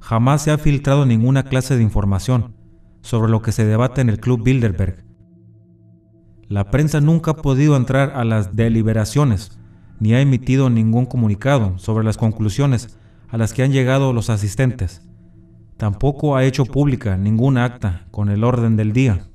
[0.00, 2.54] Jamás se ha filtrado ninguna clase de información
[3.02, 5.04] sobre lo que se debate en el Club Bilderberg.
[6.48, 9.58] La prensa nunca ha podido entrar a las deliberaciones,
[10.00, 12.98] ni ha emitido ningún comunicado sobre las conclusiones
[13.34, 15.02] a las que han llegado los asistentes.
[15.76, 19.26] Tampoco ha hecho pública ninguna acta con el orden del día.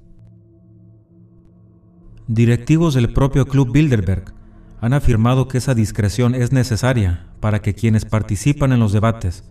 [2.25, 4.33] Directivos del propio Club Bilderberg
[4.79, 9.43] han afirmado que esa discreción es necesaria para que quienes participan en los debates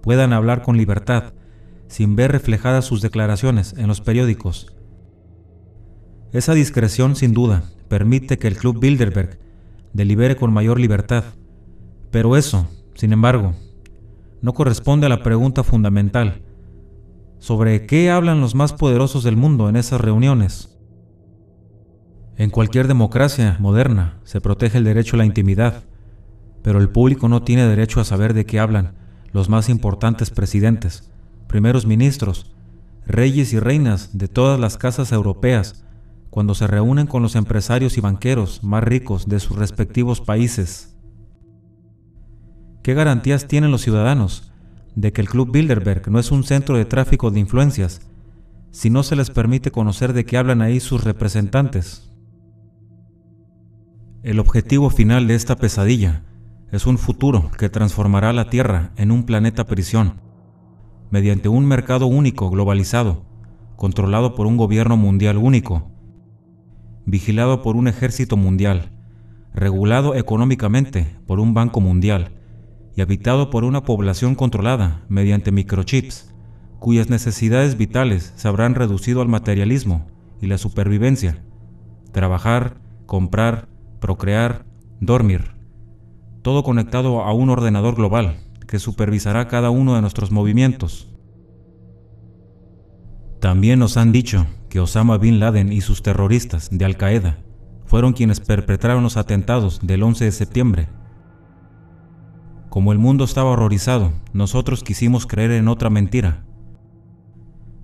[0.00, 1.34] puedan hablar con libertad
[1.86, 4.74] sin ver reflejadas sus declaraciones en los periódicos.
[6.32, 9.38] Esa discreción, sin duda, permite que el Club Bilderberg
[9.92, 11.24] delibere con mayor libertad,
[12.10, 13.54] pero eso, sin embargo,
[14.42, 16.42] no corresponde a la pregunta fundamental
[17.38, 20.78] sobre qué hablan los más poderosos del mundo en esas reuniones.
[22.36, 25.84] En cualquier democracia moderna se protege el derecho a la intimidad,
[26.62, 28.94] pero el público no tiene derecho a saber de qué hablan
[29.32, 31.10] los más importantes presidentes,
[31.46, 32.54] primeros ministros,
[33.06, 35.84] reyes y reinas de todas las casas europeas
[36.30, 40.89] cuando se reúnen con los empresarios y banqueros más ricos de sus respectivos países.
[42.82, 44.52] ¿Qué garantías tienen los ciudadanos
[44.94, 48.00] de que el Club Bilderberg no es un centro de tráfico de influencias
[48.70, 52.10] si no se les permite conocer de qué hablan ahí sus representantes?
[54.22, 56.24] El objetivo final de esta pesadilla
[56.72, 60.22] es un futuro que transformará la Tierra en un planeta prisión,
[61.10, 63.26] mediante un mercado único globalizado,
[63.76, 65.90] controlado por un gobierno mundial único,
[67.04, 68.90] vigilado por un ejército mundial,
[69.52, 72.39] regulado económicamente por un banco mundial
[72.96, 76.34] y habitado por una población controlada mediante microchips,
[76.78, 80.06] cuyas necesidades vitales se habrán reducido al materialismo
[80.40, 81.42] y la supervivencia,
[82.12, 83.68] trabajar, comprar,
[84.00, 84.64] procrear,
[85.00, 85.52] dormir,
[86.42, 91.08] todo conectado a un ordenador global que supervisará cada uno de nuestros movimientos.
[93.40, 97.38] También nos han dicho que Osama Bin Laden y sus terroristas de Al Qaeda
[97.84, 100.88] fueron quienes perpetraron los atentados del 11 de septiembre.
[102.70, 106.44] Como el mundo estaba horrorizado, nosotros quisimos creer en otra mentira.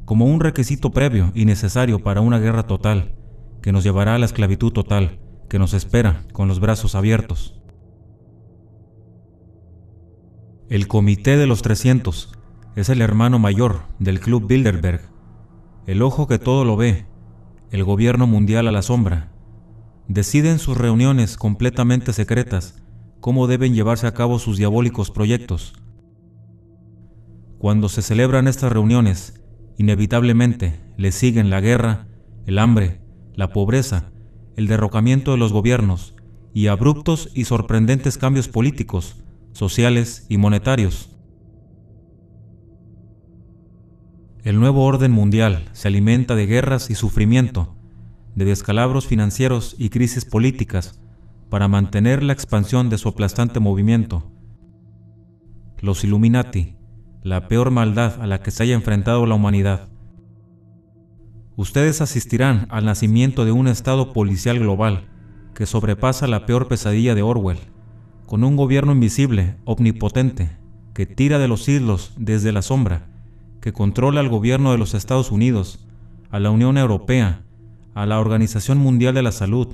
[0.05, 3.17] Como un requisito previo y necesario para una guerra total,
[3.63, 5.19] que nos llevará a la esclavitud total,
[5.49, 7.61] que nos espera con los brazos abiertos.
[10.69, 12.33] El Comité de los 300
[12.77, 15.01] es el hermano mayor del Club Bilderberg,
[15.89, 17.07] el ojo que todo lo ve,
[17.73, 19.33] el gobierno mundial a la sombra.
[20.07, 22.86] Decide en sus reuniones completamente secretas
[23.27, 25.73] cómo deben llevarse a cabo sus diabólicos proyectos.
[27.59, 29.43] Cuando se celebran estas reuniones,
[29.79, 32.07] inevitablemente le siguen la guerra,
[32.47, 33.01] el hambre,
[33.35, 34.13] la pobreza,
[34.55, 36.15] el derrocamiento de los gobiernos
[36.55, 39.17] y abruptos y sorprendentes cambios políticos,
[39.51, 41.11] sociales y monetarios.
[44.45, 47.75] El nuevo orden mundial se alimenta de guerras y sufrimiento,
[48.37, 51.01] de descalabros financieros y crisis políticas
[51.57, 54.31] para mantener la expansión de su aplastante movimiento.
[55.81, 56.77] Los Illuminati,
[57.23, 59.89] la peor maldad a la que se haya enfrentado la humanidad.
[61.57, 65.09] Ustedes asistirán al nacimiento de un Estado policial global
[65.55, 67.61] que sobrepasa la peor pesadilla de Orwell
[68.27, 70.59] con un gobierno invisible, omnipotente,
[70.93, 73.09] que tira de los hilos desde la sombra,
[73.63, 75.87] que controla al gobierno de los Estados Unidos,
[76.31, 77.47] a la Unión Europea,
[77.95, 79.69] a la Organización Mundial de la Salud,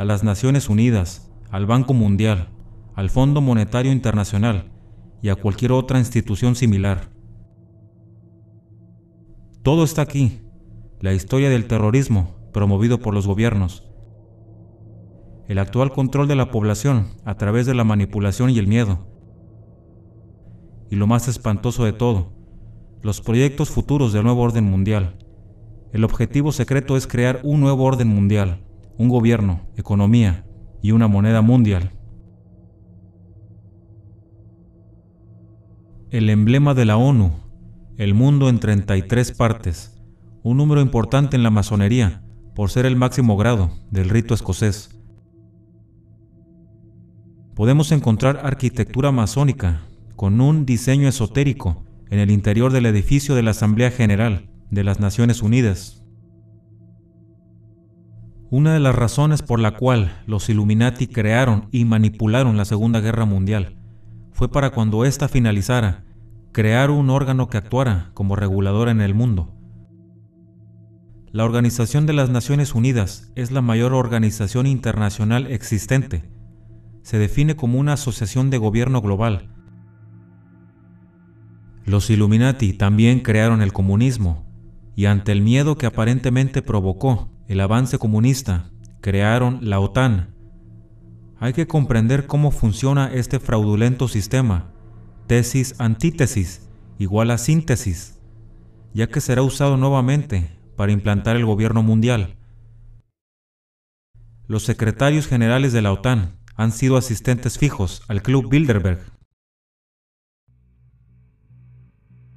[0.00, 2.48] a las Naciones Unidas, al Banco Mundial,
[2.94, 4.72] al Fondo Monetario Internacional
[5.20, 7.10] y a cualquier otra institución similar.
[9.62, 10.40] Todo está aquí,
[11.00, 13.90] la historia del terrorismo promovido por los gobiernos,
[15.48, 19.06] el actual control de la población a través de la manipulación y el miedo.
[20.88, 22.32] Y lo más espantoso de todo,
[23.02, 25.18] los proyectos futuros del nuevo orden mundial.
[25.92, 28.64] El objetivo secreto es crear un nuevo orden mundial,
[28.96, 30.44] un gobierno, economía
[30.82, 31.92] y una moneda mundial.
[36.10, 37.32] El emblema de la ONU,
[37.96, 40.02] el mundo en 33 partes,
[40.42, 42.22] un número importante en la masonería,
[42.54, 45.00] por ser el máximo grado del rito escocés
[47.60, 49.82] podemos encontrar arquitectura masónica
[50.16, 54.98] con un diseño esotérico en el interior del edificio de la Asamblea General de las
[54.98, 55.99] Naciones Unidas.
[58.50, 63.24] Una de las razones por la cual los Illuminati crearon y manipularon la Segunda Guerra
[63.24, 63.76] Mundial
[64.32, 66.04] fue para cuando ésta finalizara,
[66.52, 69.54] crear un órgano que actuara como regulador en el mundo.
[71.30, 76.28] La Organización de las Naciones Unidas es la mayor organización internacional existente
[77.02, 79.48] se define como una asociación de gobierno global.
[81.84, 84.46] Los Illuminati también crearon el comunismo,
[84.94, 88.70] y ante el miedo que aparentemente provocó el avance comunista,
[89.00, 90.36] crearon la OTAN.
[91.40, 94.70] Hay que comprender cómo funciona este fraudulento sistema.
[95.26, 96.68] Tesis-antítesis
[97.00, 98.20] igual a síntesis,
[98.94, 102.36] ya que será usado nuevamente para implantar el gobierno mundial.
[104.46, 109.00] Los secretarios generales de la OTAN han sido asistentes fijos al Club Bilderberg.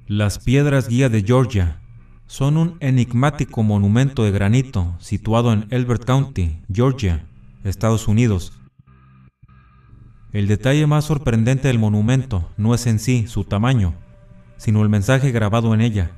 [0.08, 1.83] Las piedras guía de Georgia
[2.26, 7.26] son un enigmático monumento de granito situado en Elbert County, Georgia,
[7.64, 8.52] Estados Unidos.
[10.32, 13.94] El detalle más sorprendente del monumento no es en sí su tamaño,
[14.56, 16.10] sino el mensaje grabado en ella.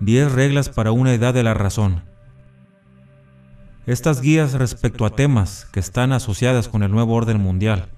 [0.00, 2.02] Diez reglas para una edad de la razón.
[3.86, 7.88] Estas guías respecto a temas que están asociadas con el nuevo orden mundial,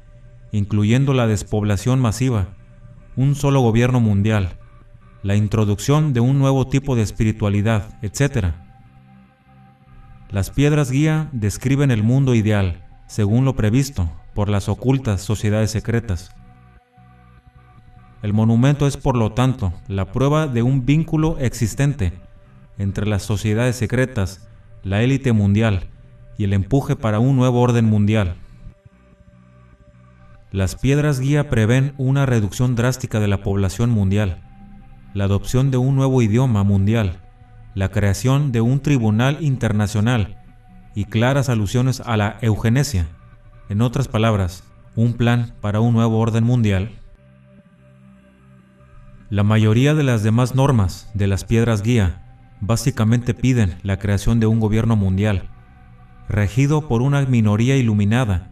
[0.53, 2.49] incluyendo la despoblación masiva,
[3.17, 4.60] un solo gobierno mundial,
[5.23, 8.55] la introducción de un nuevo tipo de espiritualidad, etc.
[10.31, 16.35] Las piedras guía describen el mundo ideal, según lo previsto por las ocultas sociedades secretas.
[18.23, 22.13] El monumento es, por lo tanto, la prueba de un vínculo existente
[22.79, 24.49] entre las sociedades secretas,
[24.83, 25.89] la élite mundial
[26.39, 28.37] y el empuje para un nuevo orden mundial.
[30.51, 34.50] Las piedras guía prevén una reducción drástica de la población mundial,
[35.15, 37.19] la adopción de un nuevo idioma mundial,
[37.75, 40.39] la creación de un tribunal internacional
[40.95, 43.07] y claras alusiones a la eugenesia.
[43.69, 44.65] En otras palabras,
[44.97, 46.91] un plan para un nuevo orden mundial.
[49.31, 54.47] La mayoría de las demás normas de las piedras guía básicamente piden la creación de
[54.47, 55.49] un gobierno mundial,
[56.29, 58.51] regido por una minoría iluminada,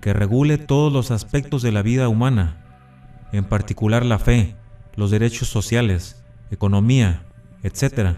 [0.00, 2.56] que regule todos los aspectos de la vida humana,
[3.32, 4.56] en particular la fe,
[4.98, 6.20] los derechos sociales,
[6.50, 7.22] economía,
[7.62, 8.16] etc.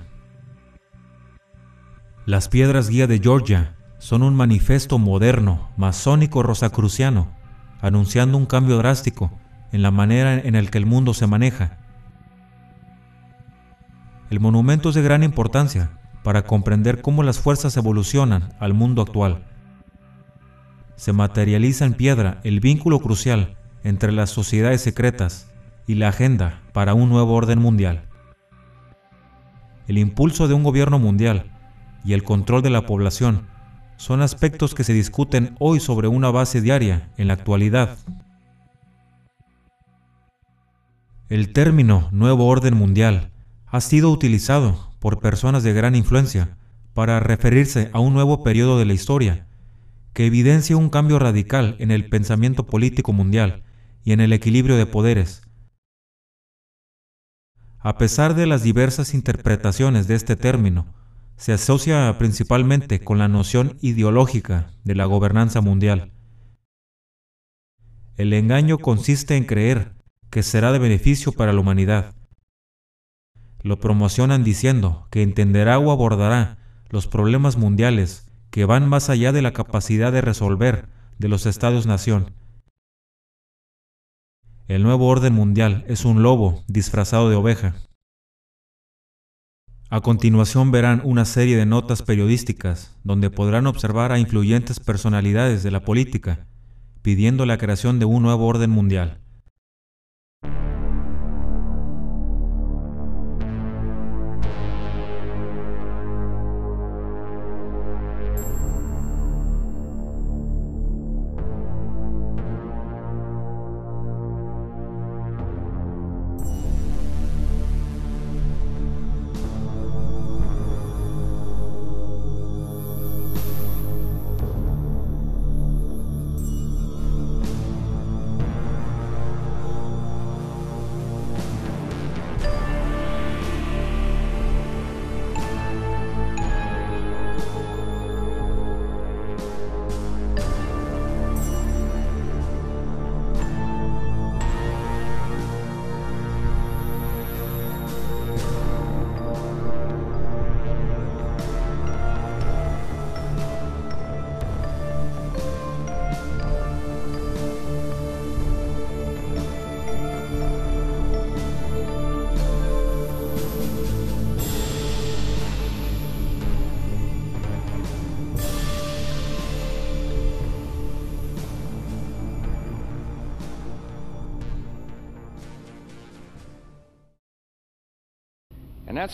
[2.25, 7.37] Las piedras guía de Georgia son un manifiesto moderno, masónico rosacruciano,
[7.83, 9.31] anunciando un cambio drástico
[9.73, 11.77] en la manera en la que el mundo se maneja.
[14.31, 15.91] El monumento es de gran importancia
[16.23, 19.45] para comprender cómo las fuerzas evolucionan al mundo actual.
[20.97, 25.51] Se materializa en piedra el vínculo crucial entre las sociedades secretas
[25.87, 28.09] y la agenda para un nuevo orden mundial.
[29.89, 31.51] El impulso de un gobierno mundial
[32.05, 33.47] y el control de la población
[33.97, 37.99] son aspectos que se discuten hoy sobre una base diaria en la actualidad.
[41.29, 43.31] El término nuevo orden mundial
[43.67, 46.57] ha sido utilizado por personas de gran influencia
[46.95, 49.47] para referirse a un nuevo periodo de la historia
[50.13, 53.63] que evidencia un cambio radical en el pensamiento político mundial
[54.03, 55.43] y en el equilibrio de poderes,
[57.83, 60.87] a pesar de las diversas interpretaciones de este término,
[61.37, 66.13] se asocia principalmente con la noción ideológica de la gobernanza mundial.
[68.17, 69.95] El engaño consiste en creer
[70.29, 72.15] que será de beneficio para la humanidad.
[73.63, 76.59] Lo promocionan diciendo que entenderá o abordará
[76.91, 80.87] los problemas mundiales que van más allá de la capacidad de resolver
[81.19, 82.35] de los estados-nación
[84.71, 87.75] el nuevo orden mundial es un lobo disfrazado de oveja.
[89.89, 95.73] A continuación verán una serie de notas periodísticas donde podrán observar a influyentes personalidades de
[95.73, 96.47] la política
[97.03, 99.19] pidiendo la creación de un nuevo orden mundial.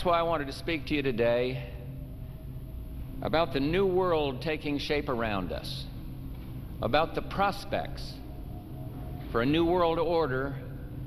[0.07, 1.69] Why I wanted to speak to you today
[3.21, 5.83] about the new world taking shape around us,
[6.81, 8.13] about the prospects
[9.33, 10.55] for a new world order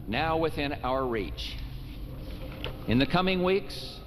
[0.07, 1.57] now within our reach.
[2.89, 4.01] In the coming weeks,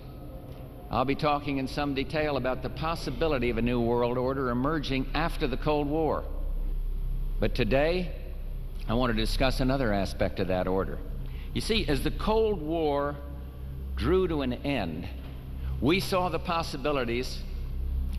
[0.91, 5.07] I'll be talking in some detail about the possibility of a new world order emerging
[5.15, 6.24] after the Cold War.
[7.40, 8.11] But today,
[8.88, 10.99] I want to discuss another aspect of that order.
[11.56, 13.15] You see, as the Cold War
[13.95, 15.07] drew to an end,
[15.82, 17.40] we saw the possibilities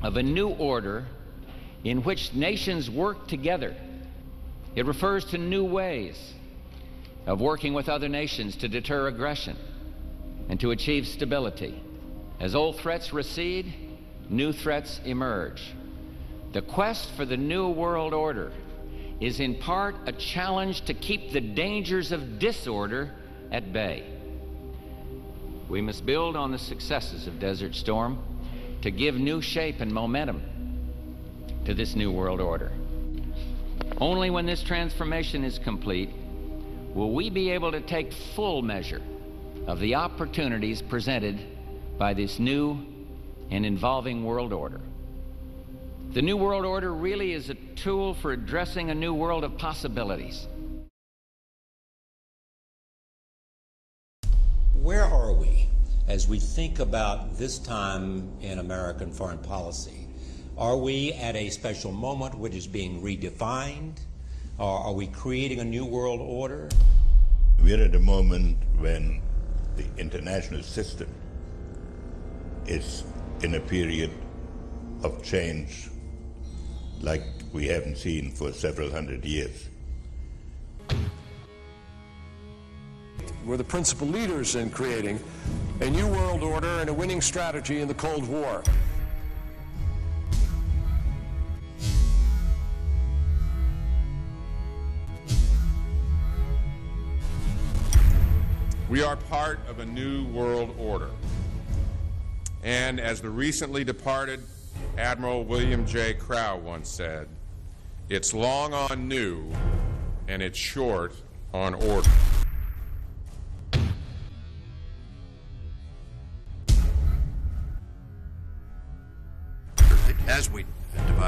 [0.02, 1.06] of a new order
[1.82, 3.74] in which nations work together.
[4.74, 6.34] It refers to new ways
[7.26, 9.56] of working with other nations to deter aggression
[10.48, 11.80] and to achieve stability.
[12.40, 13.72] As old threats recede,
[14.28, 15.74] new threats emerge.
[16.52, 18.52] The quest for the new world order
[19.20, 23.12] is in part a challenge to keep the dangers of disorder
[23.50, 24.04] at bay.
[25.74, 28.22] We must build on the successes of Desert Storm
[28.82, 30.40] to give new shape and momentum
[31.64, 32.70] to this new world order.
[34.00, 36.10] Only when this transformation is complete
[36.94, 39.02] will we be able to take full measure
[39.66, 41.40] of the opportunities presented
[41.98, 42.78] by this new
[43.50, 44.80] and involving world order.
[46.12, 50.46] The New World Order really is a tool for addressing a new world of possibilities.
[54.84, 55.70] Where are we
[56.08, 60.08] as we think about this time in American foreign policy?
[60.58, 63.96] Are we at a special moment which is being redefined?
[64.58, 66.68] Or are we creating a new world order?
[67.62, 69.22] We're at a moment when
[69.76, 71.08] the international system
[72.66, 73.04] is
[73.40, 74.10] in a period
[75.02, 75.88] of change
[77.00, 77.24] like
[77.54, 79.70] we haven't seen for several hundred years.
[83.44, 85.20] We're the principal leaders in creating
[85.80, 88.62] a new world order and a winning strategy in the Cold War.
[98.88, 101.10] We are part of a new world order.
[102.62, 104.42] And as the recently departed
[104.96, 106.14] Admiral William J.
[106.14, 107.28] Crow once said,
[108.08, 109.52] it's long on new
[110.28, 111.12] and it's short
[111.52, 112.08] on order.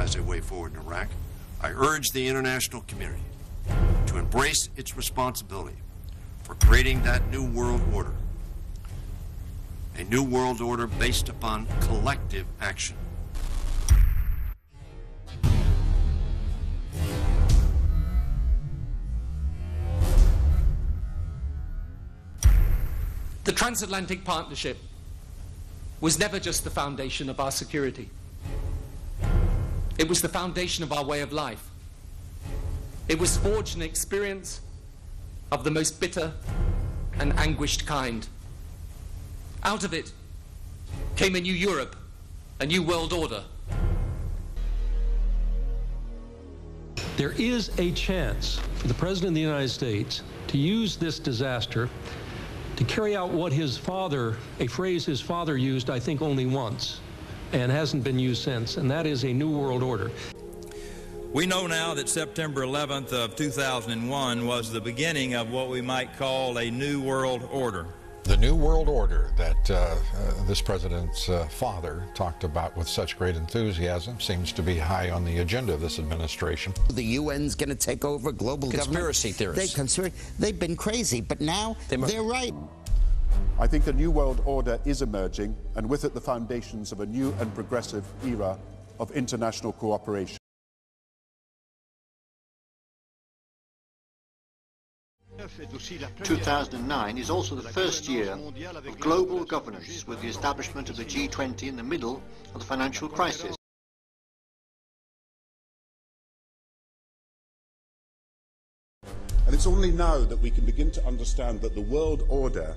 [0.07, 1.09] Devise a way forward in Iraq,
[1.61, 3.23] I urge the international community
[4.07, 5.77] to embrace its responsibility
[6.43, 8.13] for creating that new world order.
[9.97, 12.97] A new world order based upon collective action.
[23.45, 24.77] The transatlantic partnership
[26.01, 28.11] was never just the foundation of our security.
[29.99, 31.71] It was the foundation of our way of life.
[33.09, 34.61] It was forged an experience
[35.51, 36.33] of the most bitter
[37.19, 38.27] and anguished kind.
[39.63, 40.13] Out of it
[41.17, 41.97] came a new Europe,
[42.61, 43.43] a new world order.
[47.17, 51.89] There is a chance for the President of the United States to use this disaster
[52.77, 57.01] to carry out what his father, a phrase his father used, I think, only once,
[57.53, 60.11] and hasn't been used since, and that is a new world order.
[61.33, 66.17] We know now that September 11th of 2001 was the beginning of what we might
[66.17, 67.87] call a new world order.
[68.25, 73.17] The New World Order that uh, uh, this president's uh, father talked about with such
[73.17, 76.73] great enthusiasm seems to be high on the agenda of this administration.
[76.93, 79.37] The UN's going to take over global Conspiracy government.
[79.55, 79.75] theorists.
[79.75, 80.17] They conspiracy.
[80.41, 82.53] They've been crazy, but now They they're right.
[83.59, 87.07] I think a new world order is emerging, and with it the foundations of a
[87.07, 88.59] new and progressive era
[89.01, 90.39] of international cooperation.
[96.23, 100.91] Two thousand and nine is also the first year of global governance with the establishment
[100.91, 102.23] of the G20 in the middle
[102.55, 103.55] of the financial crisis.
[109.47, 112.77] And it's only now that we can begin to understand that the world order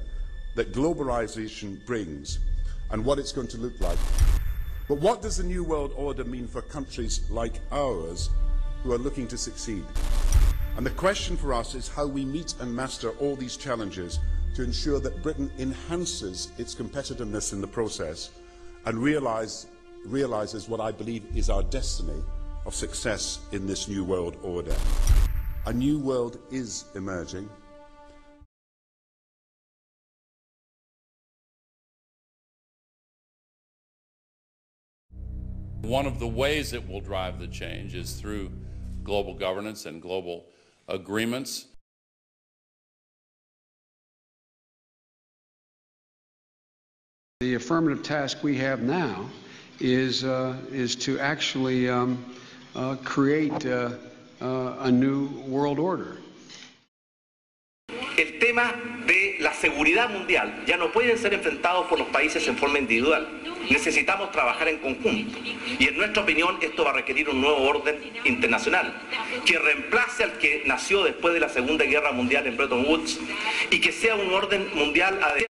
[0.56, 2.40] that globalization brings
[2.92, 4.00] and what it's going to look like.
[4.88, 8.30] But what does the new world order mean for countries like ours
[8.84, 9.84] who are looking to succeed?
[10.78, 14.20] And the question for us is how we meet and master all these challenges
[14.56, 18.32] to ensure that Britain enhances its competitiveness in the process
[18.86, 19.68] and realize,
[20.06, 22.24] realizes what I believe is our destiny
[22.66, 24.76] of success in this new world order.
[25.66, 27.50] A new world is emerging.
[35.82, 38.52] One of the ways it will drive the change is through
[39.04, 40.46] global governance and global
[40.88, 41.66] agreements.
[47.40, 49.30] The affirmative task we have now
[49.80, 52.24] is, uh, is to actually um,
[52.76, 53.92] uh, create uh,
[54.42, 56.18] uh, a new world order.
[58.20, 58.76] El tema
[59.08, 63.26] de la seguridad mundial ya no pueden ser enfrentados por los países en forma individual.
[63.72, 65.40] Necesitamos trabajar en conjunto.
[65.80, 68.94] Y en nuestra opinión esto va a requerir un nuevo orden internacional
[69.46, 73.22] que reemplace al que nació después de la Segunda Guerra Mundial en Bretton Woods
[73.72, 75.48] y que sea un orden mundial adecuado.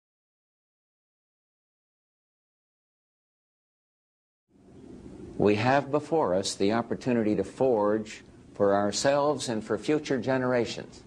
[5.37, 8.23] We have before us the opportunity to forge
[8.55, 11.04] for ourselves and for future generations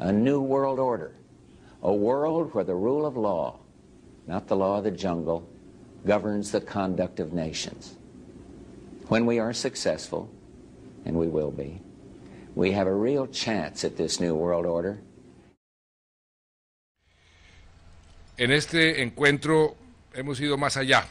[0.00, 1.12] a new world order,
[1.82, 3.58] a world where the rule of law,
[4.26, 5.46] not the law of the jungle,
[6.06, 7.96] governs the conduct of nations.
[9.08, 10.30] When we are successful,
[11.04, 11.80] and we will be,
[12.54, 15.02] we have a real chance at this new world order.
[18.38, 19.76] En este encuentro
[20.14, 21.04] hemos ido más allá.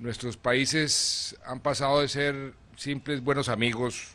[0.00, 4.14] Nuestros países han pasado de ser simples buenos amigos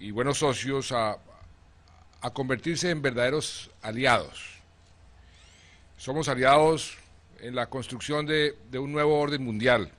[0.00, 1.18] y buenos socios a,
[2.20, 4.60] a convertirse en verdaderos aliados.
[5.96, 6.96] Somos aliados
[7.40, 9.90] en la construcción de, un nuevo orden mundial.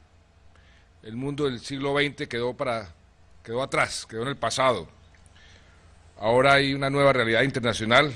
[1.03, 2.93] El mundo del siglo XX quedó, para,
[3.43, 4.87] quedó atrás, quedó en el pasado.
[6.19, 8.15] Ahora hay una nueva realidad internacional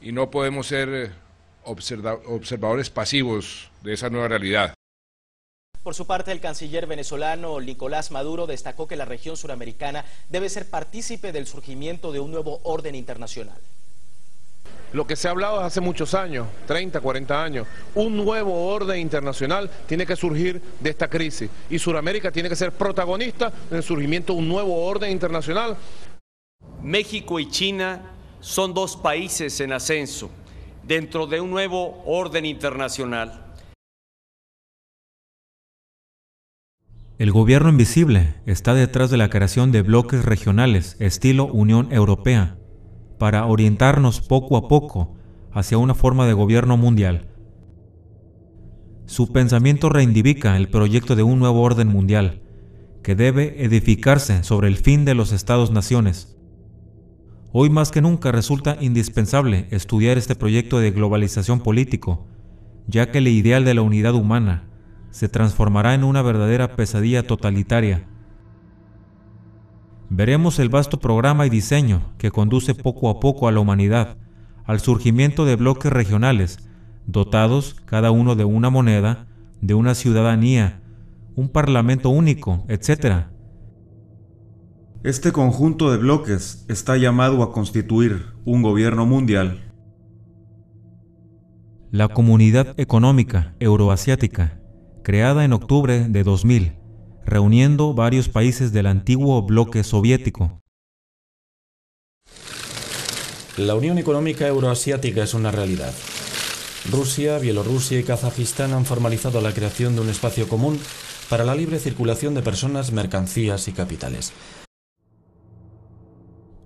[0.00, 1.12] y no podemos ser
[1.64, 4.74] observa, observadores pasivos de esa nueva realidad.
[5.82, 10.68] Por su parte, el canciller venezolano Nicolás Maduro destacó que la región suramericana debe ser
[10.68, 13.58] partícipe del surgimiento de un nuevo orden internacional.
[14.92, 19.70] Lo que se ha hablado hace muchos años, 30, 40 años, un nuevo orden internacional
[19.86, 24.32] tiene que surgir de esta crisis y Sudamérica tiene que ser protagonista en el surgimiento
[24.32, 25.76] de un nuevo orden internacional.
[26.82, 28.02] México y China
[28.40, 30.28] son dos países en ascenso
[30.82, 33.49] dentro de un nuevo orden internacional.
[37.20, 42.56] El gobierno invisible está detrás de la creación de bloques regionales estilo Unión Europea
[43.18, 45.18] para orientarnos poco a poco
[45.52, 47.28] hacia una forma de gobierno mundial.
[49.04, 52.40] Su pensamiento reivindica el proyecto de un nuevo orden mundial,
[53.02, 56.38] que debe edificarse sobre el fin de los Estados-naciones.
[57.52, 62.28] Hoy más que nunca resulta indispensable estudiar este proyecto de globalización político,
[62.86, 64.69] ya que el ideal de la unidad humana
[65.10, 68.06] se transformará en una verdadera pesadilla totalitaria.
[70.08, 74.16] Veremos el vasto programa y diseño que conduce poco a poco a la humanidad
[74.64, 76.58] al surgimiento de bloques regionales,
[77.06, 79.26] dotados cada uno de una moneda,
[79.60, 80.80] de una ciudadanía,
[81.34, 83.24] un parlamento único, etc.
[85.02, 89.72] Este conjunto de bloques está llamado a constituir un gobierno mundial.
[91.90, 94.59] La Comunidad Económica Euroasiática
[95.02, 96.72] creada en octubre de 2000,
[97.24, 100.60] reuniendo varios países del antiguo bloque soviético.
[103.56, 105.92] La Unión Económica Euroasiática es una realidad.
[106.90, 110.78] Rusia, Bielorrusia y Kazajistán han formalizado la creación de un espacio común
[111.28, 114.32] para la libre circulación de personas, mercancías y capitales.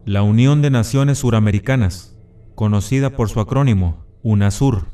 [0.05, 2.17] La Unión de Naciones Suramericanas,
[2.55, 4.94] conocida por su acrónimo UNASUR,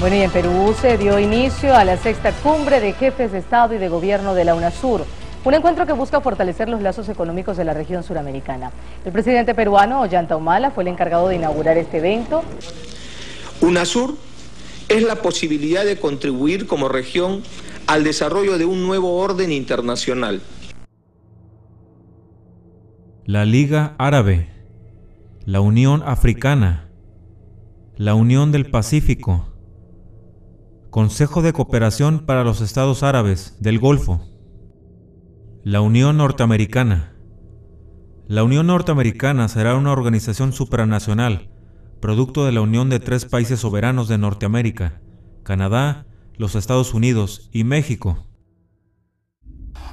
[0.00, 3.74] bueno, y en Perú se dio inicio a la sexta cumbre de jefes de Estado
[3.74, 5.04] y de Gobierno de la UNASUR,
[5.44, 8.72] un encuentro que busca fortalecer los lazos económicos de la región suramericana.
[9.04, 12.42] El presidente peruano, Ollanta Humala, fue el encargado de inaugurar este evento.
[13.60, 14.16] UNASUR
[14.88, 17.42] es la posibilidad de contribuir como región
[17.86, 20.40] al desarrollo de un nuevo orden internacional.
[23.26, 24.48] La Liga Árabe,
[25.44, 26.88] la Unión Africana,
[27.98, 29.49] la Unión del Pacífico,
[30.90, 34.26] Consejo de Cooperación para los Estados Árabes del Golfo,
[35.62, 37.14] la Unión Norteamericana.
[38.26, 41.48] La Unión Norteamericana será una organización supranacional,
[42.00, 45.00] producto de la unión de tres países soberanos de Norteamérica,
[45.44, 48.26] Canadá, los Estados Unidos y México.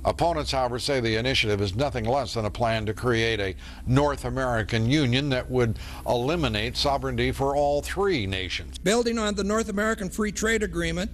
[0.05, 3.55] Opponents, however, say the initiative is nothing less than a plan to create a
[3.85, 8.77] North American Union that would eliminate sovereignty for all three nations.
[8.79, 11.11] Building on the North American Free Trade Agreement,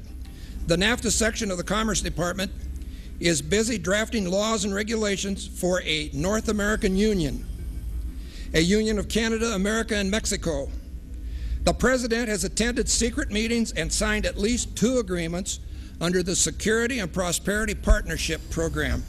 [0.68, 2.52] the NAFTA section of the Commerce Department
[3.20, 7.46] is busy drafting laws and regulations for a North American Union,
[8.54, 10.70] a union of Canada, America, and Mexico.
[11.64, 15.60] The President has attended secret meetings and signed at least two agreements
[16.02, 19.04] under the Security and Prosperity Partnership Program.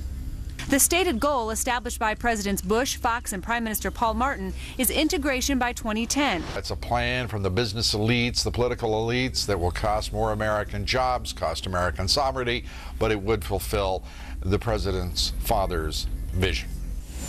[0.69, 5.59] The stated goal established by Presidents Bush, Fox, and Prime Minister Paul Martin is integration
[5.59, 6.43] by 2010.
[6.57, 10.87] It's a plan from the business elites, the political elites, that will cost more American
[10.87, 12.65] jobs, cost American sovereignty,
[12.99, 14.05] but it would fulfill
[14.41, 16.71] the president's father's vision.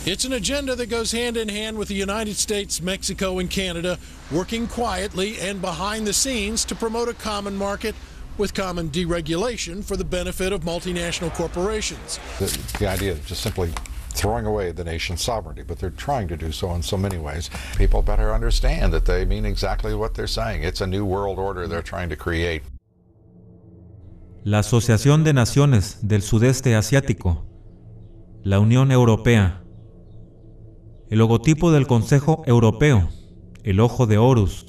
[0.06, 3.98] It's an agenda that goes hand in hand with the United States, Mexico, and Canada
[4.30, 7.94] working quietly and behind the scenes to promote a common market
[8.38, 12.18] with common deregulation for the benefit of multinational corporations.
[12.38, 12.46] The,
[12.78, 13.72] the idea of just simply
[14.16, 17.50] throwing away the nation's sovereignty, but they're trying to do so in so many ways.
[17.76, 20.64] People better understand that they mean exactly what they're saying.
[20.64, 22.62] It's a new world order they're trying to create.
[24.44, 27.44] La Asociación de Naciones del Sudeste Asiático,
[28.42, 29.60] la Unión Europea,
[31.10, 33.08] el logotipo del Consejo Europeo,
[33.64, 34.66] el ojo de Horus,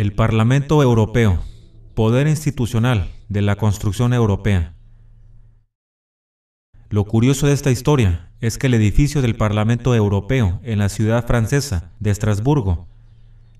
[0.00, 1.44] El Parlamento Europeo,
[1.94, 4.74] poder institucional de la construcción europea.
[6.88, 11.26] Lo curioso de esta historia es que el edificio del Parlamento Europeo en la ciudad
[11.26, 12.88] francesa de Estrasburgo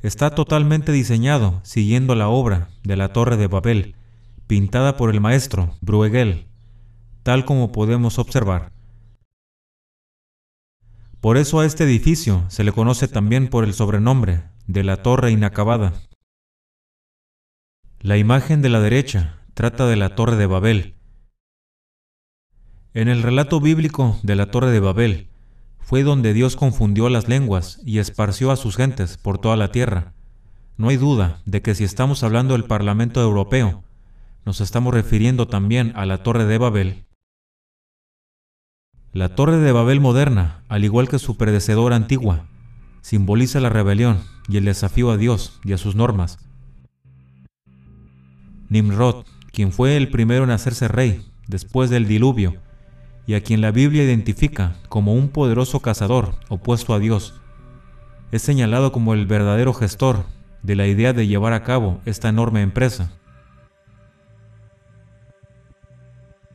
[0.00, 3.94] está totalmente diseñado siguiendo la obra de la Torre de Babel,
[4.46, 6.46] pintada por el maestro Bruegel,
[7.22, 8.72] tal como podemos observar.
[11.20, 15.32] Por eso a este edificio se le conoce también por el sobrenombre de la Torre
[15.32, 15.92] Inacabada.
[18.02, 20.94] La imagen de la derecha trata de la Torre de Babel.
[22.94, 25.28] En el relato bíblico de la Torre de Babel,
[25.80, 30.14] fue donde Dios confundió las lenguas y esparció a sus gentes por toda la tierra.
[30.78, 33.84] No hay duda de que si estamos hablando del Parlamento Europeo,
[34.46, 37.04] nos estamos refiriendo también a la Torre de Babel.
[39.12, 42.46] La Torre de Babel moderna, al igual que su predecesora antigua,
[43.02, 46.38] simboliza la rebelión y el desafío a Dios y a sus normas.
[48.70, 52.54] Nimrod, quien fue el primero en hacerse rey después del diluvio,
[53.26, 57.34] y a quien la Biblia identifica como un poderoso cazador opuesto a Dios,
[58.32, 60.24] es señalado como el verdadero gestor
[60.62, 63.10] de la idea de llevar a cabo esta enorme empresa.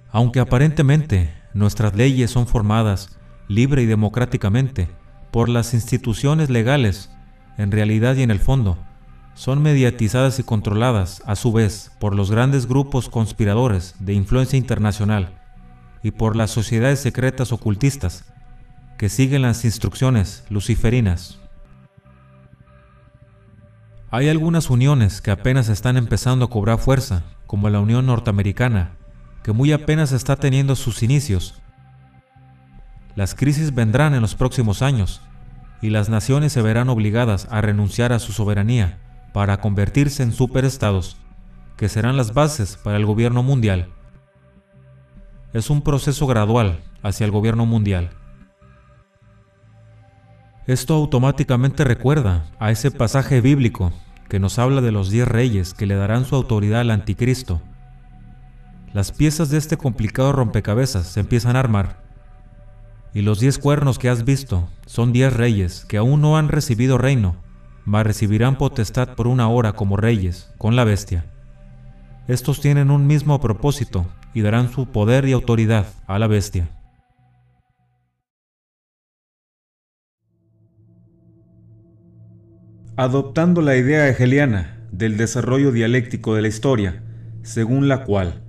[0.09, 3.19] Aunque aparentemente nuestras leyes son formadas
[3.49, 4.87] libre y democráticamente
[5.31, 7.11] por las instituciones legales,
[7.57, 8.77] en realidad y en el fondo,
[9.35, 15.41] son mediatizadas y controladas a su vez por los grandes grupos conspiradores de influencia internacional
[16.01, 18.23] y por las sociedades secretas ocultistas
[18.97, 21.37] que siguen las instrucciones luciferinas.
[24.09, 28.91] Hay algunas uniones que apenas están empezando a cobrar fuerza, como la Unión Norteamericana,
[29.43, 31.61] que muy apenas está teniendo sus inicios.
[33.15, 35.21] Las crisis vendrán en los próximos años
[35.81, 38.99] y las naciones se verán obligadas a renunciar a su soberanía
[39.35, 41.17] para convertirse en superestados,
[41.75, 43.89] que serán las bases para el gobierno mundial.
[45.51, 48.11] Es un proceso gradual hacia el gobierno mundial.
[50.67, 53.91] Esto automáticamente recuerda a ese pasaje bíblico
[54.29, 57.61] que nos habla de los diez reyes que le darán su autoridad al anticristo.
[58.93, 62.01] Las piezas de este complicado rompecabezas se empiezan a armar.
[63.13, 66.97] Y los diez cuernos que has visto son diez reyes que aún no han recibido
[66.97, 67.43] reino,
[67.85, 71.25] mas recibirán potestad por una hora como reyes, con la bestia.
[72.27, 76.67] Estos tienen un mismo propósito y darán su poder y autoridad a la bestia.
[82.97, 87.03] Adoptando la idea hegeliana del desarrollo dialéctico de la historia,
[87.43, 88.41] según la cual,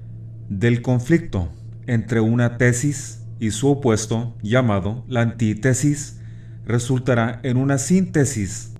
[0.48, 1.50] del conflicto
[1.86, 6.20] entre una tesis y su opuesto, llamado la antítesis,
[6.64, 8.75] resultará en una síntesis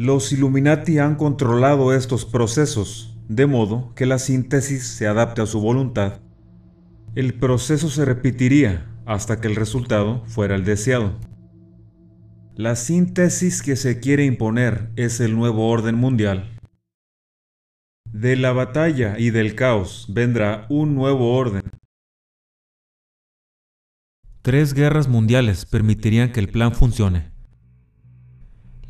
[0.00, 5.60] los Illuminati han controlado estos procesos, de modo que la síntesis se adapte a su
[5.60, 6.22] voluntad.
[7.14, 11.18] El proceso se repetiría hasta que el resultado fuera el deseado.
[12.54, 16.48] La síntesis que se quiere imponer es el nuevo orden mundial.
[18.10, 21.64] De la batalla y del caos vendrá un nuevo orden.
[24.40, 27.38] Tres guerras mundiales permitirían que el plan funcione.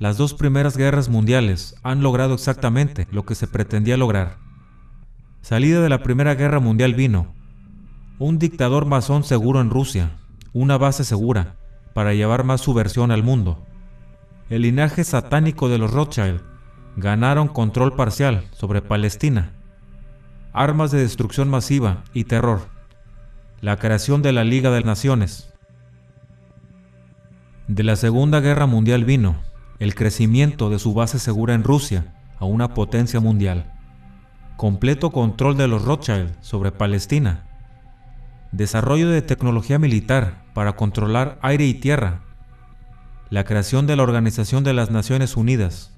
[0.01, 4.39] Las dos primeras guerras mundiales han logrado exactamente lo que se pretendía lograr.
[5.43, 7.35] Salida de la Primera Guerra Mundial vino
[8.19, 10.13] un dictador masón seguro en Rusia,
[10.55, 11.57] una base segura
[11.93, 13.67] para llevar más subversión al mundo.
[14.49, 16.41] El linaje satánico de los Rothschild
[16.97, 19.53] ganaron control parcial sobre Palestina,
[20.55, 22.69] armas de destrucción masiva y terror,
[23.61, 25.53] la creación de la Liga de Naciones.
[27.69, 29.50] De la Segunda Guerra Mundial vino
[29.81, 33.73] el crecimiento de su base segura en Rusia a una potencia mundial,
[34.59, 37.47] completo control de los Rothschild sobre Palestina,
[38.52, 42.24] desarrollo de tecnología militar para controlar aire y tierra,
[43.31, 45.97] la creación de la Organización de las Naciones Unidas,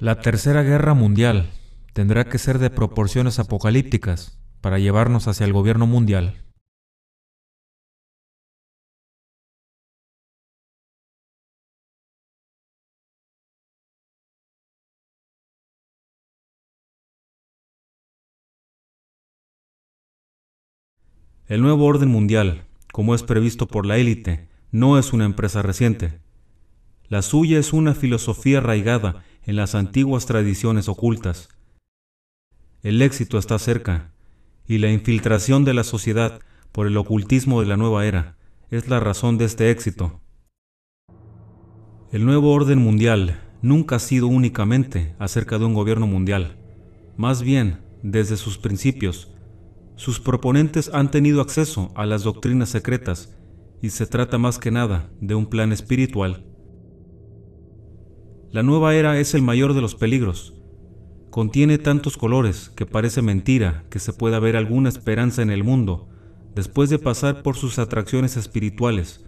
[0.00, 1.50] La Tercera Guerra Mundial
[1.92, 6.42] tendrá que ser de proporciones apocalípticas para llevarnos hacia el gobierno mundial.
[21.48, 26.20] El nuevo orden mundial, como es previsto por la élite, no es una empresa reciente.
[27.08, 31.48] La suya es una filosofía arraigada en las antiguas tradiciones ocultas.
[32.82, 34.12] El éxito está cerca,
[34.68, 36.40] y la infiltración de la sociedad
[36.70, 38.36] por el ocultismo de la nueva era
[38.70, 40.20] es la razón de este éxito.
[42.12, 46.58] El nuevo orden mundial nunca ha sido únicamente acerca de un gobierno mundial.
[47.16, 49.34] Más bien, desde sus principios,
[49.96, 53.36] sus proponentes han tenido acceso a las doctrinas secretas
[53.82, 56.44] y se trata más que nada de un plan espiritual
[58.50, 60.54] la nueva era es el mayor de los peligros.
[61.30, 66.08] Contiene tantos colores que parece mentira que se pueda ver alguna esperanza en el mundo
[66.54, 69.26] después de pasar por sus atracciones espirituales.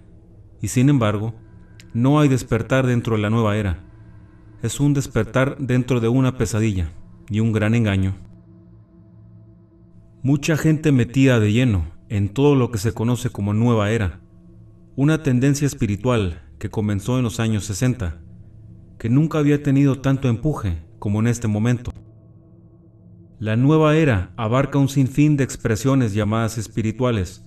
[0.63, 1.35] Y sin embargo,
[1.93, 3.85] no hay despertar dentro de la nueva era.
[4.63, 6.91] Es un despertar dentro de una pesadilla
[7.29, 8.17] y un gran engaño.
[10.23, 14.21] Mucha gente metida de lleno en todo lo que se conoce como nueva era,
[14.97, 18.21] una tendencia espiritual que comenzó en los años 60
[18.99, 21.93] que nunca había tenido tanto empuje como en este momento.
[23.41, 27.45] La nueva era abarca un sinfín de expresiones llamadas espirituales,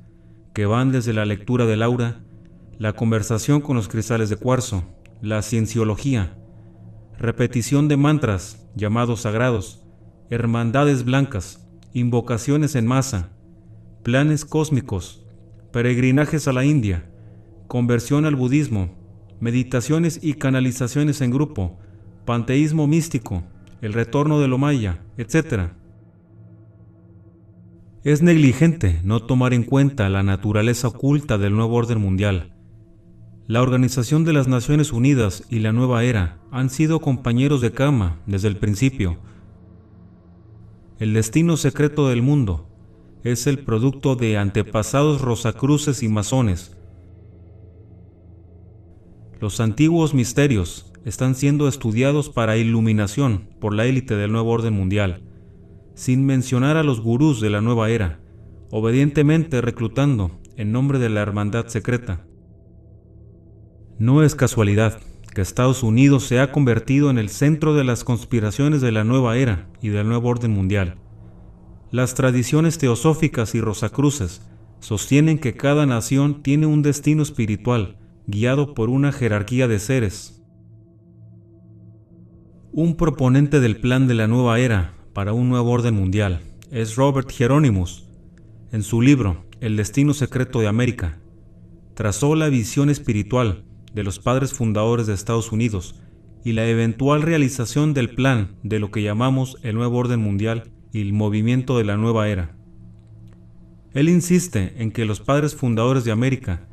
[0.54, 2.26] que van desde la lectura del aura,
[2.80, 4.84] la conversación con los cristales de cuarzo,
[5.22, 6.36] la cienciología,
[7.18, 9.86] repetición de mantras llamados sagrados,
[10.32, 13.30] hermandades blancas, invocaciones en masa,
[14.02, 15.26] planes cósmicos,
[15.72, 17.08] peregrinajes a la India,
[17.68, 18.98] conversión al budismo,
[19.40, 21.80] meditaciones y canalizaciones en grupo,
[22.26, 23.44] panteísmo místico,
[23.82, 25.72] el retorno de lo maya, etc.
[28.04, 32.54] Es negligente no tomar en cuenta la naturaleza oculta del nuevo orden mundial.
[33.48, 38.20] La Organización de las Naciones Unidas y la Nueva Era han sido compañeros de cama
[38.26, 39.18] desde el principio.
[41.00, 42.70] El destino secreto del mundo
[43.24, 46.78] es el producto de antepasados rosacruces y masones,
[49.44, 55.24] los antiguos misterios están siendo estudiados para iluminación por la élite del nuevo orden mundial,
[55.96, 58.20] sin mencionar a los gurús de la nueva era,
[58.72, 62.26] obedientemente reclutando en nombre de la hermandad secreta.
[64.00, 65.00] No es casualidad
[65.34, 69.38] que Estados Unidos se ha convertido en el centro de las conspiraciones de la nueva
[69.38, 70.98] era y del nuevo orden mundial.
[71.92, 74.42] Las tradiciones teosóficas y rosacruces
[74.80, 77.98] sostienen que cada nación tiene un destino espiritual
[78.28, 80.43] guiado por una jerarquía de seres.
[82.76, 86.41] Un proponente del plan de la nueva era para un nuevo orden mundial
[86.72, 88.08] es Robert Hieronymus.
[88.72, 91.20] En su libro El destino secreto de América,
[91.94, 93.64] trazó la visión espiritual
[93.94, 96.02] de los padres fundadores de Estados Unidos
[96.44, 101.02] y la eventual realización del plan de lo que llamamos el nuevo orden mundial y
[101.02, 102.58] el movimiento de la nueva era.
[103.94, 106.66] Él insiste en que los padres fundadores de América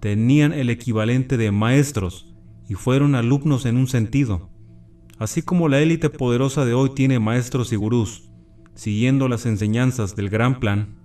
[0.00, 2.32] tenían el equivalente de maestros
[2.70, 4.48] y fueron alumnos en un sentido,
[5.18, 8.30] así como la élite poderosa de hoy tiene maestros y gurús,
[8.74, 10.98] siguiendo las enseñanzas del gran plan.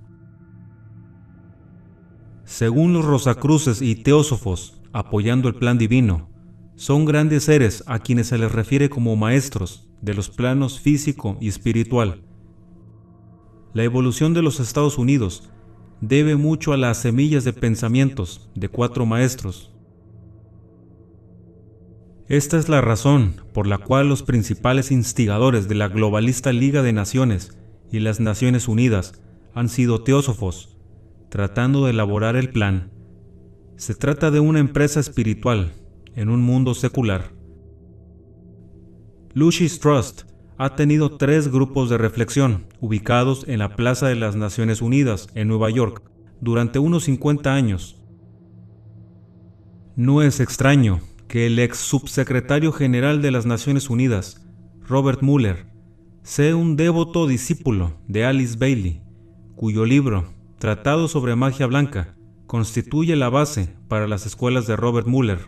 [2.46, 6.30] Según los Rosacruces y Teósofos, apoyando el plan divino,
[6.76, 11.48] son grandes seres a quienes se les refiere como maestros de los planos físico y
[11.48, 12.24] espiritual.
[13.74, 15.50] La evolución de los Estados Unidos
[16.02, 19.74] debe mucho a las semillas de pensamientos de cuatro maestros.
[22.30, 26.92] Esta es la razón por la cual los principales instigadores de la globalista Liga de
[26.92, 27.58] Naciones
[27.90, 29.22] y las Naciones Unidas
[29.54, 30.78] han sido teósofos,
[31.30, 32.92] tratando de elaborar el plan.
[33.78, 35.72] Se trata de una empresa espiritual
[36.16, 37.32] en un mundo secular.
[39.34, 40.24] Lucis Trust
[40.58, 45.48] ha tenido tres grupos de reflexión ubicados en la Plaza de las Naciones Unidas en
[45.48, 46.02] Nueva York
[46.42, 47.96] durante unos 50 años.
[49.96, 54.48] No es extraño que el ex subsecretario general de las Naciones Unidas,
[54.82, 55.68] Robert Mueller,
[56.24, 59.02] sea un devoto discípulo de Alice Bailey,
[59.56, 62.16] cuyo libro Tratado sobre Magia Blanca,
[62.48, 65.40] constituye la base para las escuelas de Robert Muller.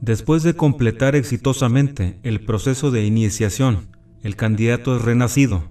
[0.00, 3.88] Después de completar exitosamente el proceso de iniciación,
[4.22, 5.70] el candidato es renacido.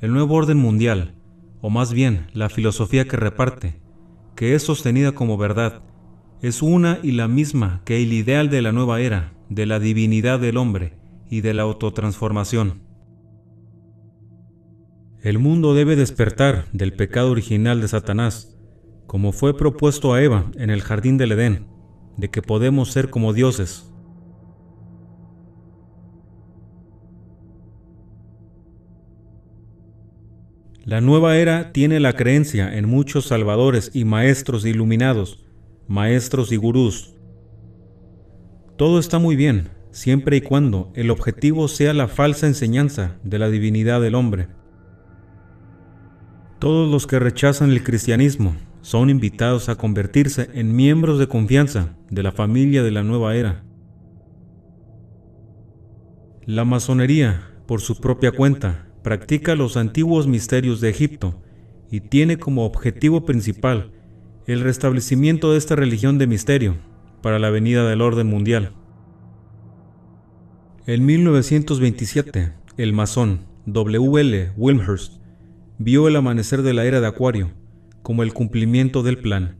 [0.00, 1.14] El nuevo orden mundial,
[1.60, 3.83] o más bien la filosofía que reparte,
[4.36, 5.82] que es sostenida como verdad,
[6.42, 10.40] es una y la misma que el ideal de la nueva era, de la divinidad
[10.40, 10.92] del hombre
[11.30, 12.82] y de la autotransformación.
[15.22, 18.54] El mundo debe despertar del pecado original de Satanás,
[19.06, 21.66] como fue propuesto a Eva en el jardín del Edén,
[22.18, 23.90] de que podemos ser como dioses.
[30.84, 35.42] La nueva era tiene la creencia en muchos salvadores y maestros iluminados,
[35.88, 37.14] maestros y gurús.
[38.76, 43.48] Todo está muy bien, siempre y cuando el objetivo sea la falsa enseñanza de la
[43.48, 44.48] divinidad del hombre.
[46.58, 52.22] Todos los que rechazan el cristianismo son invitados a convertirse en miembros de confianza de
[52.22, 53.64] la familia de la nueva era.
[56.44, 61.40] La masonería, por su propia cuenta, practica los antiguos misterios de Egipto
[61.90, 63.92] y tiene como objetivo principal
[64.46, 66.76] el restablecimiento de esta religión de misterio
[67.22, 68.72] para la venida del orden mundial.
[70.86, 74.20] En 1927, el masón W.
[74.20, 74.52] L.
[74.56, 75.20] Wilmhurst
[75.78, 77.52] vio el amanecer de la era de Acuario
[78.02, 79.58] como el cumplimiento del plan.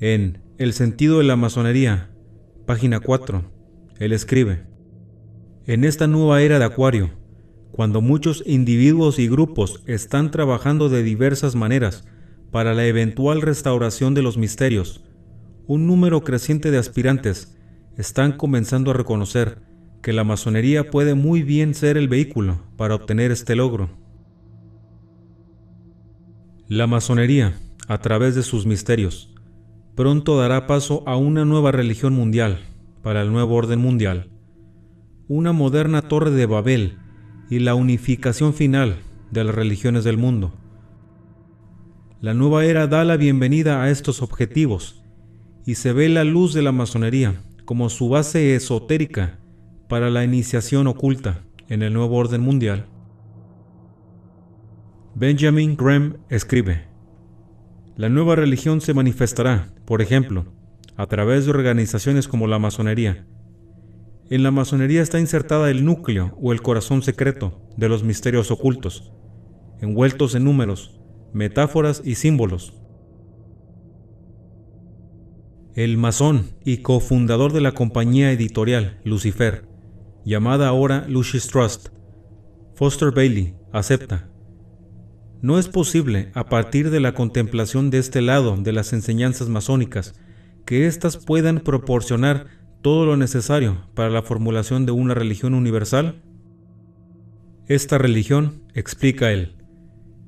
[0.00, 2.10] En El sentido de la masonería,
[2.66, 3.42] página 4,
[3.98, 4.64] él escribe,
[5.66, 7.10] En esta nueva era de Acuario,
[7.76, 12.08] cuando muchos individuos y grupos están trabajando de diversas maneras
[12.50, 15.04] para la eventual restauración de los misterios,
[15.66, 17.54] un número creciente de aspirantes
[17.98, 19.58] están comenzando a reconocer
[20.00, 23.90] que la masonería puede muy bien ser el vehículo para obtener este logro.
[26.68, 27.58] La masonería,
[27.88, 29.34] a través de sus misterios,
[29.94, 32.60] pronto dará paso a una nueva religión mundial
[33.02, 34.30] para el nuevo orden mundial,
[35.28, 37.00] una moderna torre de Babel
[37.48, 38.96] y la unificación final
[39.30, 40.52] de las religiones del mundo.
[42.20, 45.02] La nueva era da la bienvenida a estos objetivos
[45.64, 49.38] y se ve la luz de la masonería como su base esotérica
[49.88, 52.86] para la iniciación oculta en el nuevo orden mundial.
[55.14, 56.84] Benjamin Graham escribe,
[57.96, 60.46] La nueva religión se manifestará, por ejemplo,
[60.96, 63.26] a través de organizaciones como la masonería.
[64.28, 69.12] En la masonería está insertada el núcleo o el corazón secreto de los misterios ocultos,
[69.80, 71.00] envueltos en números,
[71.32, 72.74] metáforas y símbolos.
[75.74, 79.68] El masón y cofundador de la compañía editorial Lucifer,
[80.24, 81.88] llamada ahora Lucis Trust,
[82.74, 84.30] Foster Bailey, acepta
[85.42, 90.14] no es posible, a partir de la contemplación de este lado de las enseñanzas masónicas,
[90.64, 92.46] que éstas puedan proporcionar
[92.82, 96.22] todo lo necesario para la formulación de una religión universal?
[97.66, 99.56] Esta religión, explica él,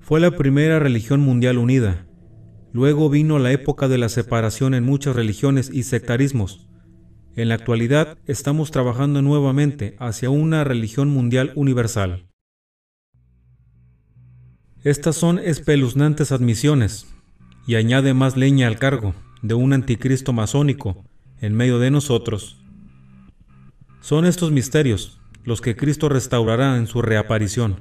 [0.01, 2.07] fue la primera religión mundial unida.
[2.73, 6.67] Luego vino la época de la separación en muchas religiones y sectarismos.
[7.37, 12.27] En la actualidad estamos trabajando nuevamente hacia una religión mundial universal.
[14.83, 17.07] Estas son espeluznantes admisiones,
[17.67, 21.05] y añade más leña al cargo de un anticristo masónico
[21.41, 22.57] en medio de nosotros.
[24.01, 27.81] Son estos misterios los que Cristo restaurará en su reaparición,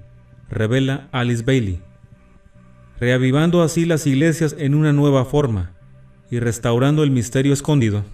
[0.50, 1.82] revela Alice Bailey,
[3.00, 5.74] reavivando así las iglesias en una nueva forma
[6.32, 8.06] y restaurando el misterio escondido.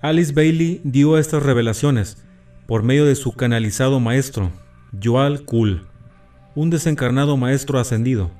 [0.00, 2.24] Alice Bailey dio estas revelaciones
[2.66, 4.50] por medio de su canalizado maestro,
[5.02, 5.86] Joal Kul,
[6.54, 8.30] un desencarnado maestro ascendido.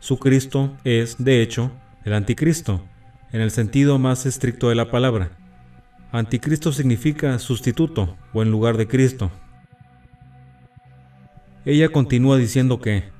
[0.00, 1.70] Su Cristo es, de hecho,
[2.06, 2.82] el anticristo,
[3.32, 5.32] en el sentido más estricto de la palabra.
[6.12, 9.32] Anticristo significa sustituto o en lugar de Cristo.
[11.64, 13.10] Ella continúa diciendo que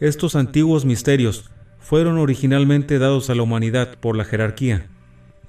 [0.00, 4.86] estos antiguos misterios fueron originalmente dados a la humanidad por la jerarquía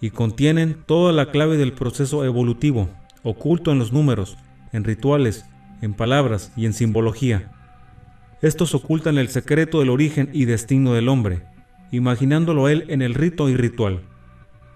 [0.02, 2.90] y contienen toda la clave del proceso evolutivo,
[3.24, 4.38] oculto en los números,
[4.74, 5.46] en rituales,
[5.82, 7.50] en palabras y en simbología.
[8.42, 11.44] Estos ocultan el secreto del origen y destino del hombre,
[11.92, 14.02] imaginándolo él en el rito y ritual,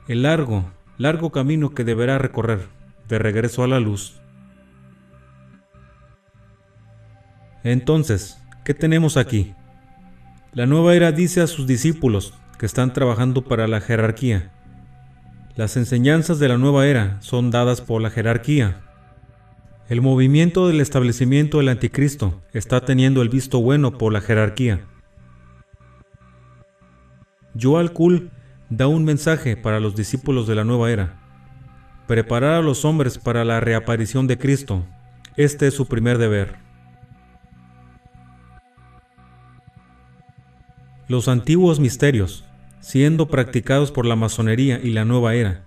[0.07, 2.67] el largo, largo camino que deberá recorrer
[3.07, 4.19] de regreso a la luz.
[7.63, 9.55] Entonces, ¿qué tenemos aquí?
[10.53, 14.51] La nueva era dice a sus discípulos que están trabajando para la jerarquía.
[15.55, 18.81] Las enseñanzas de la nueva era son dadas por la jerarquía,
[19.87, 24.81] El movimiento del establecimiento del anticristo está teniendo el visto bueno por la jerarquía.
[27.59, 28.29] Joel Kul
[28.69, 31.21] da un mensaje para los discípulos de la nueva era.
[32.07, 34.85] Preparar a los hombres para la reaparición de Cristo.
[35.37, 36.55] Este es su primer deber.
[41.07, 42.45] Los antiguos misterios,
[42.79, 45.63] siendo practicados por la masonería y la nueva era,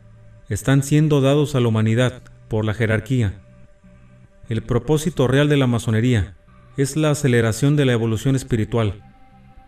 [0.49, 3.35] están siendo dados a la humanidad por la jerarquía
[4.49, 6.35] el propósito real de la masonería
[6.79, 9.03] es la aceleración de la evolución espiritual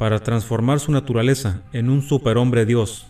[0.01, 3.07] para transformar su naturaleza en un superhombre Dios.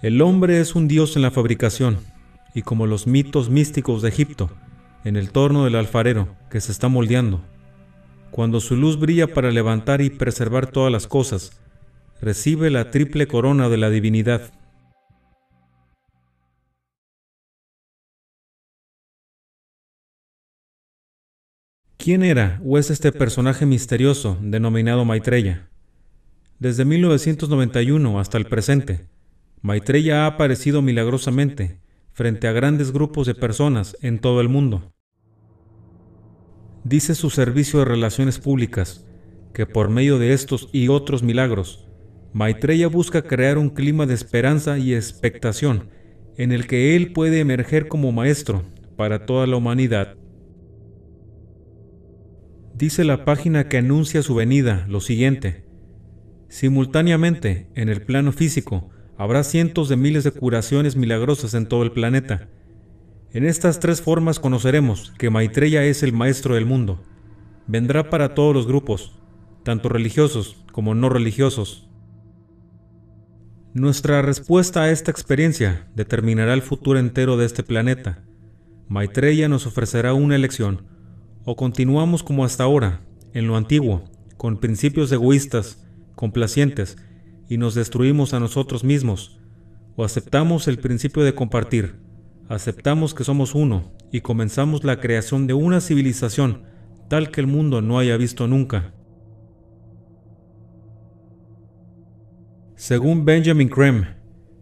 [0.00, 1.98] El hombre es un Dios en la fabricación
[2.54, 4.48] y como los mitos místicos de Egipto,
[5.04, 7.42] en el torno del alfarero que se está moldeando.
[8.30, 11.60] Cuando su luz brilla para levantar y preservar todas las cosas,
[12.22, 14.52] recibe la triple corona de la divinidad.
[22.02, 25.68] ¿Quién era o es este personaje misterioso denominado Maitreya?
[26.58, 29.04] Desde 1991 hasta el presente,
[29.60, 31.78] Maitreya ha aparecido milagrosamente
[32.14, 34.94] frente a grandes grupos de personas en todo el mundo.
[36.84, 39.04] Dice su servicio de relaciones públicas
[39.52, 41.86] que por medio de estos y otros milagros,
[42.32, 45.90] Maitreya busca crear un clima de esperanza y expectación
[46.38, 48.62] en el que él puede emerger como maestro
[48.96, 50.16] para toda la humanidad
[52.80, 55.66] dice la página que anuncia su venida lo siguiente.
[56.48, 58.88] Simultáneamente, en el plano físico,
[59.18, 62.48] habrá cientos de miles de curaciones milagrosas en todo el planeta.
[63.32, 67.04] En estas tres formas conoceremos que Maitreya es el maestro del mundo.
[67.66, 69.14] Vendrá para todos los grupos,
[69.62, 71.86] tanto religiosos como no religiosos.
[73.74, 78.24] Nuestra respuesta a esta experiencia determinará el futuro entero de este planeta.
[78.88, 80.88] Maitreya nos ofrecerá una elección
[81.44, 83.00] o continuamos como hasta ahora,
[83.32, 84.04] en lo antiguo,
[84.36, 86.96] con principios egoístas, complacientes,
[87.48, 89.40] y nos destruimos a nosotros mismos,
[89.96, 91.96] o aceptamos el principio de compartir,
[92.48, 96.62] aceptamos que somos uno y comenzamos la creación de una civilización
[97.08, 98.94] tal que el mundo no haya visto nunca.
[102.76, 104.16] Según Benjamin Creme,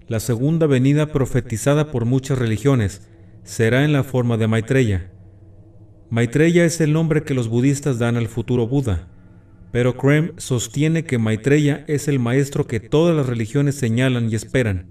[0.09, 3.07] la segunda venida profetizada por muchas religiones
[3.45, 5.13] será en la forma de Maitreya,
[6.11, 9.09] Maitreya es el nombre que los budistas dan al futuro Buda,
[9.73, 14.91] pero Krem sostiene que Maitreya es el maestro que todas las religiones señalan y esperan.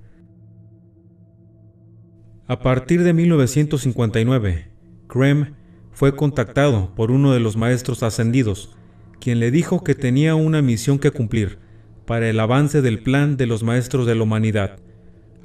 [2.45, 4.69] A partir de 1959,
[5.07, 5.55] Krem
[5.91, 8.75] fue contactado por uno de los maestros ascendidos,
[9.19, 11.57] quien le dijo que tenía una misión que cumplir
[12.05, 14.77] para el avance del plan de los maestros de la humanidad.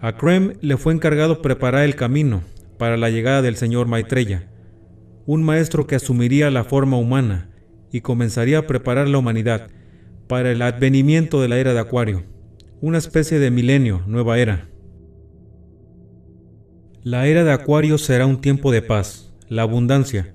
[0.02, 2.42] A Krem le fue encargado preparar el camino
[2.76, 4.51] para la llegada del señor Maitreya
[5.26, 7.50] un maestro que asumiría la forma humana
[7.92, 9.68] y comenzaría a preparar la humanidad
[10.26, 12.24] para el advenimiento de la era de Acuario,
[12.80, 14.68] una especie de milenio, nueva era.
[17.02, 20.34] La era de Acuario será un tiempo de paz, la abundancia,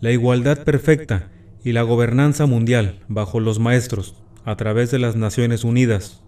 [0.00, 1.30] la igualdad perfecta
[1.62, 6.22] y la gobernanza mundial bajo los maestros a través de las Naciones Unidas.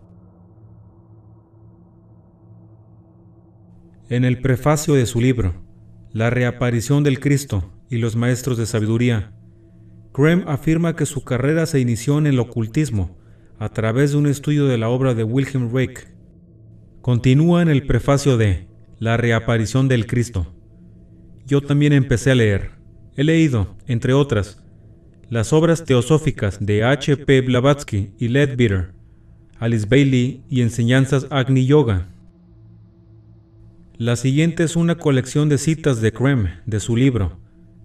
[4.08, 5.54] En el prefacio de su libro,
[6.12, 9.32] La reaparición del Cristo, y los maestros de sabiduría.
[10.12, 13.16] Graham afirma que su carrera se inició en el ocultismo
[13.58, 16.08] a través de un estudio de la obra de Wilhelm Reich.
[17.02, 18.66] Continúa en el prefacio de
[18.98, 20.54] La reaparición del Cristo.
[21.46, 22.72] Yo también empecé a leer.
[23.16, 24.62] He leído, entre otras,
[25.28, 27.16] las obras teosóficas de H.
[27.16, 27.40] P.
[27.40, 28.92] Blavatsky y Leadbeater,
[29.58, 32.08] Alice Bailey y Enseñanzas Agni Yoga.
[33.96, 37.38] La siguiente es una colección de citas de Krem de su libro,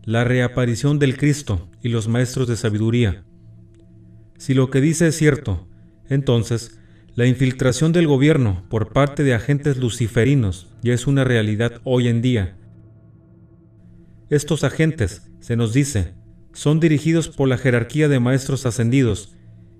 [0.04, 3.24] la reaparición del Cristo y los maestros de sabiduría.
[4.38, 5.68] Si lo que dice es cierto,
[6.10, 6.80] entonces
[7.14, 12.22] la infiltración del gobierno por parte de agentes luciferinos ya es una realidad hoy en
[12.22, 12.58] día.
[14.30, 16.14] Estos agentes, se nos dice,
[16.54, 19.36] son dirigidos por la jerarquía de maestros ascendidos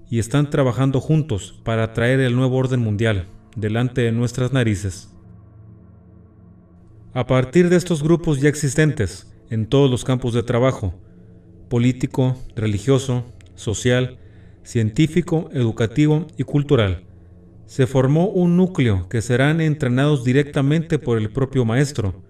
[0.10, 5.10] y están trabajando juntos para traer el nuevo orden mundial delante de nuestras narices.
[7.14, 10.96] A partir de estos grupos ya existentes, en todos los campos de trabajo,
[11.70, 13.26] político, religioso,
[13.56, 14.18] social,
[14.64, 17.04] científico, educativo y cultural.
[17.66, 22.24] Se formó un núcleo que serán entrenados directamente por el propio maestro.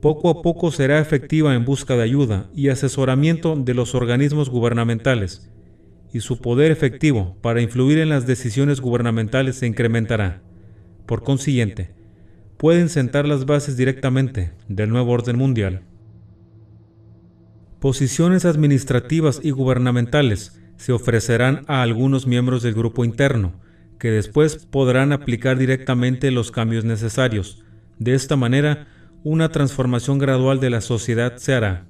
[0.00, 5.50] Poco a poco será efectiva en busca de ayuda y asesoramiento de los organismos gubernamentales,
[6.12, 10.42] y su poder efectivo para influir en las decisiones gubernamentales se incrementará.
[11.06, 11.90] Por consiguiente,
[12.58, 15.84] pueden sentar las bases directamente del nuevo orden mundial.
[17.80, 23.58] Posiciones administrativas y gubernamentales se ofrecerán a algunos miembros del grupo interno,
[23.98, 27.64] que después podrán aplicar directamente los cambios necesarios.
[27.98, 28.86] De esta manera,
[29.24, 31.86] una transformación gradual de la sociedad se hará.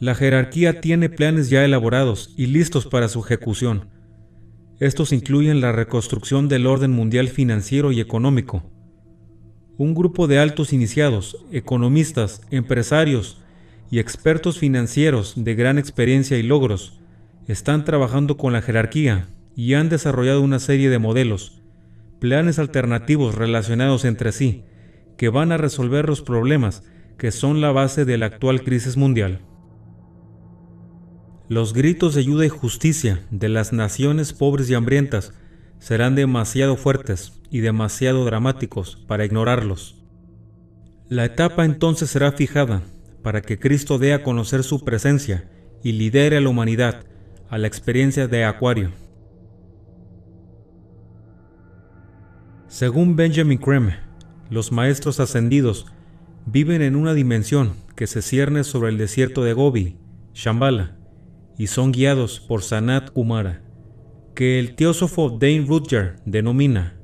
[0.00, 3.90] La jerarquía tiene planes ya elaborados y listos para su ejecución.
[4.80, 8.64] Estos incluyen la reconstrucción del orden mundial financiero y económico.
[9.76, 13.41] Un grupo de altos iniciados, economistas, empresarios
[13.92, 16.98] y expertos financieros de gran experiencia y logros
[17.46, 21.60] están trabajando con la jerarquía y han desarrollado una serie de modelos,
[22.18, 24.64] planes alternativos relacionados entre sí,
[25.18, 26.84] que van a resolver los problemas
[27.18, 29.42] que son la base de la actual crisis mundial.
[31.50, 35.34] Los gritos de ayuda y justicia de las naciones pobres y hambrientas
[35.80, 40.02] serán demasiado fuertes y demasiado dramáticos para ignorarlos.
[41.10, 42.84] La etapa entonces será fijada
[43.22, 45.48] para que Cristo dé a conocer su presencia
[45.82, 47.04] y lidere a la humanidad
[47.48, 48.92] a la experiencia de Acuario.
[52.66, 53.98] Según Benjamin Creme,
[54.48, 55.86] los maestros ascendidos
[56.46, 59.98] viven en una dimensión que se cierne sobre el desierto de Gobi,
[60.32, 60.96] Shambhala,
[61.58, 63.62] y son guiados por Sanat Kumara,
[64.34, 66.98] que el teósofo Dane Rutger denomina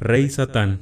[0.00, 0.80] Rey Satán.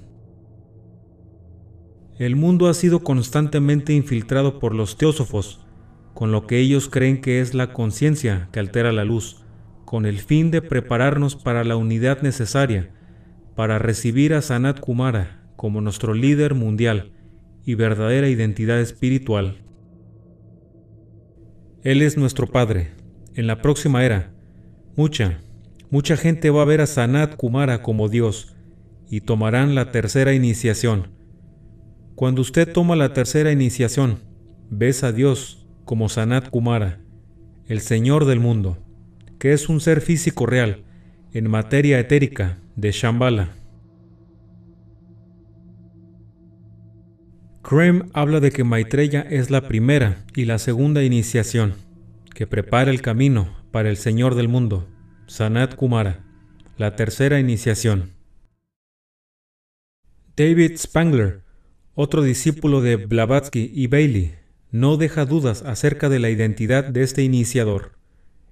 [2.20, 5.58] El mundo ha sido constantemente infiltrado por los teósofos,
[6.12, 9.42] con lo que ellos creen que es la conciencia que altera la luz,
[9.86, 12.90] con el fin de prepararnos para la unidad necesaria
[13.56, 17.10] para recibir a Sanat Kumara como nuestro líder mundial
[17.64, 19.62] y verdadera identidad espiritual.
[21.82, 22.90] Él es nuestro Padre.
[23.34, 24.34] En la próxima era,
[24.94, 25.40] mucha,
[25.88, 28.54] mucha gente va a ver a Sanat Kumara como Dios
[29.08, 31.18] y tomarán la tercera iniciación
[32.20, 34.18] cuando usted toma la tercera iniciación,
[34.68, 37.00] ves a Dios como Sanat Kumara,
[37.66, 38.76] el Señor del mundo,
[39.38, 40.84] que es un ser físico real,
[41.32, 43.54] en materia etérica, de Shambhala.
[47.62, 51.72] Krem habla de que Maitreya es la primera y la segunda iniciación,
[52.34, 54.86] que prepara el camino para el Señor del mundo,
[55.26, 56.22] Sanat Kumara,
[56.76, 58.10] la tercera iniciación.
[60.36, 61.49] David Spangler
[61.94, 64.34] otro discípulo de Blavatsky y Bailey,
[64.70, 67.92] no deja dudas acerca de la identidad de este iniciador.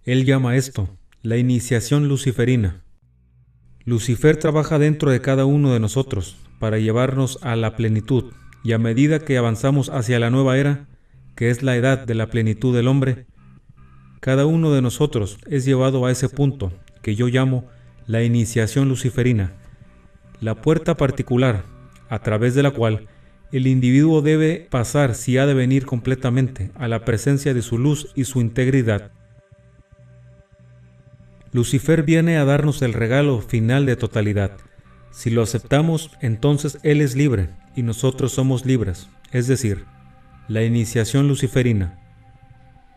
[0.04, 0.88] Él llama esto
[1.22, 2.82] la iniciación luciferina.
[3.84, 8.32] Lucifer trabaja dentro de cada uno de nosotros para llevarnos a la plenitud,
[8.64, 10.88] y a medida que avanzamos hacia la nueva era,
[11.36, 13.26] que es la edad de la plenitud del hombre,
[14.20, 17.66] cada uno de nosotros es llevado a ese punto que yo llamo
[18.06, 19.52] la iniciación luciferina,
[20.40, 21.64] la puerta particular
[22.08, 23.06] a través de la cual
[23.50, 28.12] el individuo debe pasar si ha de venir completamente a la presencia de su luz
[28.14, 29.10] y su integridad.
[31.52, 34.52] Lucifer viene a darnos el regalo final de totalidad.
[35.10, 39.84] Si lo aceptamos, entonces Él es libre y nosotros somos libres, es decir,
[40.46, 41.98] la iniciación luciferina.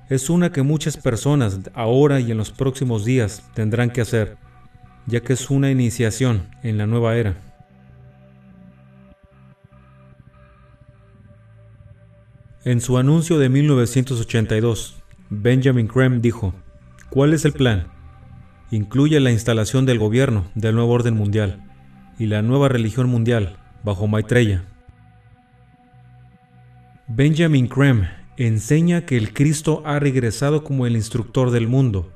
[0.09, 4.35] Es una que muchas personas ahora y en los próximos días tendrán que hacer,
[5.05, 7.50] ya que es una iniciación en la nueva era.
[12.64, 16.53] En su anuncio de 1982, Benjamin Creme dijo,
[17.09, 17.88] ¿cuál es el plan?
[18.69, 21.64] Incluye la instalación del gobierno del nuevo orden mundial
[22.19, 24.64] y la nueva religión mundial bajo Maitreya.
[27.07, 32.14] Benjamin Creme enseña que el Cristo ha regresado como el instructor del mundo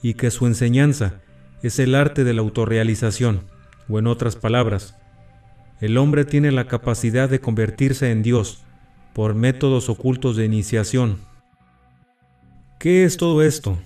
[0.00, 1.20] y que su enseñanza
[1.62, 3.42] es el arte de la autorrealización,
[3.90, 4.96] o en otras palabras,
[5.82, 8.63] el hombre tiene la capacidad de convertirse en Dios
[9.14, 11.18] por métodos ocultos de iniciación.
[12.80, 13.78] ¿Qué es todo esto?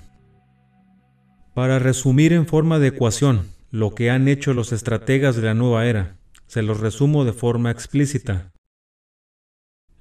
[1.55, 5.87] Para resumir en forma de ecuación lo que han hecho los estrategas de la nueva
[5.87, 6.17] era,
[6.47, 8.53] se los resumo de forma explícita.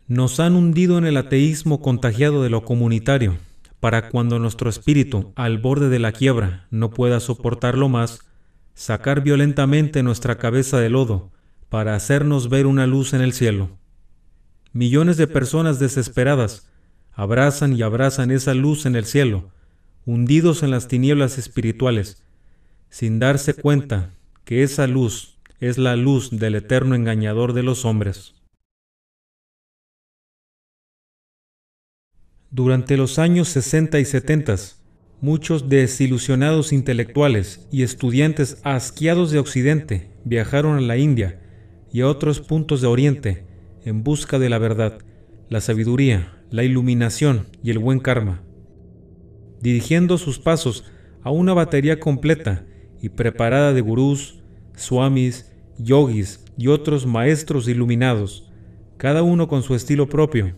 [0.08, 3.36] Nos han hundido en el ateísmo contagiado de lo comunitario,
[3.82, 8.22] para cuando nuestro espíritu, al borde de la quiebra, no pueda soportarlo más,
[8.74, 11.32] sacar violentamente nuestra cabeza de lodo
[11.68, 13.78] para hacernos ver una luz en el cielo.
[14.78, 16.70] Millones de personas desesperadas
[17.12, 19.50] abrazan y abrazan esa luz en el cielo,
[20.06, 22.24] hundidos en las tinieblas espirituales,
[22.92, 24.14] sin darse cuenta
[24.46, 28.36] que esa luz es la luz del eterno engañador de los hombres.
[32.52, 34.58] Durante los años 60 y 70,
[35.22, 41.42] muchos desilusionados intelectuales y estudiantes asqueados de Occidente viajaron a la India
[41.92, 43.47] y a otros puntos de Oriente
[43.88, 44.99] en busca de la verdad,
[45.48, 48.43] la sabiduría, la iluminación y el buen karma,
[49.61, 50.83] dirigiendo sus pasos
[51.24, 52.66] a una batería completa
[53.01, 54.43] y preparada de gurús,
[54.75, 58.51] swamis, yogis y otros maestros iluminados,
[58.98, 60.53] cada uno con su estilo propio.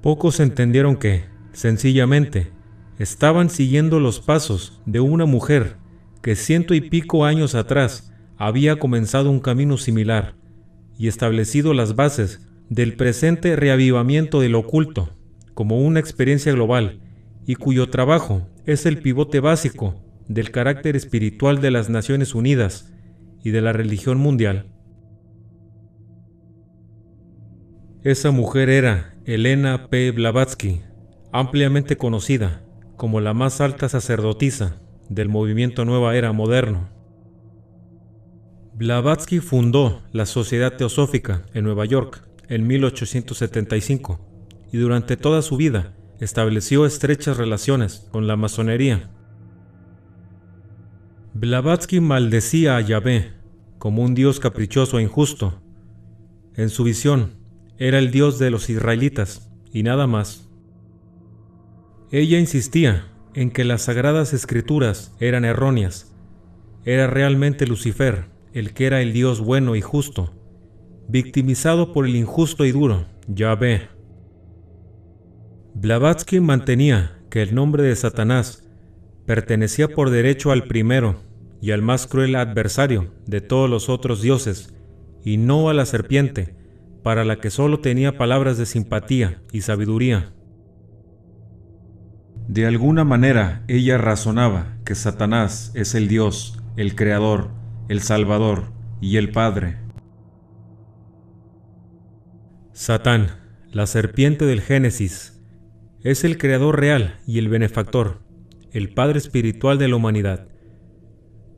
[0.00, 2.50] Pocos entendieron que, sencillamente,
[2.98, 5.76] estaban siguiendo los pasos de una mujer
[6.22, 10.39] que ciento y pico años atrás había comenzado un camino similar
[11.00, 15.08] y establecido las bases del presente reavivamiento del oculto
[15.54, 17.00] como una experiencia global
[17.46, 19.94] y cuyo trabajo es el pivote básico
[20.28, 22.92] del carácter espiritual de las Naciones Unidas
[23.42, 24.66] y de la religión mundial.
[28.02, 30.10] Esa mujer era Elena P.
[30.10, 30.82] Blavatsky,
[31.32, 32.62] ampliamente conocida
[32.98, 34.76] como la más alta sacerdotisa
[35.08, 36.90] del movimiento Nueva Era moderno.
[38.80, 44.18] Blavatsky fundó la Sociedad Teosófica en Nueva York en 1875
[44.72, 49.10] y durante toda su vida estableció estrechas relaciones con la masonería.
[51.34, 53.34] Blavatsky maldecía a Yahvé
[53.76, 55.60] como un dios caprichoso e injusto.
[56.56, 57.34] En su visión,
[57.76, 60.48] era el dios de los israelitas y nada más.
[62.10, 66.16] Ella insistía en que las sagradas escrituras eran erróneas.
[66.86, 70.32] Era realmente Lucifer el que era el dios bueno y justo,
[71.08, 73.88] victimizado por el injusto y duro, Yahvé.
[75.74, 78.68] Blavatsky mantenía que el nombre de Satanás
[79.26, 81.20] pertenecía por derecho al primero
[81.60, 84.74] y al más cruel adversario de todos los otros dioses,
[85.24, 86.56] y no a la serpiente,
[87.02, 90.32] para la que solo tenía palabras de simpatía y sabiduría.
[92.48, 97.50] De alguna manera ella razonaba que Satanás es el Dios, el Creador,
[97.90, 98.66] el Salvador
[99.00, 99.78] y el Padre.
[102.72, 103.32] Satán,
[103.72, 105.42] la serpiente del Génesis,
[106.04, 108.20] es el Creador real y el benefactor,
[108.70, 110.46] el Padre espiritual de la humanidad.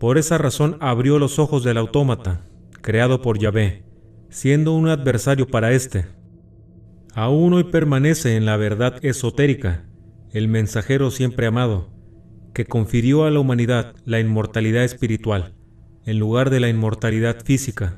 [0.00, 2.46] Por esa razón abrió los ojos del autómata,
[2.80, 3.84] creado por Yahvé,
[4.30, 6.06] siendo un adversario para éste.
[7.12, 9.84] Aún hoy permanece en la verdad esotérica
[10.32, 11.90] el mensajero siempre amado,
[12.54, 15.56] que confirió a la humanidad la inmortalidad espiritual,
[16.04, 17.96] en lugar de la inmortalidad física.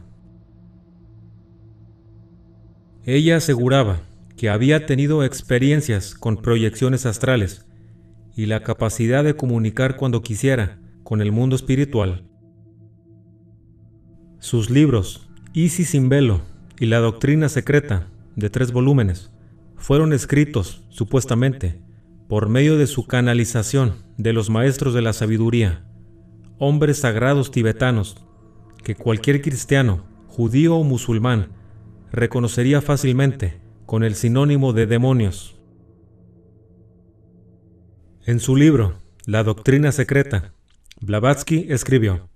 [3.05, 4.00] Ella aseguraba
[4.36, 7.66] que había tenido experiencias con proyecciones astrales
[8.36, 12.24] y la capacidad de comunicar cuando quisiera con el mundo espiritual.
[14.39, 16.42] Sus libros, Isis sin velo
[16.78, 19.31] y La Doctrina Secreta, de tres volúmenes,
[19.76, 21.81] fueron escritos, supuestamente,
[22.28, 25.84] por medio de su canalización de los maestros de la sabiduría,
[26.58, 28.24] hombres sagrados tibetanos,
[28.83, 31.52] que cualquier cristiano, judío o musulmán
[32.12, 35.60] reconocería fácilmente con el sinónimo de demonios.
[38.24, 40.52] En su libro, La Doctrina Secreta,
[41.00, 42.28] Blavatsky escribió,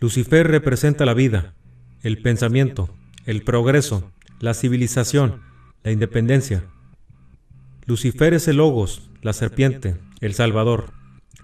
[0.00, 1.54] Lucifer representa la vida,
[2.02, 2.90] el pensamiento,
[3.24, 5.40] el progreso, la civilización,
[5.82, 6.64] la independencia,
[7.84, 10.92] Lucifer es el Logos, la serpiente, el Salvador,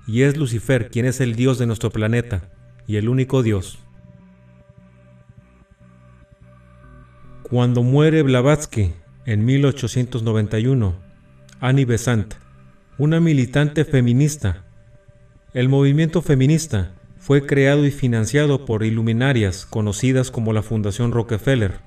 [0.09, 2.51] y es Lucifer quien es el Dios de nuestro planeta
[2.87, 3.79] y el único Dios.
[7.43, 8.93] Cuando muere Blavatsky
[9.27, 10.97] en 1891,
[11.61, 12.35] Annie Besant,
[12.97, 14.65] una militante feminista,
[15.53, 21.81] el movimiento feminista fue creado y financiado por iluminarias conocidas como la Fundación Rockefeller.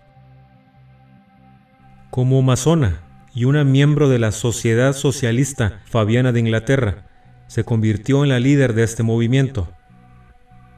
[2.11, 3.01] Como masona,
[3.33, 7.10] y una miembro de la Sociedad Socialista Fabiana de Inglaterra,
[7.51, 9.67] se convirtió en la líder de este movimiento.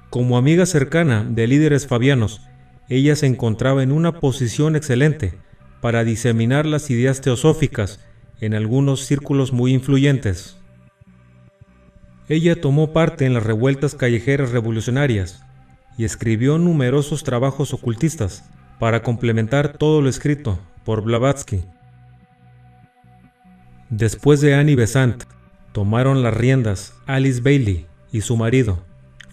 [0.09, 2.41] Como amiga cercana de líderes fabianos,
[2.89, 5.35] ella se encontraba en una posición excelente
[5.81, 7.99] para diseminar las ideas teosóficas
[8.41, 10.57] en algunos círculos muy influyentes.
[12.27, 15.43] Ella tomó parte en las revueltas callejeras revolucionarias
[15.95, 21.65] y escribió numerosos trabajos ocultistas para complementar todo lo escrito por Blavatsky.
[23.91, 25.25] Después de Annie Besant,
[25.73, 28.83] tomaron las riendas Alice Bailey y su marido,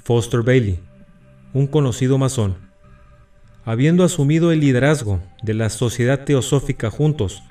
[0.02, 0.80] Foster Bailey,
[1.52, 2.56] un conocido masón.
[3.64, 7.42] Habiendo asumido el liderazgo de la Sociedad Teosófica juntos,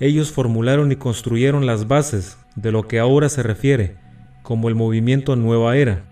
[0.00, 3.96] ellos formularon y construyeron las bases de lo que ahora se refiere
[4.42, 6.04] como el movimiento Nueva Era.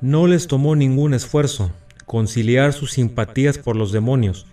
[0.00, 1.70] No les tomó ningún esfuerzo
[2.06, 4.46] conciliar sus simpatías por los demonios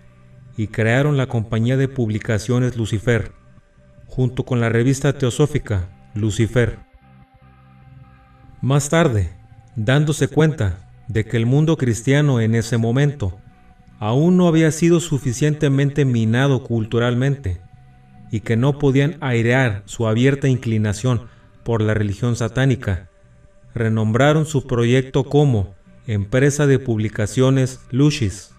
[0.56, 3.32] y crearon la compañía de publicaciones Lucifer,
[4.16, 6.78] junto con la revista teosófica Lucifer.
[8.62, 9.34] Más tarde,
[9.76, 13.38] dándose cuenta de que el mundo cristiano en ese momento
[13.98, 17.60] aún no había sido suficientemente minado culturalmente
[18.30, 21.28] y que no podían airear su abierta inclinación
[21.62, 23.10] por la religión satánica,
[23.74, 25.74] renombraron su proyecto como
[26.06, 28.54] Empresa de Publicaciones Lucis.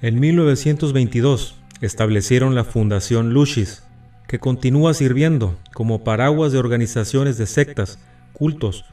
[0.00, 3.82] En 1922 establecieron la Fundación Lucis,
[4.26, 7.98] que continúa sirviendo como paraguas de organizaciones de sectas,
[8.32, 8.84] cultos,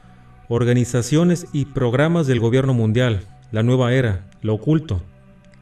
[0.48, 5.02] organizaciones y programas del gobierno mundial, la nueva era, lo oculto,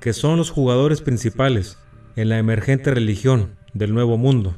[0.00, 1.78] que son los jugadores principales
[2.16, 4.56] en la emergente religión del nuevo mundo.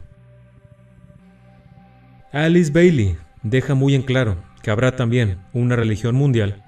[2.33, 6.65] Alice Bailey deja muy en claro que habrá también una religión mundial.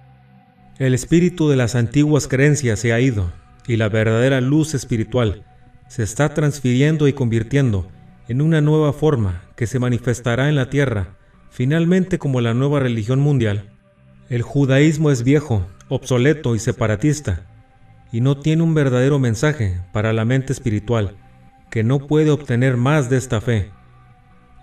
[0.79, 3.33] El espíritu de las antiguas creencias se ha ido
[3.67, 5.43] y la verdadera luz espiritual
[5.89, 7.89] se está transfiriendo y convirtiendo
[8.29, 11.17] en una nueva forma que se manifestará en la tierra,
[11.51, 13.71] finalmente como la nueva religión mundial.
[14.29, 17.47] El judaísmo es viejo, obsoleto y separatista,
[18.13, 21.17] y no tiene un verdadero mensaje para la mente espiritual,
[21.71, 23.71] que no puede obtener más de esta fe.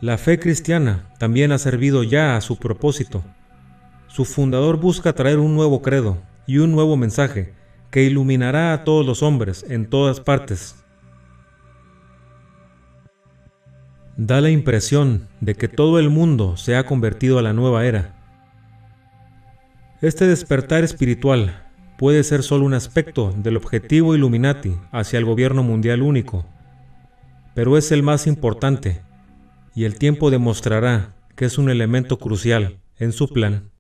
[0.02, 3.24] La fe cristiana también ha servido ya a su propósito.
[4.08, 7.54] Su fundador busca traer un nuevo credo y un nuevo mensaje
[7.90, 10.83] que iluminará a todos los hombres en todas partes.
[14.18, 18.14] Da la impresión de que todo el mundo se ha convertido a la nueva era.
[20.02, 21.64] Este despertar espiritual
[21.98, 26.46] puede ser solo un aspecto del objetivo Illuminati hacia el gobierno mundial único,
[27.56, 29.02] pero es el más importante,
[29.74, 33.72] y el tiempo demostrará que es un elemento crucial en su plan.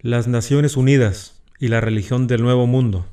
[0.00, 3.06] Las Naciones Unidas y la religión del Nuevo Mundo.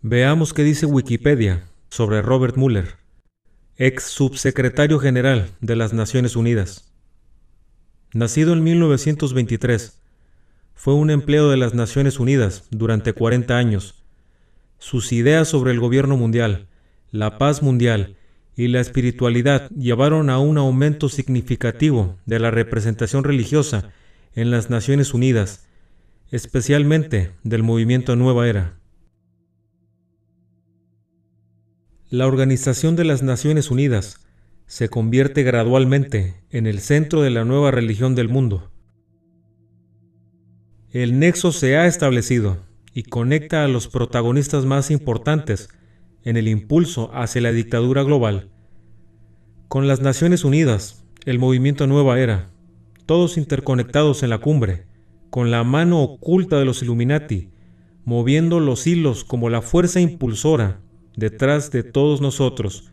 [0.00, 3.01] Veamos qué dice Wikipedia sobre Robert Mueller,
[3.78, 6.92] ex subsecretario general de las Naciones Unidas.
[8.12, 9.98] Nacido en 1923,
[10.74, 14.04] fue un empleado de las Naciones Unidas durante 40 años.
[14.78, 16.66] Sus ideas sobre el gobierno mundial,
[17.10, 18.16] la paz mundial
[18.56, 23.90] y la espiritualidad llevaron a un aumento significativo de la representación religiosa
[24.34, 25.66] en las Naciones Unidas,
[26.30, 28.81] especialmente del movimiento Nueva Era.
[32.12, 34.20] La Organización de las Naciones Unidas
[34.66, 38.70] se convierte gradualmente en el centro de la nueva religión del mundo.
[40.90, 45.70] El nexo se ha establecido y conecta a los protagonistas más importantes
[46.22, 48.50] en el impulso hacia la dictadura global.
[49.68, 52.50] Con las Naciones Unidas, el movimiento Nueva Era,
[53.06, 54.84] todos interconectados en la cumbre,
[55.30, 57.48] con la mano oculta de los Illuminati,
[58.04, 60.81] moviendo los hilos como la fuerza impulsora
[61.16, 62.90] detrás de todos nosotros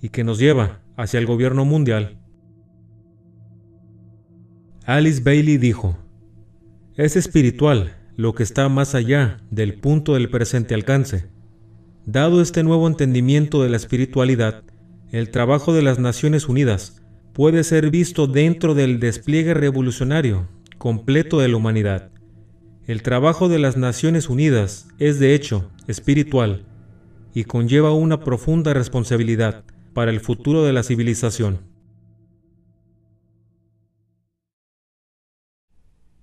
[0.00, 2.18] y que nos lleva hacia el gobierno mundial.
[4.86, 5.96] Alice Bailey dijo,
[6.96, 11.26] es espiritual lo que está más allá del punto del presente alcance.
[12.06, 14.62] Dado este nuevo entendimiento de la espiritualidad,
[15.10, 17.02] el trabajo de las Naciones Unidas
[17.32, 22.10] puede ser visto dentro del despliegue revolucionario completo de la humanidad.
[22.86, 26.66] El trabajo de las Naciones Unidas es de hecho espiritual
[27.34, 31.60] y conlleva una profunda responsabilidad para el futuro de la civilización.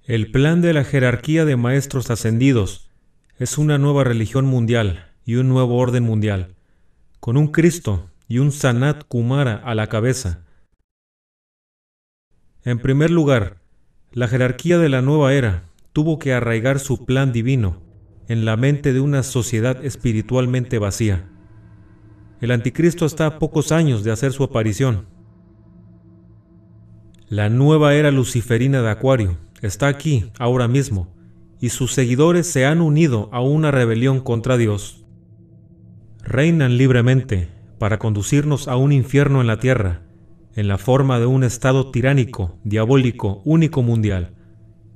[0.06, 2.90] El plan de la jerarquía de maestros ascendidos
[3.38, 6.56] es una nueva religión mundial y un nuevo orden mundial,
[7.20, 10.46] con un Cristo y un Sanat Kumara a la cabeza.
[12.64, 13.58] En primer lugar,
[14.12, 17.91] la jerarquía de la nueva era tuvo que arraigar su plan divino
[18.32, 21.28] en la mente de una sociedad espiritualmente vacía.
[22.40, 25.06] El anticristo está a pocos años de hacer su aparición.
[27.28, 31.14] La nueva era luciferina de Acuario está aquí ahora mismo
[31.60, 35.06] y sus seguidores se han unido a una rebelión contra Dios.
[36.24, 40.04] Reinan libremente para conducirnos a un infierno en la tierra,
[40.56, 44.36] en la forma de un Estado tiránico, diabólico, único mundial.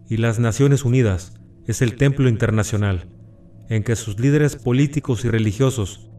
[0.09, 3.09] Y las Naciones Unidas es el templo internacional,
[3.69, 6.09] en que sus líderes políticos y religiosos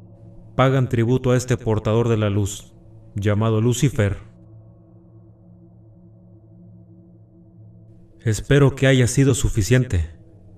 [0.56, 2.72] pagan tributo a este portador de la luz,
[3.14, 4.18] llamado Lucifer.
[8.24, 10.10] Espero que haya sido suficiente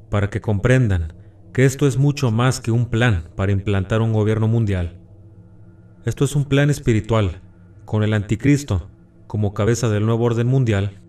[0.08, 1.12] para que comprendan
[1.52, 4.98] que esto es mucho más que un plan para implantar un gobierno mundial.
[6.06, 7.42] Esto es un plan espiritual,
[7.84, 8.88] con el anticristo
[9.26, 11.02] como cabeza del nuevo orden mundial.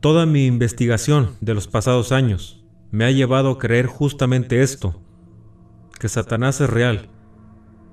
[0.00, 2.61] Toda mi investigación de los pasados años
[2.92, 5.02] me ha llevado a creer justamente esto,
[5.98, 7.08] que Satanás es real,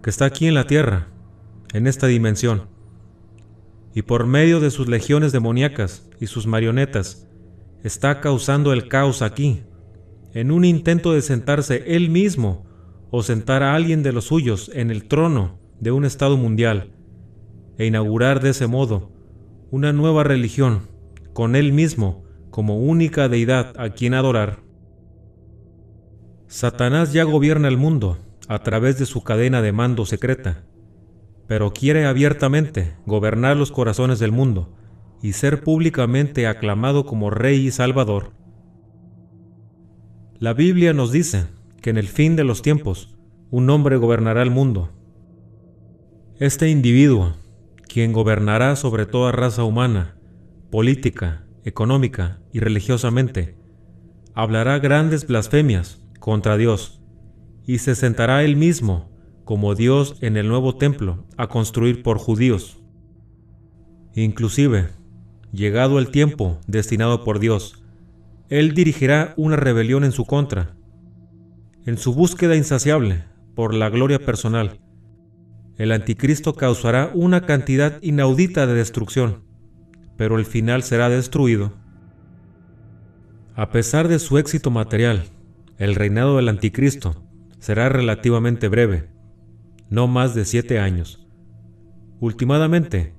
[0.03, 1.07] que está aquí en la tierra,
[1.73, 2.67] en esta dimensión,
[3.95, 7.27] y por medio de sus legiones demoníacas y sus marionetas,
[7.81, 9.63] está causando el caos aquí,
[10.33, 12.65] en un intento de sentarse él mismo
[13.09, 16.91] o sentar a alguien de los suyos en el trono de un Estado mundial
[17.77, 19.11] e inaugurar de ese modo
[19.71, 20.89] una nueva religión
[21.31, 24.68] con él mismo como única deidad a quien adorar.
[26.49, 30.63] Satanás ya gobierna el mundo a través de su cadena de mando secreta,
[31.45, 34.75] pero quiere abiertamente gobernar los corazones del mundo
[35.21, 38.31] y ser públicamente aclamado como Rey y Salvador.
[40.39, 41.45] La Biblia nos dice
[41.83, 43.15] que en el fin de los tiempos
[43.51, 44.89] un hombre gobernará el mundo.
[46.39, 47.35] Este individuo,
[47.87, 50.15] quien gobernará sobre toda raza humana,
[50.71, 53.55] política, económica y religiosamente,
[54.33, 57.01] hablará grandes blasfemias contra Dios
[57.65, 59.09] y se sentará él mismo
[59.45, 62.80] como Dios en el nuevo templo a construir por judíos.
[64.14, 64.89] Inclusive,
[65.51, 67.83] llegado el tiempo destinado por Dios,
[68.49, 70.75] Él dirigirá una rebelión en su contra.
[71.85, 73.23] En su búsqueda insaciable
[73.56, 74.80] por la gloria personal,
[75.77, 79.43] el anticristo causará una cantidad inaudita de destrucción,
[80.17, 81.73] pero el final será destruido.
[83.56, 85.23] A pesar de su éxito material,
[85.80, 87.24] el reinado del anticristo
[87.59, 89.09] será relativamente breve,
[89.90, 91.25] no más de siete años.
[92.19, 93.16] Últimamente,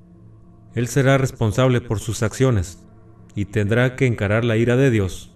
[0.74, 2.86] él será responsable por sus acciones
[3.34, 5.34] y tendrá que encarar la ira de Dios.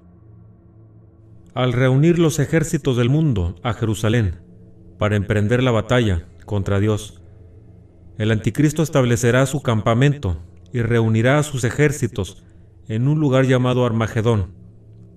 [1.55, 4.41] Al reunir los ejércitos del mundo a Jerusalén
[4.99, 7.23] para emprender la batalla contra Dios,
[8.19, 10.43] el anticristo establecerá su campamento
[10.75, 12.45] y reunirá a sus ejércitos
[12.87, 14.64] en un lugar llamado Armagedón,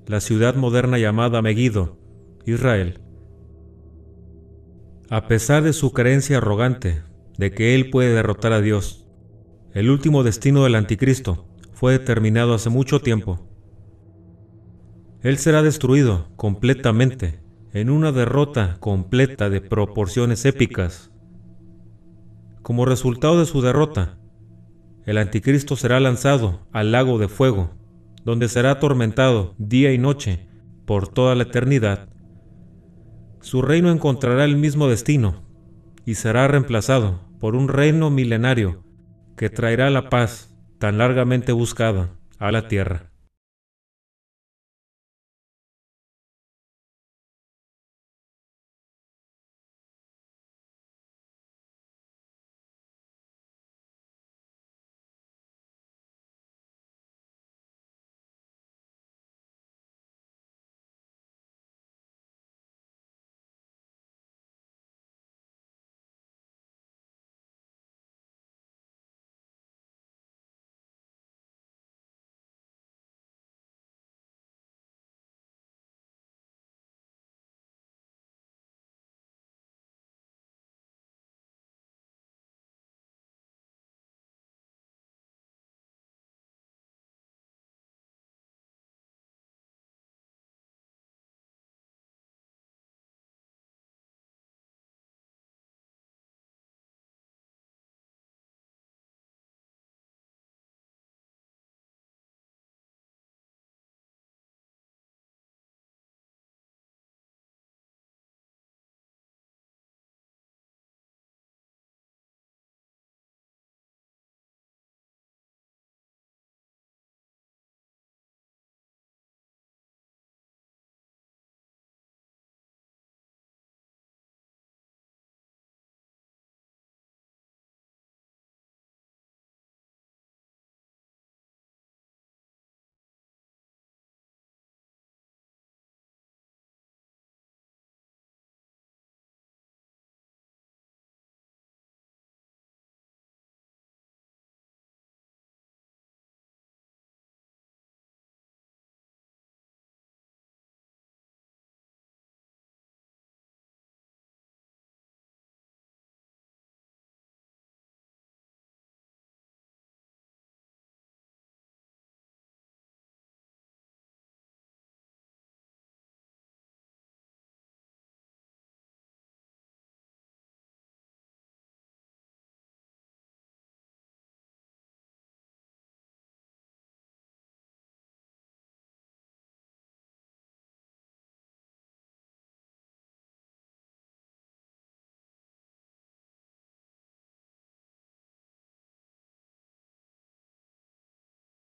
[0.08, 1.98] la ciudad moderna llamada Megiddo,
[2.46, 3.02] Israel.
[5.10, 7.04] A pesar de su creencia arrogante
[7.38, 9.06] de que él puede derrotar a Dios,
[9.74, 13.50] el último destino del anticristo fue determinado hace mucho tiempo.
[15.24, 17.42] Él será destruido completamente
[17.74, 21.12] en una derrota completa de proporciones épicas.
[22.62, 24.18] Como resultado de su derrota,
[25.06, 27.72] el anticristo será lanzado al lago de fuego,
[28.28, 30.50] donde será atormentado día y noche
[30.86, 32.10] por toda la eternidad.
[33.40, 35.46] Su reino encontrará el mismo destino
[36.06, 38.84] y será reemplazado por un reino milenario
[39.38, 43.07] que traerá la paz tan largamente buscada a la tierra.